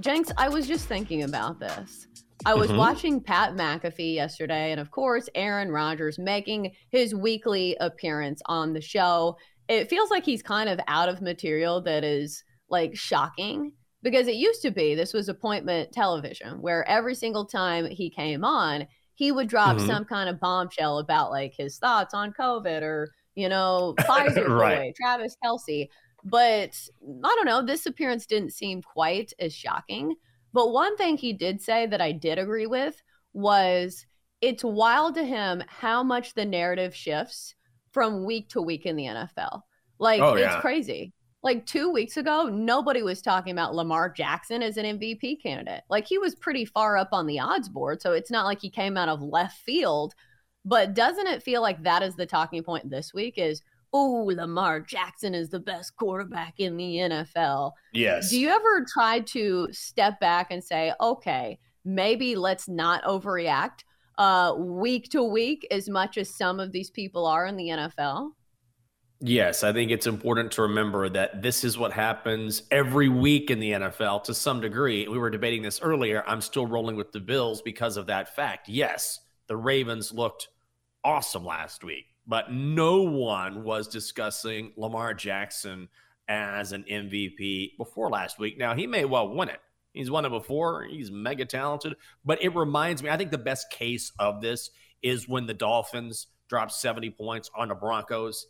Jenks, 0.00 0.30
I 0.36 0.48
was 0.48 0.66
just 0.66 0.86
thinking 0.86 1.22
about 1.24 1.58
this. 1.58 2.06
I 2.44 2.54
was 2.54 2.70
Mhm. 2.70 2.78
watching 2.78 3.20
Pat 3.20 3.54
McAfee 3.54 4.14
yesterday, 4.14 4.70
and 4.70 4.80
of 4.80 4.90
course, 4.90 5.28
Aaron 5.34 5.70
Rodgers 5.70 6.18
making 6.18 6.72
his 6.90 7.14
weekly 7.14 7.76
appearance 7.80 8.40
on 8.46 8.72
the 8.72 8.80
show. 8.80 9.36
It 9.68 9.88
feels 9.90 10.10
like 10.10 10.24
he's 10.24 10.42
kind 10.42 10.68
of 10.68 10.78
out 10.86 11.08
of 11.08 11.20
material 11.20 11.80
that 11.82 12.04
is 12.04 12.44
like 12.68 12.96
shocking 12.96 13.72
because 14.06 14.28
it 14.28 14.36
used 14.36 14.62
to 14.62 14.70
be 14.70 14.94
this 14.94 15.12
was 15.12 15.28
appointment 15.28 15.90
television 15.90 16.62
where 16.62 16.88
every 16.88 17.12
single 17.16 17.44
time 17.44 17.86
he 17.86 18.08
came 18.08 18.44
on, 18.44 18.86
he 19.16 19.32
would 19.32 19.48
drop 19.48 19.78
Mhm. 19.78 19.86
some 19.88 20.04
kind 20.04 20.28
of 20.28 20.38
bombshell 20.38 20.98
about 21.00 21.32
like 21.32 21.52
his 21.52 21.76
thoughts 21.78 22.14
on 22.14 22.32
COVID 22.32 22.82
or, 22.82 23.10
you 23.34 23.48
know, 23.48 23.94
Pfizer 23.98 24.48
Right. 24.48 24.78
boy, 24.78 24.92
Travis 24.96 25.36
Kelce. 25.44 25.88
But 26.22 26.70
I 27.02 27.34
don't 27.34 27.46
know, 27.46 27.62
this 27.66 27.84
appearance 27.86 28.26
didn't 28.26 28.52
seem 28.52 28.80
quite 28.80 29.32
as 29.40 29.52
shocking. 29.52 30.14
But 30.52 30.70
one 30.72 30.96
thing 30.96 31.16
he 31.16 31.32
did 31.32 31.60
say 31.60 31.86
that 31.86 32.00
I 32.00 32.12
did 32.12 32.38
agree 32.38 32.66
with 32.68 33.02
was 33.32 34.06
it's 34.40 34.62
wild 34.62 35.16
to 35.16 35.24
him 35.24 35.64
how 35.66 36.04
much 36.04 36.32
the 36.34 36.44
narrative 36.44 36.94
shifts 36.94 37.56
from 37.90 38.24
week 38.24 38.50
to 38.50 38.62
week 38.62 38.86
in 38.86 38.94
the 38.94 39.06
NFL. 39.06 39.62
Like 39.98 40.20
Oh, 40.20 40.34
it's 40.34 40.42
yeah. 40.42 40.60
crazy. 40.60 41.12
Like 41.46 41.64
two 41.64 41.92
weeks 41.92 42.16
ago, 42.16 42.50
nobody 42.52 43.02
was 43.02 43.22
talking 43.22 43.52
about 43.52 43.72
Lamar 43.72 44.10
Jackson 44.10 44.64
as 44.64 44.76
an 44.78 44.98
MVP 44.98 45.40
candidate. 45.40 45.82
Like 45.88 46.04
he 46.04 46.18
was 46.18 46.34
pretty 46.34 46.64
far 46.64 46.96
up 46.96 47.10
on 47.12 47.28
the 47.28 47.38
odds 47.38 47.68
board. 47.68 48.02
So 48.02 48.14
it's 48.14 48.32
not 48.32 48.46
like 48.46 48.60
he 48.60 48.68
came 48.68 48.96
out 48.96 49.08
of 49.08 49.22
left 49.22 49.58
field. 49.58 50.12
But 50.64 50.94
doesn't 50.94 51.28
it 51.28 51.44
feel 51.44 51.62
like 51.62 51.84
that 51.84 52.02
is 52.02 52.16
the 52.16 52.26
talking 52.26 52.64
point 52.64 52.90
this 52.90 53.14
week 53.14 53.34
is, 53.36 53.62
oh, 53.92 54.24
Lamar 54.26 54.80
Jackson 54.80 55.36
is 55.36 55.50
the 55.50 55.60
best 55.60 55.94
quarterback 55.94 56.54
in 56.58 56.76
the 56.76 56.96
NFL. 56.96 57.74
Yes. 57.92 58.30
Do 58.30 58.40
you 58.40 58.48
ever 58.48 58.84
try 58.92 59.20
to 59.20 59.68
step 59.70 60.18
back 60.18 60.48
and 60.50 60.64
say, 60.64 60.94
okay, 61.00 61.60
maybe 61.84 62.34
let's 62.34 62.66
not 62.66 63.04
overreact 63.04 63.84
uh, 64.18 64.52
week 64.58 65.10
to 65.10 65.22
week 65.22 65.64
as 65.70 65.88
much 65.88 66.18
as 66.18 66.36
some 66.36 66.58
of 66.58 66.72
these 66.72 66.90
people 66.90 67.24
are 67.24 67.46
in 67.46 67.56
the 67.56 67.68
NFL? 67.68 68.32
Yes, 69.20 69.64
I 69.64 69.72
think 69.72 69.90
it's 69.90 70.06
important 70.06 70.52
to 70.52 70.62
remember 70.62 71.08
that 71.08 71.40
this 71.40 71.64
is 71.64 71.78
what 71.78 71.92
happens 71.92 72.64
every 72.70 73.08
week 73.08 73.50
in 73.50 73.60
the 73.60 73.72
NFL 73.72 74.24
to 74.24 74.34
some 74.34 74.60
degree. 74.60 75.08
We 75.08 75.16
were 75.16 75.30
debating 75.30 75.62
this 75.62 75.80
earlier. 75.80 76.22
I'm 76.26 76.42
still 76.42 76.66
rolling 76.66 76.96
with 76.96 77.12
the 77.12 77.20
Bills 77.20 77.62
because 77.62 77.96
of 77.96 78.06
that 78.06 78.36
fact. 78.36 78.68
Yes, 78.68 79.20
the 79.46 79.56
Ravens 79.56 80.12
looked 80.12 80.48
awesome 81.02 81.46
last 81.46 81.82
week, 81.82 82.04
but 82.26 82.52
no 82.52 83.02
one 83.02 83.64
was 83.64 83.88
discussing 83.88 84.72
Lamar 84.76 85.14
Jackson 85.14 85.88
as 86.28 86.72
an 86.72 86.84
MVP 86.90 87.78
before 87.78 88.10
last 88.10 88.38
week. 88.38 88.58
Now, 88.58 88.74
he 88.74 88.86
may 88.86 89.06
well 89.06 89.34
win 89.34 89.48
it. 89.48 89.60
He's 89.94 90.10
won 90.10 90.26
it 90.26 90.30
before. 90.30 90.84
He's 90.84 91.10
mega 91.10 91.46
talented, 91.46 91.96
but 92.22 92.42
it 92.42 92.54
reminds 92.54 93.02
me, 93.02 93.08
I 93.08 93.16
think 93.16 93.30
the 93.30 93.38
best 93.38 93.70
case 93.70 94.12
of 94.18 94.42
this 94.42 94.68
is 95.02 95.26
when 95.26 95.46
the 95.46 95.54
Dolphins 95.54 96.26
dropped 96.48 96.72
70 96.72 97.10
points 97.10 97.50
on 97.56 97.68
the 97.68 97.74
Broncos 97.74 98.46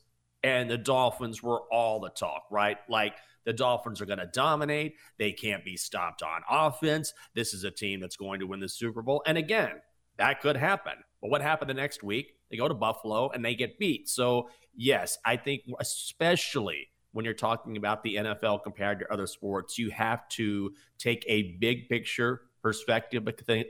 and 0.46 0.70
the 0.70 0.78
Dolphins 0.78 1.42
were 1.42 1.62
all 1.72 1.98
the 1.98 2.08
talk, 2.08 2.44
right? 2.52 2.78
Like 2.88 3.16
the 3.44 3.52
Dolphins 3.52 4.00
are 4.00 4.06
going 4.06 4.20
to 4.20 4.26
dominate. 4.26 4.94
They 5.18 5.32
can't 5.32 5.64
be 5.64 5.76
stopped 5.76 6.22
on 6.22 6.42
offense. 6.48 7.12
This 7.34 7.52
is 7.52 7.64
a 7.64 7.70
team 7.70 7.98
that's 7.98 8.16
going 8.16 8.38
to 8.38 8.46
win 8.46 8.60
the 8.60 8.68
Super 8.68 9.02
Bowl. 9.02 9.24
And 9.26 9.36
again, 9.36 9.72
that 10.18 10.40
could 10.40 10.56
happen. 10.56 10.92
But 11.20 11.30
what 11.30 11.42
happened 11.42 11.68
the 11.68 11.74
next 11.74 12.04
week? 12.04 12.34
They 12.48 12.56
go 12.56 12.68
to 12.68 12.74
Buffalo 12.74 13.28
and 13.30 13.44
they 13.44 13.56
get 13.56 13.76
beat. 13.80 14.08
So, 14.08 14.48
yes, 14.76 15.18
I 15.24 15.36
think 15.36 15.62
especially 15.80 16.90
when 17.10 17.24
you're 17.24 17.34
talking 17.34 17.76
about 17.76 18.04
the 18.04 18.14
NFL 18.14 18.62
compared 18.62 19.00
to 19.00 19.12
other 19.12 19.26
sports, 19.26 19.78
you 19.78 19.90
have 19.90 20.28
to 20.28 20.72
take 20.96 21.24
a 21.26 21.56
big 21.58 21.88
picture 21.88 22.42
perspective 22.62 23.24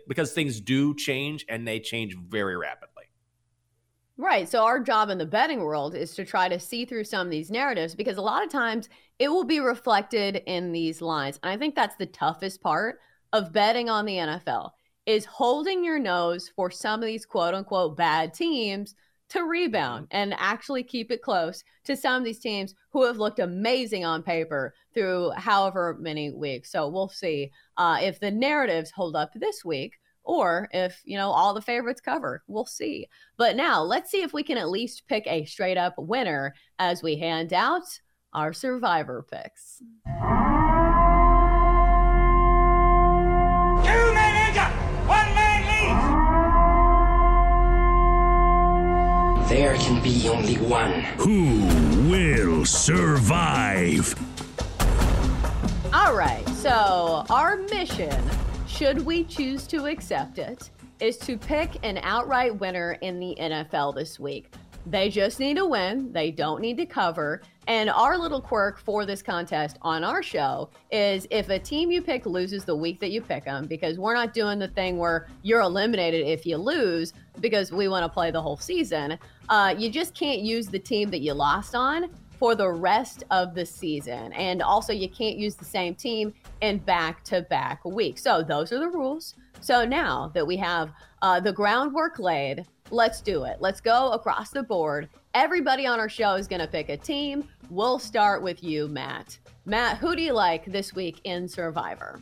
because 0.06 0.32
things 0.34 0.60
do 0.60 0.94
change 0.94 1.46
and 1.48 1.66
they 1.66 1.80
change 1.80 2.14
very 2.28 2.56
rapidly. 2.56 2.95
Right. 4.18 4.48
So 4.48 4.64
our 4.64 4.80
job 4.80 5.10
in 5.10 5.18
the 5.18 5.26
betting 5.26 5.60
world 5.60 5.94
is 5.94 6.14
to 6.14 6.24
try 6.24 6.48
to 6.48 6.58
see 6.58 6.86
through 6.86 7.04
some 7.04 7.26
of 7.26 7.30
these 7.30 7.50
narratives 7.50 7.94
because 7.94 8.16
a 8.16 8.22
lot 8.22 8.42
of 8.42 8.50
times 8.50 8.88
it 9.18 9.28
will 9.28 9.44
be 9.44 9.60
reflected 9.60 10.42
in 10.46 10.72
these 10.72 11.02
lines. 11.02 11.38
And 11.42 11.52
I 11.52 11.58
think 11.58 11.74
that's 11.74 11.96
the 11.96 12.06
toughest 12.06 12.62
part 12.62 12.98
of 13.34 13.52
betting 13.52 13.90
on 13.90 14.06
the 14.06 14.16
NFL 14.16 14.70
is 15.04 15.26
holding 15.26 15.84
your 15.84 15.98
nose 15.98 16.50
for 16.56 16.70
some 16.70 17.00
of 17.00 17.06
these 17.06 17.26
quote 17.26 17.54
unquote 17.54 17.96
bad 17.96 18.32
teams 18.32 18.94
to 19.28 19.42
rebound 19.42 20.06
and 20.10 20.34
actually 20.38 20.82
keep 20.82 21.10
it 21.10 21.20
close 21.20 21.62
to 21.84 21.96
some 21.96 22.16
of 22.16 22.24
these 22.24 22.38
teams 22.38 22.74
who 22.92 23.04
have 23.04 23.18
looked 23.18 23.38
amazing 23.38 24.04
on 24.04 24.22
paper 24.22 24.72
through 24.94 25.30
however 25.36 25.96
many 26.00 26.30
weeks. 26.30 26.72
So 26.72 26.88
we'll 26.88 27.08
see 27.08 27.50
uh, 27.76 27.98
if 28.00 28.18
the 28.20 28.30
narratives 28.30 28.92
hold 28.92 29.14
up 29.14 29.32
this 29.34 29.64
week 29.64 29.98
or 30.26 30.68
if 30.72 31.00
you 31.04 31.16
know 31.16 31.30
all 31.30 31.54
the 31.54 31.60
favorites 31.62 32.00
cover 32.00 32.42
we'll 32.48 32.66
see 32.66 33.06
but 33.38 33.56
now 33.56 33.80
let's 33.82 34.10
see 34.10 34.22
if 34.22 34.32
we 34.34 34.42
can 34.42 34.58
at 34.58 34.68
least 34.68 35.06
pick 35.08 35.24
a 35.26 35.44
straight 35.46 35.78
up 35.78 35.94
winner 35.96 36.52
as 36.78 37.02
we 37.02 37.16
hand 37.16 37.52
out 37.52 37.84
our 38.34 38.52
survivor 38.52 39.24
picks 39.30 39.80
Two 43.84 44.12
men 44.14 44.34
enter, 44.48 44.68
one 45.06 45.34
man 45.34 45.60
leaves. 49.38 49.48
There 49.50 49.76
can 49.76 50.02
be 50.02 50.28
only 50.28 50.56
one. 50.56 51.02
Who 51.18 51.66
will 52.10 52.64
survive? 52.64 54.14
all 55.94 56.14
right 56.14 56.46
so 56.50 57.24
our 57.30 57.56
mission 57.70 58.12
should 58.76 59.06
we 59.06 59.24
choose 59.24 59.66
to 59.66 59.86
accept 59.86 60.36
it 60.36 60.70
is 61.00 61.16
to 61.16 61.38
pick 61.38 61.82
an 61.82 61.98
outright 62.02 62.54
winner 62.60 62.98
in 63.00 63.18
the 63.18 63.34
NFL 63.40 63.94
this 63.94 64.20
week 64.20 64.52
they 64.86 65.10
just 65.10 65.40
need 65.40 65.56
to 65.56 65.66
win. 65.66 66.12
They 66.12 66.30
don't 66.30 66.60
need 66.60 66.76
to 66.76 66.86
cover. 66.86 67.42
And 67.66 67.90
our 67.90 68.16
little 68.16 68.40
quirk 68.40 68.78
for 68.78 69.04
this 69.04 69.20
contest 69.20 69.78
on 69.82 70.04
our 70.04 70.22
show 70.22 70.70
is 70.92 71.26
if 71.32 71.48
a 71.48 71.58
team 71.58 71.90
you 71.90 72.00
pick 72.00 72.24
loses 72.24 72.64
the 72.64 72.76
week 72.76 73.00
that 73.00 73.10
you 73.10 73.20
pick 73.20 73.44
them, 73.44 73.66
because 73.66 73.98
we're 73.98 74.14
not 74.14 74.32
doing 74.32 74.60
the 74.60 74.68
thing 74.68 74.96
where 74.96 75.26
you're 75.42 75.62
eliminated 75.62 76.24
if 76.24 76.46
you 76.46 76.56
lose, 76.56 77.12
because 77.40 77.72
we 77.72 77.88
want 77.88 78.04
to 78.04 78.08
play 78.08 78.30
the 78.30 78.40
whole 78.40 78.56
season. 78.56 79.18
Uh, 79.48 79.74
you 79.76 79.90
just 79.90 80.14
can't 80.14 80.40
use 80.40 80.68
the 80.68 80.78
team 80.78 81.10
that 81.10 81.20
you 81.20 81.34
lost 81.34 81.74
on 81.74 82.08
for 82.38 82.54
the 82.54 82.68
rest 82.68 83.24
of 83.30 83.54
the 83.54 83.64
season. 83.64 84.32
And 84.32 84.62
also, 84.62 84.92
you 84.92 85.08
can't 85.08 85.36
use 85.36 85.54
the 85.54 85.64
same 85.64 85.94
team 85.94 86.34
in 86.60 86.78
back 86.78 87.24
to 87.24 87.42
back 87.42 87.84
weeks. 87.84 88.22
So, 88.22 88.42
those 88.42 88.72
are 88.72 88.78
the 88.78 88.88
rules. 88.88 89.34
So, 89.60 89.84
now 89.84 90.30
that 90.34 90.46
we 90.46 90.56
have 90.58 90.92
uh, 91.22 91.40
the 91.40 91.52
groundwork 91.52 92.18
laid, 92.18 92.66
let's 92.90 93.20
do 93.20 93.44
it. 93.44 93.56
Let's 93.60 93.80
go 93.80 94.12
across 94.12 94.50
the 94.50 94.62
board. 94.62 95.08
Everybody 95.34 95.86
on 95.86 96.00
our 96.00 96.08
show 96.08 96.34
is 96.34 96.46
going 96.46 96.60
to 96.60 96.68
pick 96.68 96.88
a 96.88 96.96
team. 96.96 97.48
We'll 97.70 97.98
start 97.98 98.42
with 98.42 98.62
you, 98.62 98.88
Matt. 98.88 99.38
Matt, 99.64 99.98
who 99.98 100.14
do 100.14 100.22
you 100.22 100.32
like 100.32 100.64
this 100.66 100.94
week 100.94 101.20
in 101.24 101.48
Survivor? 101.48 102.20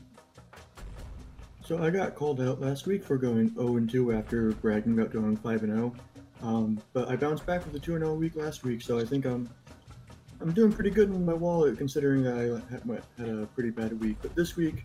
So 1.65 1.83
I 1.83 1.91
got 1.91 2.15
called 2.15 2.43
out 2.43 2.61
last 2.61 2.87
week 2.87 3.03
for 3.03 3.17
going 3.17 3.55
0 3.55 3.77
and 3.77 3.89
2 3.89 4.13
after 4.13 4.53
bragging 4.53 4.99
about 4.99 5.13
going 5.13 5.37
5 5.37 5.63
and 5.63 5.73
0. 5.73 5.95
Um, 6.43 6.79
but 6.93 7.09
I 7.09 7.17
bounced 7.17 7.47
back 7.47 7.65
with 7.65 7.75
a 7.75 7.79
2 7.79 7.95
and 7.95 8.05
0 8.05 8.15
week 8.15 8.37
last 8.37 8.65
week, 8.65 8.83
so 8.83 8.99
I 8.99 9.05
think 9.05 9.25
I'm 9.25 9.49
I'm 10.41 10.53
doing 10.53 10.73
pretty 10.73 10.91
good 10.91 11.09
in 11.09 11.25
my 11.25 11.33
wallet 11.33 11.79
considering 11.79 12.27
I 12.27 12.61
had, 12.71 12.83
a 13.29 13.47
pretty 13.47 13.71
bad 13.71 13.99
week. 14.01 14.17
But 14.21 14.35
this 14.35 14.57
week, 14.57 14.85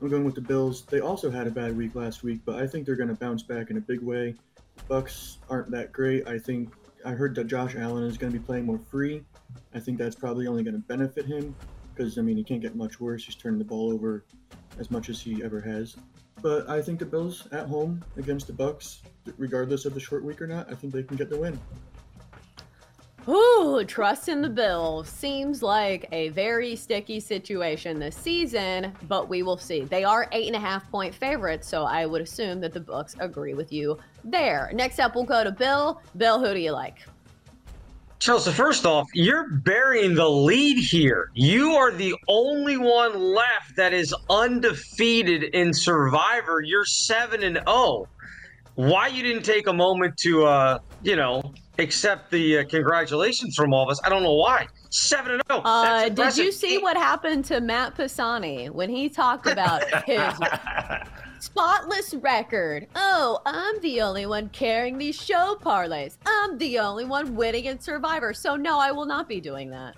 I'm 0.00 0.08
going 0.08 0.24
with 0.24 0.34
the 0.34 0.40
Bills. 0.40 0.82
They 0.82 1.00
also 1.00 1.30
had 1.30 1.46
a 1.46 1.50
bad 1.50 1.76
week 1.76 1.94
last 1.94 2.22
week, 2.22 2.40
but 2.44 2.56
I 2.56 2.66
think 2.66 2.86
they're 2.86 2.96
going 2.96 3.08
to 3.08 3.14
bounce 3.14 3.42
back 3.42 3.70
in 3.70 3.76
a 3.76 3.80
big 3.80 4.00
way. 4.00 4.34
Bucks 4.88 5.38
aren't 5.48 5.70
that 5.70 5.92
great. 5.92 6.26
I 6.26 6.38
think 6.38 6.72
I 7.04 7.10
heard 7.10 7.34
that 7.36 7.46
Josh 7.46 7.74
Allen 7.76 8.04
is 8.04 8.16
going 8.16 8.32
to 8.32 8.38
be 8.38 8.44
playing 8.44 8.66
more 8.66 8.78
free. 8.78 9.24
I 9.74 9.80
think 9.80 9.98
that's 9.98 10.14
probably 10.14 10.46
only 10.46 10.62
going 10.62 10.74
to 10.74 10.80
benefit 10.80 11.26
him 11.26 11.54
because 11.94 12.18
I 12.18 12.22
mean 12.22 12.36
he 12.36 12.44
can't 12.44 12.60
get 12.60 12.76
much 12.76 13.00
worse. 13.00 13.24
He's 13.24 13.34
turning 13.34 13.58
the 13.58 13.64
ball 13.64 13.92
over 13.92 14.24
as 14.78 14.90
much 14.90 15.08
as 15.08 15.20
he 15.20 15.42
ever 15.42 15.60
has. 15.60 15.96
But 16.40 16.68
I 16.68 16.82
think 16.82 16.98
the 16.98 17.06
Bills 17.06 17.46
at 17.52 17.66
home 17.66 18.02
against 18.16 18.46
the 18.46 18.52
Bucks, 18.52 19.02
regardless 19.38 19.84
of 19.84 19.94
the 19.94 20.00
short 20.00 20.24
week 20.24 20.40
or 20.40 20.46
not, 20.46 20.70
I 20.70 20.74
think 20.74 20.92
they 20.92 21.02
can 21.02 21.16
get 21.16 21.30
the 21.30 21.38
win. 21.38 21.58
Ooh, 23.28 23.84
trust 23.86 24.28
in 24.28 24.42
the 24.42 24.48
Bills 24.48 25.08
seems 25.08 25.62
like 25.62 26.08
a 26.10 26.30
very 26.30 26.74
sticky 26.74 27.20
situation 27.20 28.00
this 28.00 28.16
season, 28.16 28.92
but 29.06 29.28
we 29.28 29.44
will 29.44 29.56
see. 29.56 29.82
They 29.84 30.02
are 30.02 30.28
eight 30.32 30.48
and 30.48 30.56
a 30.56 30.60
half 30.60 30.90
point 30.90 31.14
favorites, 31.14 31.68
so 31.68 31.84
I 31.84 32.04
would 32.04 32.20
assume 32.20 32.60
that 32.62 32.72
the 32.72 32.80
books 32.80 33.14
agree 33.20 33.54
with 33.54 33.72
you 33.72 33.96
there. 34.24 34.72
Next 34.74 34.98
up, 34.98 35.14
we'll 35.14 35.22
go 35.22 35.44
to 35.44 35.52
Bill. 35.52 36.00
Bill, 36.16 36.40
who 36.40 36.52
do 36.52 36.58
you 36.58 36.72
like? 36.72 36.98
Chelsea, 38.18 38.50
first 38.50 38.86
off, 38.86 39.08
you're 39.14 39.50
burying 39.50 40.14
the 40.14 40.28
lead 40.28 40.78
here. 40.78 41.30
You 41.34 41.72
are 41.74 41.92
the 41.92 42.16
only 42.26 42.76
one 42.76 43.20
left 43.20 43.76
that 43.76 43.92
is 43.92 44.12
undefeated 44.30 45.44
in 45.44 45.72
Survivor. 45.72 46.60
You're 46.60 46.84
7 46.84 47.44
and 47.44 47.56
0. 47.68 48.08
Why 48.74 49.08
you 49.08 49.22
didn't 49.22 49.44
take 49.44 49.68
a 49.68 49.72
moment 49.72 50.16
to, 50.18 50.44
uh, 50.44 50.78
you 51.02 51.14
know, 51.14 51.52
accept 51.78 52.30
the 52.30 52.58
uh, 52.58 52.64
congratulations 52.64 53.56
from 53.56 53.72
all 53.72 53.84
of 53.84 53.90
us? 53.90 54.00
I 54.04 54.08
don't 54.08 54.22
know 54.22 54.34
why. 54.34 54.68
7 54.90 55.32
and 55.32 55.42
0. 55.48 55.62
Uh, 55.64 56.08
did 56.08 56.36
you 56.36 56.52
see 56.52 56.78
what 56.78 56.96
happened 56.96 57.44
to 57.46 57.60
Matt 57.60 57.94
Pisani 57.94 58.68
when 58.68 58.90
he 58.90 59.08
talked 59.08 59.46
about 59.46 59.82
his 60.06 60.32
spotless 61.40 62.14
record? 62.14 62.86
Oh, 62.94 63.40
I'm 63.46 63.80
the 63.80 64.02
only 64.02 64.26
one 64.26 64.48
carrying 64.50 64.98
these 64.98 65.16
show 65.16 65.56
parlays. 65.62 66.16
I'm 66.26 66.58
the 66.58 66.78
only 66.78 67.04
one 67.04 67.34
winning 67.34 67.64
in 67.66 67.80
Survivor. 67.80 68.34
So, 68.34 68.56
no, 68.56 68.78
I 68.78 68.92
will 68.92 69.06
not 69.06 69.28
be 69.28 69.40
doing 69.40 69.70
that. 69.70 69.94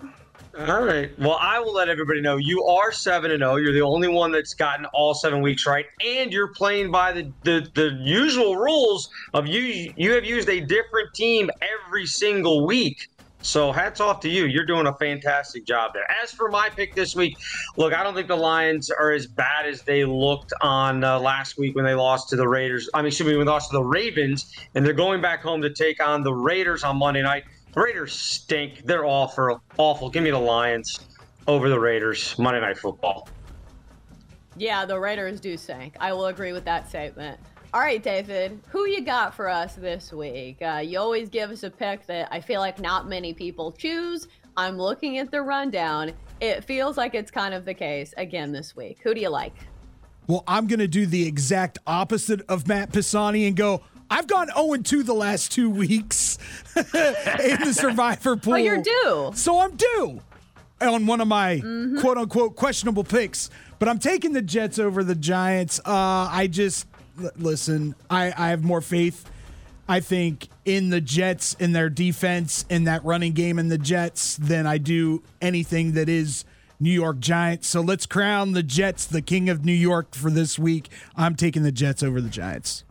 All 0.57 0.85
right. 0.85 1.11
Well, 1.19 1.37
I 1.41 1.59
will 1.59 1.73
let 1.73 1.89
everybody 1.89 2.21
know 2.21 2.37
you 2.37 2.63
are 2.63 2.89
seven 2.93 3.31
and 3.31 3.41
zero. 3.41 3.57
You're 3.57 3.73
the 3.73 3.81
only 3.81 4.07
one 4.07 4.31
that's 4.31 4.53
gotten 4.53 4.85
all 4.93 5.13
seven 5.13 5.41
weeks 5.41 5.67
right, 5.67 5.85
and 5.99 6.31
you're 6.31 6.47
playing 6.47 6.91
by 6.91 7.11
the, 7.11 7.31
the 7.43 7.69
the 7.75 7.99
usual 8.01 8.55
rules 8.55 9.09
of 9.33 9.47
you. 9.47 9.91
You 9.97 10.13
have 10.13 10.23
used 10.23 10.47
a 10.47 10.61
different 10.61 11.13
team 11.13 11.49
every 11.61 12.05
single 12.05 12.65
week. 12.65 13.09
So 13.41 13.71
hats 13.71 13.99
off 13.99 14.21
to 14.21 14.29
you. 14.29 14.45
You're 14.45 14.65
doing 14.65 14.87
a 14.87 14.93
fantastic 14.93 15.67
job 15.67 15.91
there. 15.93 16.09
As 16.23 16.31
for 16.31 16.49
my 16.49 16.69
pick 16.69 16.95
this 16.95 17.15
week, 17.15 17.37
look, 17.77 17.93
I 17.93 18.01
don't 18.01 18.15
think 18.15 18.27
the 18.27 18.35
Lions 18.35 18.89
are 18.89 19.11
as 19.11 19.27
bad 19.27 19.67
as 19.67 19.83
they 19.83 20.03
looked 20.03 20.51
on 20.61 21.03
uh, 21.03 21.19
last 21.19 21.57
week 21.59 21.75
when 21.75 21.85
they 21.85 21.93
lost 21.93 22.29
to 22.29 22.37
the 22.37 22.47
Raiders. 22.47 22.89
I 22.93 22.99
mean, 23.01 23.07
excuse 23.07 23.27
me, 23.27 23.35
when 23.35 23.45
they 23.45 23.51
lost 23.51 23.69
to 23.71 23.77
the 23.77 23.83
Ravens, 23.83 24.51
and 24.73 24.83
they're 24.83 24.93
going 24.93 25.21
back 25.21 25.43
home 25.43 25.61
to 25.61 25.69
take 25.69 26.01
on 26.01 26.23
the 26.23 26.33
Raiders 26.33 26.83
on 26.83 26.97
Monday 26.97 27.21
night. 27.21 27.43
Raiders 27.75 28.13
stink. 28.13 28.85
They're 28.85 29.05
awful. 29.05 29.61
Awful. 29.77 30.09
Give 30.09 30.23
me 30.23 30.31
the 30.31 30.39
Lions 30.39 30.99
over 31.47 31.69
the 31.69 31.79
Raiders. 31.79 32.37
Monday 32.39 32.61
Night 32.61 32.77
Football. 32.77 33.27
Yeah, 34.57 34.85
the 34.85 34.97
Raiders 34.97 35.41
do 35.41 35.57
stink. 35.57 35.95
I 35.99 36.13
will 36.13 36.27
agree 36.27 36.53
with 36.53 36.63
that 36.65 36.87
statement. 36.87 37.39
All 37.73 37.81
right, 37.81 38.01
David, 38.01 38.61
who 38.69 38.87
you 38.87 39.01
got 39.01 39.35
for 39.35 39.49
us 39.49 39.75
this 39.75 40.13
week? 40.13 40.61
Uh, 40.61 40.81
you 40.81 40.97
always 40.97 41.27
give 41.27 41.51
us 41.51 41.63
a 41.63 41.69
pick 41.69 42.07
that 42.07 42.29
I 42.31 42.39
feel 42.39 42.61
like 42.61 42.79
not 42.79 43.09
many 43.09 43.33
people 43.33 43.73
choose. 43.73 44.29
I'm 44.55 44.77
looking 44.77 45.17
at 45.17 45.29
the 45.29 45.41
rundown. 45.41 46.13
It 46.39 46.63
feels 46.63 46.95
like 46.95 47.13
it's 47.13 47.31
kind 47.31 47.53
of 47.53 47.65
the 47.65 47.73
case 47.73 48.13
again 48.15 48.53
this 48.53 48.77
week. 48.77 48.99
Who 49.03 49.13
do 49.13 49.19
you 49.19 49.27
like? 49.27 49.53
Well, 50.27 50.45
I'm 50.47 50.67
going 50.67 50.79
to 50.79 50.87
do 50.87 51.05
the 51.05 51.27
exact 51.27 51.77
opposite 51.85 52.41
of 52.47 52.65
Matt 52.65 52.93
Pisani 52.93 53.45
and 53.45 53.57
go, 53.57 53.83
I've 54.09 54.27
gone 54.27 54.47
0 54.55 54.75
2 54.83 55.03
the 55.03 55.13
last 55.13 55.51
two 55.51 55.69
weeks 55.69 56.37
in 56.75 56.83
the 57.61 57.73
survivor 57.73 58.35
pool. 58.37 58.53
Oh, 58.53 58.57
you're 58.57 58.81
due. 58.81 59.31
So 59.35 59.59
I'm 59.59 59.75
due 59.75 60.21
on 60.81 61.05
one 61.07 61.21
of 61.21 61.27
my 61.27 61.57
Mhm. 61.63 61.99
quote 62.01 62.17
unquote 62.17 62.55
questionable 62.55 63.03
picks. 63.03 63.49
But 63.79 63.89
I'm 63.89 63.99
taking 63.99 64.33
the 64.33 64.41
Jets 64.41 64.79
over 64.79 65.03
the 65.03 65.15
Giants. 65.15 65.79
Uh, 65.79 66.29
I 66.31 66.47
just, 66.49 66.87
l- 67.21 67.31
listen, 67.37 67.93
I, 68.09 68.27
I 68.37 68.49
have 68.49 68.63
more 68.63 68.79
faith, 68.81 69.25
I 69.89 69.99
think, 69.99 70.47
in 70.63 70.89
the 70.91 71.01
Jets, 71.01 71.55
in 71.59 71.73
their 71.73 71.89
defense, 71.89 72.65
in 72.69 72.85
that 72.85 73.03
running 73.03 73.33
game 73.33 73.59
in 73.59 73.67
the 73.67 73.77
Jets 73.77 74.37
than 74.37 74.65
I 74.65 74.77
do 74.77 75.23
anything 75.41 75.91
that 75.93 76.07
is 76.07 76.45
New 76.79 76.91
York 76.91 77.19
Giants. 77.19 77.67
So 77.67 77.81
let's 77.81 78.05
crown 78.05 78.53
the 78.53 78.63
Jets 78.63 79.05
the 79.05 79.21
king 79.21 79.49
of 79.49 79.65
New 79.65 79.73
York 79.73 80.13
for 80.15 80.29
this 80.29 80.57
week. 80.59 80.89
I'm 81.17 81.35
taking 81.35 81.63
the 81.63 81.71
Jets 81.71 82.01
over 82.03 82.21
the 82.21 82.29
Giants. 82.29 82.83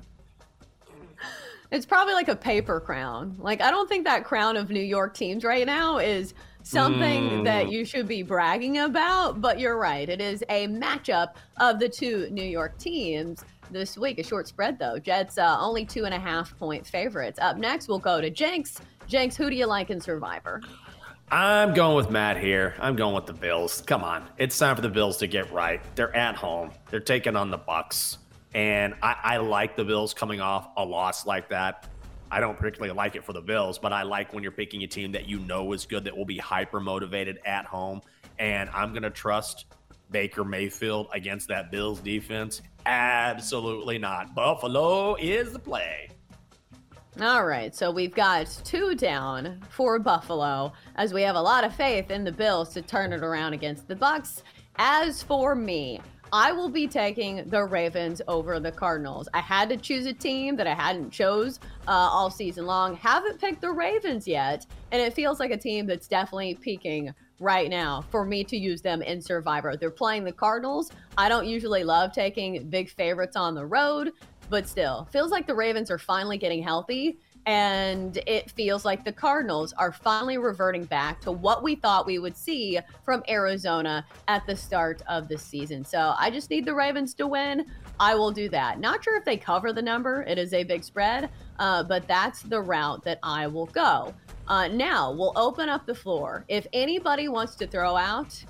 It's 1.75 1.85
probably 1.87 2.15
like 2.15 2.29
a 2.29 2.37
paper 2.37 2.79
crown. 2.79 3.35
Like, 3.41 3.61
I 3.61 3.73
don't 3.73 3.89
think 3.89 4.05
that 4.05 4.23
crown 4.25 4.57
of 4.57 4.71
New 4.71 4.79
York 4.81 5.13
teams 5.13 5.43
right 5.43 5.67
now 5.67 5.99
is 5.99 6.33
something 6.63 7.31
Mm. 7.31 7.45
that 7.47 7.69
you 7.69 7.85
should 7.85 8.07
be 8.07 8.23
bragging 8.23 8.79
about, 8.79 9.41
but 9.41 9.59
you're 9.59 9.77
right. 9.77 10.09
It 10.09 10.21
is 10.21 10.45
a 10.49 10.69
matchup 10.69 11.35
of 11.59 11.81
the 11.81 11.89
two 11.89 12.29
New 12.31 12.45
York 12.45 12.79
teams 12.79 13.45
this 13.73 13.99
week. 13.99 14.21
A 14.21 14.23
short 14.23 14.47
spread, 14.47 14.79
though. 14.79 15.01
Jets 15.01 15.37
uh, 15.37 15.57
only 15.59 15.85
two 15.85 16.05
and 16.05 16.15
a 16.15 16.19
half 16.21 16.57
point 16.61 16.87
favorites. 16.87 17.41
Up 17.43 17.57
next, 17.57 17.89
we'll 17.89 17.99
go 17.99 18.21
to 18.21 18.31
Jenks. 18.31 18.81
Jenks, 19.09 19.37
who 19.37 19.51
do 19.51 19.57
you 19.57 19.67
like 19.67 19.91
in 19.91 20.01
Survivor? 20.01 20.63
I'm 21.33 21.75
going 21.75 21.97
with 21.97 22.09
Matt 22.09 22.37
here. 22.37 22.75
I'm 22.79 22.95
going 22.95 23.17
with 23.17 23.27
the 23.27 23.33
Bills. 23.33 23.83
Come 23.85 24.05
on, 24.05 24.25
it's 24.39 24.57
time 24.57 24.77
for 24.77 24.83
the 24.83 24.89
Bills 24.89 25.17
to 25.17 25.27
get 25.27 25.51
right. 25.51 25.81
They're 25.97 26.15
at 26.15 26.37
home. 26.37 26.71
They're 26.91 27.01
taking 27.01 27.35
on 27.35 27.51
the 27.51 27.59
Bucks, 27.59 28.19
and 28.55 28.95
I, 29.03 29.17
I 29.23 29.37
like 29.39 29.77
the 29.77 29.85
Bills 29.85 30.15
coming 30.15 30.41
off 30.41 30.69
a 30.77 30.85
loss 30.85 31.27
like 31.27 31.49
that. 31.51 31.89
I 32.31 32.41
don't 32.41 32.57
particularly 32.57 32.95
like 32.95 33.17
it 33.17 33.25
for 33.25 33.33
the 33.33 33.41
Bills, 33.41 33.79
but 33.79 33.93
I 33.93 34.03
like 34.03 34.33
when 34.33 34.43
you're 34.43 34.53
picking 34.53 34.83
a 34.83 34.87
team 34.87 35.13
that 35.13 35.29
you 35.29 35.39
know 35.41 35.73
is 35.73 35.87
good, 35.87 36.05
that 36.05 36.17
will 36.17 36.25
be 36.25 36.39
hyper 36.39 36.81
motivated 36.81 37.39
at 37.45 37.65
home. 37.67 38.01
And 38.39 38.71
I'm 38.71 38.91
going 38.91 39.03
to 39.03 39.11
trust 39.11 39.67
Baker 40.11 40.45
Mayfield 40.45 41.09
against 41.13 41.49
that 41.49 41.71
Bills 41.71 42.01
defense. 42.01 42.63
Absolutely 42.87 43.99
not. 43.99 44.35
Buffalo 44.35 45.17
is 45.17 45.53
the 45.53 45.59
play. 45.59 46.09
All 47.21 47.47
right, 47.47 47.73
so 47.73 47.93
we've 47.93 48.15
got 48.15 48.47
two 48.65 48.97
down 48.97 49.63
for 49.71 50.01
Buffalo 50.01 50.73
as 50.97 51.15
we 51.15 51.23
have 51.23 51.37
a 51.37 51.41
lot 51.41 51.63
of 51.63 51.73
faith 51.73 52.11
in 52.11 52.25
the 52.25 52.33
Bills 52.33 52.71
to 52.71 52.83
turn 52.83 53.13
it 53.13 53.23
around 53.23 53.53
against 53.53 53.87
the 53.87 53.95
Bucks. 53.95 54.43
As 54.77 55.23
for 55.23 55.55
me, 55.55 56.01
I 56.33 56.53
will 56.53 56.69
be 56.69 56.87
taking 56.87 57.49
the 57.49 57.65
Ravens 57.65 58.21
over 58.27 58.59
the 58.59 58.73
Cardinals. 58.73 59.29
I 59.35 59.41
had 59.41 59.69
to 59.69 59.77
choose 59.77 60.07
a 60.07 60.13
team 60.13 60.57
that 60.57 60.67
I 60.67 60.75
hadn't 60.75 61.11
chose 61.11 61.61
uh, 61.87 61.91
all 61.91 62.31
season 62.31 62.67
long. 62.67 62.97
Haven't 62.97 63.41
picked 63.41 63.61
the 63.61 63.71
Ravens 63.71 64.27
yet, 64.27 64.67
and 64.91 65.01
it 65.01 65.15
feels 65.15 65.39
like 65.39 65.51
a 65.51 65.57
team 65.57 65.87
that's 65.87 66.09
definitely 66.09 66.55
peaking 66.57 67.15
right 67.41 67.69
now 67.69 68.05
for 68.11 68.25
me 68.25 68.43
to 68.45 68.57
use 68.57 68.81
them 68.81 69.03
in 69.03 69.21
Survivor. 69.21 69.77
They're 69.77 69.91
playing 69.91 70.25
the 70.25 70.33
Cardinals. 70.33 70.91
I 71.17 71.29
don't 71.29 71.47
usually 71.47 71.85
love 71.85 72.13
taking 72.13 72.69
big 72.69 72.91
favorites 72.91 73.37
on 73.37 73.55
the 73.55 73.67
road, 73.67 74.13
but 74.51 74.69
still, 74.69 75.09
feels 75.13 75.31
like 75.31 75.47
the 75.47 75.55
Ravens 75.55 75.91
are 75.91 75.99
finally 75.99 76.39
getting 76.39 76.63
healthy. 76.63 77.19
And 77.47 78.17
it 78.27 78.51
feels 78.51 78.85
like 78.85 79.05
the 79.05 79.13
Cardinals 79.13 79.75
are 79.75 79.93
finally 79.93 80.39
reverting 80.39 80.85
back 80.85 81.21
to 81.23 81.33
what 81.33 81.63
we 81.63 81.75
thought 81.75 82.07
we 82.07 82.19
would 82.19 82.37
see 82.37 82.79
from 83.05 83.23
Arizona 83.29 84.07
at 84.29 84.47
the 84.47 84.57
start 84.57 85.03
of 85.09 85.29
the 85.29 85.37
season. 85.37 85.85
So 85.85 86.15
I 86.19 86.31
just 86.31 86.49
need 86.49 86.65
the 86.65 86.75
Ravens 86.75 87.13
to 87.15 87.27
win. 87.27 87.67
I 88.01 88.15
will 88.15 88.31
do 88.31 88.49
that. 88.49 88.81
Not 88.81 89.05
sure 89.05 89.17
if 89.17 89.25
they 89.25 89.37
cover 89.37 89.73
the 89.73 89.83
number, 89.83 90.23
it 90.23 90.39
is 90.39 90.53
a 90.53 90.65
big 90.65 90.83
spread, 90.83 91.31
uh, 91.59 91.83
but 91.83 92.09
that's 92.09 92.43
the 92.43 92.61
route 92.61 93.05
that 93.05 93.19
I 93.23 93.47
will 93.47 93.67
go. 93.67 94.15
Uh, 94.49 94.69
now 94.69 95.13
we'll 95.13 95.33
open 95.37 95.69
up 95.69 95.87
the 95.87 95.95
floor. 95.95 96.45
If 96.49 96.67
anybody 96.73 97.29
wants 97.29 97.55
to 97.57 97.67
throw 97.67 97.97
out 97.97 98.43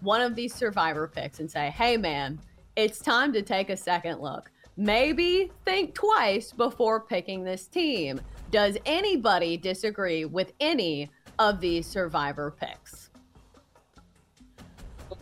one 0.00 0.20
of 0.20 0.34
these 0.34 0.54
survivor 0.54 1.06
picks 1.06 1.40
and 1.40 1.50
say, 1.50 1.70
hey, 1.70 1.96
man, 1.96 2.40
it's 2.76 2.98
time 2.98 3.32
to 3.32 3.42
take 3.42 3.70
a 3.70 3.76
second 3.76 4.20
look. 4.20 4.50
Maybe 4.76 5.50
think 5.64 5.94
twice 5.94 6.52
before 6.52 7.00
picking 7.00 7.44
this 7.44 7.66
team. 7.66 8.20
Does 8.50 8.76
anybody 8.84 9.56
disagree 9.56 10.24
with 10.24 10.52
any 10.60 11.10
of 11.38 11.60
these 11.60 11.86
survivor 11.86 12.50
picks? 12.50 13.10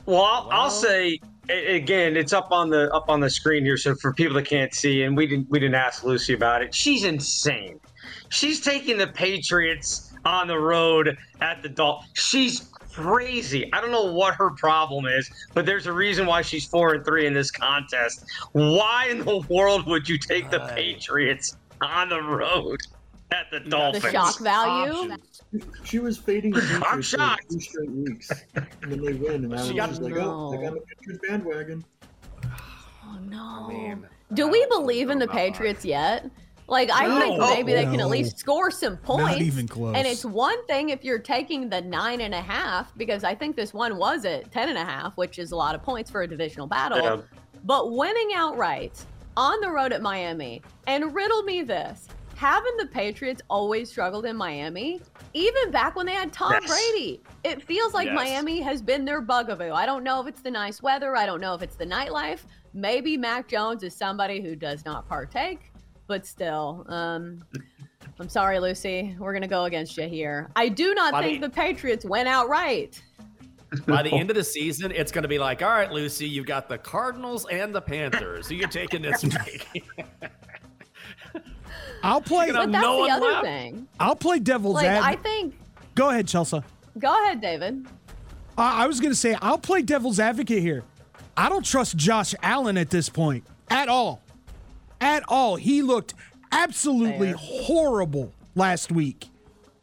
Well, 0.07 0.23
I'll, 0.23 0.49
I'll 0.51 0.71
say 0.71 1.21
again, 1.49 2.17
it's 2.17 2.33
up 2.33 2.51
on 2.51 2.71
the 2.71 2.93
up 2.93 3.09
on 3.09 3.21
the 3.21 3.31
screen 3.31 3.65
here. 3.65 3.77
So 3.77 3.95
for 3.95 4.13
people 4.13 4.35
that 4.35 4.47
can't 4.47 4.73
see, 4.73 5.03
and 5.03 5.17
we 5.17 5.27
didn't 5.27 5.51
we 5.51 5.59
didn't 5.59 5.75
ask 5.75 6.05
Lucy 6.05 6.35
about 6.35 6.63
it. 6.63 6.75
She's 6.75 7.05
insane. 7.05 7.81
She's 8.31 8.61
taking 8.61 8.99
the 8.99 9.07
Patriots 9.07 10.15
on 10.25 10.49
the 10.49 10.59
road 10.59 11.17
at 11.41 11.63
the 11.63 11.69
Dol. 11.69 12.05
She's 12.15 12.71
crazy. 12.93 13.73
I 13.73 13.81
don't 13.81 13.93
know 13.93 14.13
what 14.13 14.35
her 14.35 14.51
problem 14.51 15.07
is, 15.07 15.31
but 15.55 15.67
there's 15.67 15.87
a 15.87 15.93
reason 15.93 16.27
why 16.27 16.43
she's 16.43 16.67
four 16.67 16.95
and 16.95 17.05
three 17.05 17.27
in 17.27 17.35
this 17.35 17.51
contest. 17.51 18.25
Why 18.53 19.09
in 19.11 19.25
the 19.25 19.39
world 19.49 19.87
would 19.87 20.09
you 20.09 20.19
take 20.19 20.51
the 20.51 20.61
Patriots 20.75 21.57
on 21.81 22.09
the 22.09 22.21
road 22.21 22.81
at 23.33 23.51
the 23.51 23.61
Dolphins? 23.61 24.03
The 24.05 24.11
shock 24.11 24.39
value? 24.41 25.17
She 25.85 25.99
was 25.99 26.19
fading 26.19 26.53
the 26.53 26.61
I'm 26.61 26.67
Patriots 26.69 26.95
for 26.95 27.03
shocked. 27.03 27.51
two 27.51 27.61
straight 27.61 27.91
weeks, 27.91 28.31
and 28.55 28.67
then 28.93 29.05
they 29.05 29.13
win, 29.15 29.45
and 29.45 29.55
I 29.55 29.59
was 29.59 29.69
She 29.69 29.75
just 29.75 30.01
got- 30.01 30.11
like, 30.11 30.21
oh, 30.23 30.31
oh 30.31 30.53
I 30.53 30.57
No. 30.57 30.63
got 30.71 30.77
a 30.77 30.81
Patriots 30.81 31.27
bandwagon. 31.29 31.85
Oh 33.05 33.19
no. 33.29 33.97
Do 34.35 34.49
we 34.49 34.67
believe 34.67 35.11
in 35.11 35.19
the 35.19 35.29
Patriots 35.29 35.85
yet? 35.85 36.31
Like 36.67 36.91
I 36.93 37.07
No. 37.07 37.19
think 37.21 37.41
maybe 37.41 37.73
they 37.73 37.85
can 37.85 37.95
No. 37.97 38.01
at 38.05 38.09
least 38.11 38.39
score 38.39 38.71
some 38.71 38.99
points. 38.99 39.31
Not 39.33 39.41
even 39.41 39.67
close. 39.67 39.97
And 39.97 40.07
it's 40.07 40.23
one 40.25 40.67
thing 40.67 40.91
if 40.91 41.03
you're 41.03 41.19
taking 41.19 41.71
the 41.71 41.81
nine 41.81 42.21
and 42.21 42.35
a 42.35 42.43
half, 42.43 42.93
because 42.99 43.25
I 43.25 43.35
think 43.35 43.57
this 43.57 43.73
one 43.73 43.97
was 43.97 44.27
at 44.27 44.53
ten 44.53 44.69
and 44.69 44.77
a 44.77 44.85
half, 44.85 45.17
which 45.17 45.39
is 45.39 45.53
a 45.53 45.57
lot 45.57 45.75
of 45.75 45.83
points 45.83 46.11
for 46.11 46.23
a 46.23 46.27
divisional 46.27 46.67
battle. 46.67 46.99
Yeah. 47.03 47.17
But 47.65 47.93
winning 47.93 48.33
outright 48.35 49.03
on 49.39 49.59
the 49.63 49.71
road 49.71 49.93
at 49.95 50.03
Miami, 50.03 50.61
and 50.87 51.15
riddle 51.15 51.43
me 51.45 51.63
this. 51.63 52.09
Having 52.39 52.77
the 52.77 52.87
Patriots 52.87 53.43
always 53.51 53.91
struggled 53.91 54.25
in 54.25 54.37
Miami, 54.37 55.01
even 55.35 55.73
back 55.73 55.97
when 55.97 56.07
they 56.07 56.13
had 56.13 56.33
Tom 56.33 56.53
Yes. 56.53 56.69
Brady. 56.71 57.21
It 57.43 57.61
feels 57.61 57.93
like 57.95 58.07
Yes. 58.07 58.15
Miami 58.15 58.61
has 58.61 58.81
been 58.81 59.05
their 59.05 59.21
bugaboo. 59.21 59.73
I 59.73 59.85
don't 59.87 60.05
know 60.05 60.21
if 60.21 60.29
it's 60.29 60.41
the 60.41 60.51
nice 60.53 60.81
weather. 60.81 61.17
I 61.17 61.27
don't 61.27 61.41
know 61.41 61.55
if 61.55 61.63
it's 61.63 61.75
the 61.75 61.85
nightlife. 61.85 62.43
Maybe 62.75 63.17
Mac 63.17 63.49
Jones 63.49 63.83
is 63.83 63.93
somebody 63.93 64.41
who 64.41 64.55
does 64.55 64.85
not 64.85 65.09
partake, 65.09 65.73
but 66.07 66.25
still, 66.25 66.87
um, 66.89 67.43
I'm 68.21 68.29
sorry, 68.29 68.61
Lucy. 68.61 69.17
We're 69.19 69.33
gonna 69.33 69.49
go 69.49 69.65
against 69.65 69.97
you 69.97 70.07
here. 70.07 70.49
I 70.55 70.69
do 70.69 70.95
not 70.95 71.21
think 71.21 71.41
the 71.41 71.51
Patriots 71.51 72.05
went 72.05 72.29
out 72.29 72.49
right. 72.49 73.03
By 73.85 74.05
the 74.05 74.13
end 74.13 74.31
of 74.31 74.37
the 74.37 74.45
season, 74.45 74.93
it's 74.93 75.11
going 75.11 75.23
to 75.25 75.29
be 75.29 75.39
like, 75.39 75.61
all 75.61 75.69
right, 75.69 75.93
Lucy, 75.93 76.27
you've 76.27 76.47
got 76.47 76.71
the 76.71 76.79
Cardinals 76.79 77.47
and 77.51 77.75
the 77.75 77.83
Panthers. 77.83 78.47
So 78.49 78.55
you're 78.55 78.67
taking 78.67 79.03
this 79.03 79.23
week. 79.25 79.85
I'll 82.03 82.21
play. 82.21 82.51
But 82.53 82.71
that's 82.71 82.85
the 82.85 83.11
other 83.11 83.43
thing. 83.43 83.89
I'll 83.99 84.17
play 84.17 84.39
devil's 84.39 84.75
Like, 84.75 84.87
I 84.87 85.17
think. 85.17 85.59
Go 85.95 86.11
ahead, 86.11 86.29
Chelsea. 86.29 86.63
Go 86.99 87.25
ahead, 87.25 87.41
David. 87.41 87.87
I 88.57 88.85
I 88.85 88.87
was 88.87 89.01
going 89.01 89.13
to 89.13 89.19
say, 89.19 89.37
I'll 89.41 89.59
play 89.59 89.83
devil's 89.83 90.21
advocate 90.21 90.61
here. 90.61 90.85
I 91.37 91.49
don't 91.49 91.65
trust 91.65 91.97
Josh 91.97 92.35
Allen 92.43 92.77
at 92.77 92.91
this 92.91 93.09
point 93.09 93.45
at 93.71 93.89
all. 93.89 94.23
At 95.01 95.23
all. 95.29 95.57
He 95.57 95.83
looked 95.83 96.15
absolutely 96.51 97.33
horrible 97.33 98.33
last 98.55 98.91
week. 98.91 99.29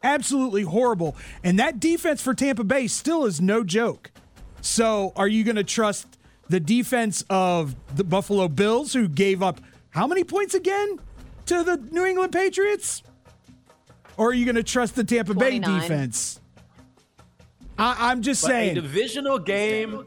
Absolutely 0.03 0.63
horrible. 0.63 1.15
And 1.43 1.57
that 1.59 1.79
defense 1.79 2.21
for 2.21 2.33
Tampa 2.33 2.63
Bay 2.63 2.87
still 2.87 3.25
is 3.25 3.39
no 3.41 3.63
joke. 3.63 4.11
So 4.61 5.13
are 5.15 5.27
you 5.27 5.43
going 5.43 5.55
to 5.55 5.63
trust 5.63 6.17
the 6.49 6.59
defense 6.59 7.23
of 7.29 7.75
the 7.95 8.03
Buffalo 8.03 8.47
Bills, 8.47 8.93
who 8.93 9.07
gave 9.07 9.41
up 9.41 9.61
how 9.91 10.05
many 10.07 10.23
points 10.23 10.53
again 10.53 10.99
to 11.47 11.63
the 11.63 11.77
New 11.91 12.05
England 12.05 12.31
Patriots? 12.33 13.03
Or 14.17 14.29
are 14.29 14.33
you 14.33 14.45
going 14.45 14.55
to 14.55 14.63
trust 14.63 14.95
the 14.95 15.03
Tampa 15.03 15.33
Bay 15.33 15.59
defense? 15.59 16.39
I, 17.77 18.11
I'm 18.11 18.21
just 18.21 18.41
But 18.41 18.47
saying. 18.49 18.77
A 18.77 18.81
divisional 18.81 19.37
game 19.39 20.05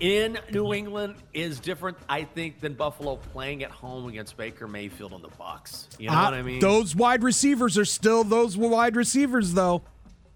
in 0.00 0.38
New 0.52 0.72
England 0.74 1.16
is 1.32 1.58
different, 1.58 1.96
I 2.08 2.24
think, 2.24 2.60
than 2.60 2.74
Buffalo 2.74 3.16
playing 3.16 3.64
at 3.64 3.70
home 3.70 4.08
against 4.08 4.36
Baker 4.36 4.68
Mayfield 4.68 5.12
and 5.12 5.22
the 5.24 5.36
Bucks. 5.36 5.88
You 5.98 6.10
know 6.10 6.16
Uh, 6.16 6.24
what 6.24 6.34
I 6.34 6.42
mean? 6.42 6.60
Those 6.60 6.94
wide 6.94 7.22
receivers 7.22 7.76
are 7.78 7.84
still 7.84 8.22
those 8.24 8.56
wide 8.56 8.96
receivers, 8.96 9.54
though. 9.54 9.82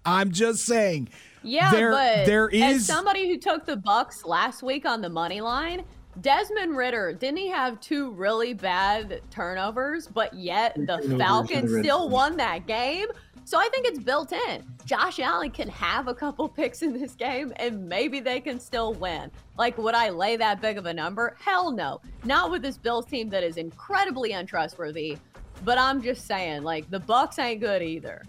I'm 0.05 0.31
just 0.31 0.65
saying. 0.65 1.09
Yeah, 1.43 1.71
there, 1.71 1.91
but 1.91 2.25
there 2.25 2.49
as 2.53 2.85
somebody 2.85 3.29
who 3.29 3.37
took 3.37 3.65
the 3.65 3.77
Bucks 3.77 4.25
last 4.25 4.61
week 4.61 4.85
on 4.85 5.01
the 5.01 5.09
money 5.09 5.39
line, 5.39 5.85
Desmond 6.21 6.75
Ridder 6.75 7.13
didn't 7.13 7.37
he 7.37 7.47
have 7.49 7.79
two 7.79 8.11
really 8.11 8.53
bad 8.53 9.21
turnovers, 9.29 10.07
but 10.07 10.33
yet 10.33 10.75
the 10.75 11.15
Falcons 11.17 11.77
still 11.79 12.09
won 12.09 12.37
that 12.37 12.67
game. 12.67 13.07
So 13.45 13.57
I 13.57 13.67
think 13.69 13.87
it's 13.87 13.99
built 13.99 14.31
in. 14.31 14.63
Josh 14.85 15.19
Allen 15.19 15.49
can 15.49 15.69
have 15.69 16.07
a 16.07 16.13
couple 16.13 16.47
picks 16.57 16.81
in 16.83 16.93
this 16.93 17.15
game, 17.15 17.51
and 17.55 17.87
maybe 17.89 18.19
they 18.19 18.39
can 18.39 18.59
still 18.59 18.93
win. 18.93 19.31
Like, 19.57 19.77
would 19.77 19.95
I 19.95 20.09
lay 20.09 20.35
that 20.37 20.61
big 20.61 20.77
of 20.77 20.85
a 20.85 20.93
number? 20.93 21.35
Hell 21.39 21.71
no. 21.71 21.99
Not 22.25 22.51
with 22.51 22.61
this 22.61 22.77
Bills 22.77 23.05
team 23.05 23.29
that 23.29 23.43
is 23.43 23.57
incredibly 23.57 24.33
untrustworthy. 24.33 25.17
But 25.65 25.77
I'm 25.77 26.01
just 26.01 26.27
saying, 26.27 26.61
like, 26.63 26.89
the 26.91 26.99
Bucks 26.99 27.39
ain't 27.39 27.59
good 27.61 27.81
either. 27.81 28.21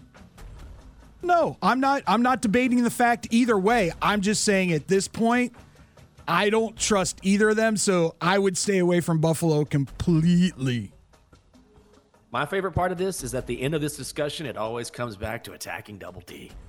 no, 1.21 1.55
I'm 1.61 1.79
not. 1.79 2.01
I'm 2.07 2.23
not 2.23 2.41
debating 2.41 2.83
the 2.83 2.89
fact 2.89 3.27
either 3.29 3.57
way. 3.57 3.91
I'm 4.01 4.21
just 4.21 4.43
saying 4.43 4.71
at 4.73 4.87
this 4.87 5.07
point, 5.07 5.53
I 6.31 6.49
don't 6.49 6.77
trust 6.77 7.19
either 7.23 7.49
of 7.49 7.55
them. 7.57 7.77
So 7.77 8.15
I 8.21 8.39
would 8.39 8.57
stay 8.57 8.77
away 8.77 9.01
from 9.01 9.19
Buffalo 9.19 9.65
completely. 9.65 10.91
My 12.31 12.45
favorite 12.45 12.71
part 12.71 12.93
of 12.93 12.97
this 12.97 13.23
is 13.23 13.35
at 13.35 13.45
the 13.47 13.61
end 13.61 13.75
of 13.75 13.81
this 13.81 13.97
discussion, 13.97 14.45
it 14.45 14.55
always 14.55 14.89
comes 14.89 15.17
back 15.17 15.43
to 15.43 15.53
attacking 15.53 15.97
Double 15.97 16.21
D. 16.21 16.51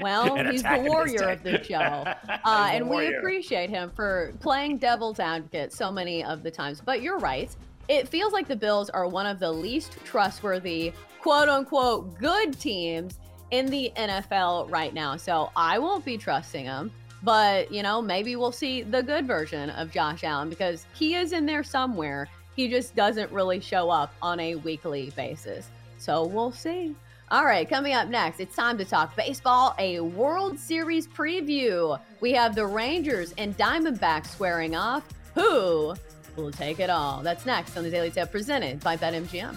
Well, 0.00 0.34
And 0.36 0.48
he's 0.50 0.62
the 0.62 0.84
warrior 0.86 1.30
of 1.30 1.42
day. 1.42 1.56
the 1.56 1.64
show. 1.64 1.76
Uh, 2.44 2.68
He's 2.68 2.70
the 2.70 2.76
and 2.76 2.88
we 2.90 3.14
appreciate 3.16 3.68
him 3.68 3.90
for 3.96 4.32
playing 4.40 4.78
devil's 4.78 5.18
advocate 5.18 5.72
so 5.72 5.90
many 5.90 6.22
of 6.22 6.42
the 6.42 6.50
times. 6.50 6.80
But 6.80 7.02
you're 7.02 7.18
right. 7.18 7.50
It 7.88 8.06
feels 8.06 8.32
like 8.32 8.46
the 8.46 8.54
Bills 8.56 8.90
are 8.90 9.08
one 9.08 9.26
of 9.26 9.38
the 9.40 9.50
least 9.50 9.96
trustworthy, 10.04 10.92
quote 11.20 11.48
unquote, 11.48 12.16
good 12.18 12.58
teams 12.60 13.18
in 13.50 13.66
the 13.66 13.92
NFL 13.96 14.70
right 14.70 14.92
now. 14.92 15.16
So 15.16 15.50
I 15.56 15.78
won't 15.78 16.04
be 16.04 16.18
trusting 16.18 16.64
him. 16.64 16.90
But, 17.22 17.72
you 17.72 17.82
know, 17.82 18.00
maybe 18.00 18.36
we'll 18.36 18.52
see 18.52 18.82
the 18.82 19.02
good 19.02 19.26
version 19.26 19.70
of 19.70 19.90
Josh 19.90 20.22
Allen 20.22 20.48
because 20.48 20.86
he 20.94 21.14
is 21.14 21.32
in 21.32 21.46
there 21.46 21.64
somewhere. 21.64 22.28
He 22.54 22.68
just 22.68 22.94
doesn't 22.94 23.30
really 23.32 23.60
show 23.60 23.90
up 23.90 24.14
on 24.22 24.38
a 24.40 24.54
weekly 24.56 25.12
basis. 25.16 25.68
So 25.98 26.24
we'll 26.24 26.52
see. 26.52 26.94
All 27.30 27.44
right, 27.44 27.68
coming 27.68 27.92
up 27.92 28.08
next, 28.08 28.40
it's 28.40 28.56
time 28.56 28.78
to 28.78 28.86
talk 28.86 29.14
baseball, 29.14 29.74
a 29.78 30.00
World 30.00 30.58
Series 30.58 31.06
preview. 31.06 32.00
We 32.20 32.32
have 32.32 32.54
the 32.54 32.64
Rangers 32.64 33.34
and 33.36 33.56
Diamondbacks 33.58 34.28
squaring 34.28 34.74
off. 34.74 35.04
Who 35.34 35.94
will 36.36 36.50
take 36.52 36.80
it 36.80 36.88
all? 36.88 37.20
That's 37.22 37.44
next 37.44 37.76
on 37.76 37.84
the 37.84 37.90
Daily 37.90 38.10
Tip 38.10 38.30
presented 38.30 38.80
by 38.80 38.96
BetMGM. 38.96 39.56